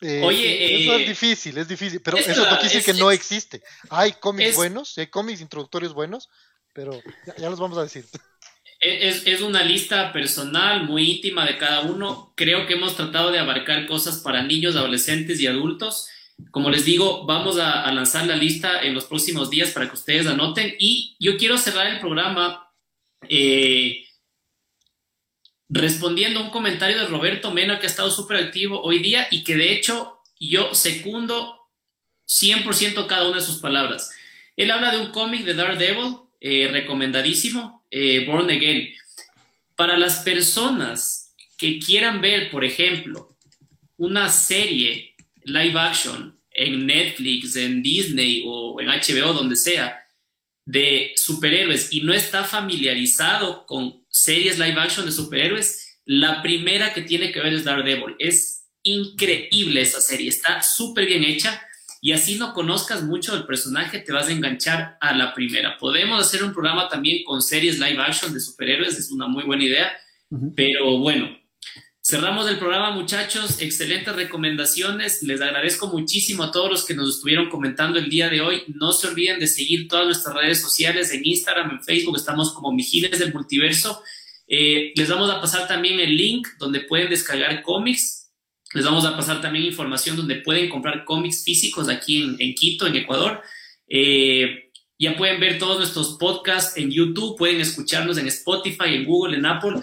Eh, 0.00 0.22
Oye, 0.22 0.82
eso 0.82 0.94
es 0.94 1.00
eh, 1.00 1.08
difícil, 1.08 1.58
es 1.58 1.66
difícil, 1.66 2.00
pero 2.00 2.18
eso 2.18 2.44
no 2.44 2.58
quiere 2.58 2.74
decir 2.74 2.84
que 2.84 2.98
no 2.98 3.10
existe. 3.10 3.62
Hay 3.90 4.12
cómics 4.12 4.54
buenos, 4.54 4.96
hay 4.96 5.08
cómics 5.08 5.40
introductorios 5.40 5.92
buenos, 5.92 6.28
pero 6.72 7.02
ya, 7.36 7.50
los 7.50 7.58
vamos 7.58 7.78
a 7.78 7.82
decir. 7.82 8.04
Es, 8.80 9.26
es, 9.26 9.40
una 9.40 9.64
lista 9.64 10.12
personal, 10.12 10.84
muy 10.84 11.10
íntima 11.10 11.44
de 11.44 11.58
cada 11.58 11.80
uno. 11.80 12.32
Creo 12.36 12.64
que 12.64 12.74
hemos 12.74 12.94
tratado 12.94 13.32
de 13.32 13.40
abarcar 13.40 13.88
cosas 13.88 14.18
para 14.18 14.44
niños, 14.44 14.76
adolescentes 14.76 15.40
y 15.40 15.48
adultos. 15.48 16.06
Como 16.50 16.70
les 16.70 16.84
digo, 16.84 17.26
vamos 17.26 17.58
a, 17.58 17.90
lanzar 17.92 18.26
la 18.26 18.36
lista 18.36 18.82
en 18.82 18.94
los 18.94 19.04
próximos 19.04 19.50
días 19.50 19.70
para 19.70 19.88
que 19.88 19.94
ustedes 19.94 20.26
anoten. 20.26 20.74
Y 20.78 21.16
yo 21.18 21.36
quiero 21.36 21.58
cerrar 21.58 21.86
el 21.88 22.00
programa 22.00 22.70
eh, 23.28 24.04
respondiendo 25.68 26.40
a 26.40 26.44
un 26.44 26.50
comentario 26.50 26.98
de 26.98 27.06
Roberto 27.06 27.50
Mena 27.50 27.78
que 27.78 27.86
ha 27.86 27.90
estado 27.90 28.10
súper 28.10 28.38
activo 28.38 28.80
hoy 28.82 29.00
día 29.00 29.28
y 29.30 29.44
que 29.44 29.56
de 29.56 29.72
hecho 29.72 30.20
yo 30.40 30.74
secundo 30.74 31.58
100% 32.26 33.06
cada 33.06 33.28
una 33.28 33.38
de 33.38 33.44
sus 33.44 33.58
palabras. 33.58 34.10
Él 34.56 34.70
habla 34.70 34.90
de 34.90 34.98
un 34.98 35.10
cómic 35.12 35.44
de 35.44 35.54
Daredevil, 35.54 36.16
eh, 36.40 36.68
recomendadísimo, 36.70 37.84
eh, 37.90 38.24
Born 38.26 38.50
Again. 38.50 38.88
Para 39.76 39.96
las 39.96 40.20
personas 40.20 41.34
que 41.56 41.78
quieran 41.78 42.20
ver, 42.20 42.50
por 42.50 42.64
ejemplo, 42.64 43.36
una 43.96 44.28
serie 44.28 45.14
live 45.48 45.78
action 45.78 46.38
en 46.50 46.86
Netflix, 46.86 47.56
en 47.56 47.82
Disney 47.82 48.42
o 48.46 48.80
en 48.80 48.88
HBO, 48.88 49.32
donde 49.32 49.56
sea, 49.56 50.04
de 50.64 51.12
superhéroes 51.16 51.92
y 51.92 52.02
no 52.02 52.12
está 52.12 52.44
familiarizado 52.44 53.64
con 53.64 54.04
series 54.10 54.58
live 54.58 54.78
action 54.78 55.06
de 55.06 55.12
superhéroes, 55.12 56.00
la 56.04 56.42
primera 56.42 56.92
que 56.92 57.02
tiene 57.02 57.32
que 57.32 57.40
ver 57.40 57.54
es 57.54 57.64
Daredevil. 57.64 58.16
Es 58.18 58.66
increíble 58.82 59.80
esa 59.80 60.00
serie, 60.00 60.28
está 60.28 60.62
súper 60.62 61.06
bien 61.06 61.24
hecha 61.24 61.62
y 62.00 62.12
así 62.12 62.36
no 62.36 62.54
conozcas 62.54 63.02
mucho 63.02 63.34
del 63.34 63.46
personaje, 63.46 64.00
te 64.00 64.12
vas 64.12 64.28
a 64.28 64.32
enganchar 64.32 64.96
a 65.00 65.14
la 65.14 65.34
primera. 65.34 65.78
Podemos 65.78 66.20
hacer 66.20 66.44
un 66.44 66.52
programa 66.52 66.88
también 66.88 67.24
con 67.24 67.42
series 67.42 67.78
live 67.78 68.00
action 68.00 68.32
de 68.32 68.40
superhéroes, 68.40 68.98
es 68.98 69.10
una 69.10 69.26
muy 69.26 69.44
buena 69.44 69.64
idea, 69.64 69.92
pero 70.54 70.98
bueno, 70.98 71.36
Cerramos 72.10 72.48
el 72.48 72.58
programa, 72.58 72.92
muchachos. 72.92 73.60
Excelentes 73.60 74.16
recomendaciones. 74.16 75.22
Les 75.24 75.42
agradezco 75.42 75.88
muchísimo 75.88 76.42
a 76.42 76.50
todos 76.50 76.70
los 76.70 76.86
que 76.86 76.94
nos 76.94 77.16
estuvieron 77.16 77.50
comentando 77.50 77.98
el 77.98 78.08
día 78.08 78.30
de 78.30 78.40
hoy. 78.40 78.62
No 78.68 78.92
se 78.92 79.08
olviden 79.08 79.38
de 79.38 79.46
seguir 79.46 79.88
todas 79.88 80.06
nuestras 80.06 80.34
redes 80.34 80.58
sociales 80.58 81.12
en 81.12 81.20
Instagram, 81.22 81.70
en 81.70 81.84
Facebook. 81.84 82.16
Estamos 82.16 82.54
como 82.54 82.72
Mijines 82.72 83.18
del 83.18 83.34
Multiverso. 83.34 84.02
Eh, 84.46 84.94
les 84.96 85.10
vamos 85.10 85.28
a 85.28 85.38
pasar 85.38 85.68
también 85.68 86.00
el 86.00 86.16
link 86.16 86.48
donde 86.58 86.80
pueden 86.80 87.10
descargar 87.10 87.60
cómics. 87.60 88.30
Les 88.72 88.86
vamos 88.86 89.04
a 89.04 89.14
pasar 89.14 89.42
también 89.42 89.66
información 89.66 90.16
donde 90.16 90.36
pueden 90.36 90.70
comprar 90.70 91.04
cómics 91.04 91.44
físicos 91.44 91.90
aquí 91.90 92.22
en, 92.38 92.54
Quito, 92.54 92.86
en 92.86 92.96
Ecuador. 92.96 93.42
Eh, 93.86 94.70
ya 94.98 95.14
pueden 95.14 95.40
ver 95.40 95.58
todos 95.58 95.76
nuestros 95.76 96.16
podcasts 96.18 96.78
en 96.78 96.90
YouTube, 96.90 97.36
pueden 97.36 97.60
escucharnos 97.60 98.16
en 98.16 98.28
Spotify, 98.28 98.94
en 98.94 99.04
Google, 99.04 99.36
en 99.36 99.44
Apple. 99.44 99.82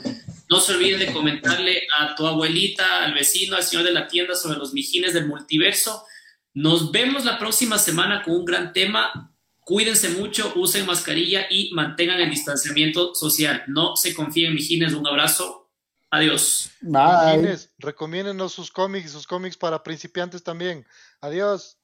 No 0.50 0.60
se 0.60 0.74
olviden 0.74 1.00
de 1.00 1.14
comentarle 1.14 1.88
a 2.00 2.16
tu 2.16 2.26
abuelita, 2.26 3.04
al 3.04 3.14
vecino, 3.14 3.56
al 3.56 3.64
señor 3.64 3.84
de 3.84 3.92
la 3.92 4.08
tienda 4.08 4.36
sobre 4.36 4.58
los 4.58 4.74
mijines 4.74 5.14
del 5.14 5.28
multiverso. 5.28 6.06
Nos 6.54 6.92
vemos 6.92 7.26
la 7.26 7.40
próxima 7.40 7.78
semana 7.78 8.24
con 8.24 8.36
un 8.36 8.46
gran 8.46 8.72
tema. 8.72 9.34
Cuídense 9.60 10.10
mucho, 10.10 10.54
usen 10.56 10.86
mascarilla 10.86 11.48
y 11.50 11.72
mantengan 11.74 12.22
el 12.22 12.30
distanciamiento 12.30 13.16
social. 13.16 13.64
No 13.68 13.96
se 13.96 14.14
confíen, 14.14 14.54
mijines. 14.54 14.94
Un 14.94 15.08
abrazo. 15.08 15.72
Adiós. 16.12 16.70
Bye. 16.82 17.38
Mijines, 17.38 17.74
recomiéndenos 17.80 18.54
sus 18.54 18.72
cómics, 18.72 19.12
sus 19.12 19.26
cómics 19.26 19.58
para 19.58 19.82
principiantes 19.82 20.44
también. 20.44 20.86
Adiós. 21.20 21.75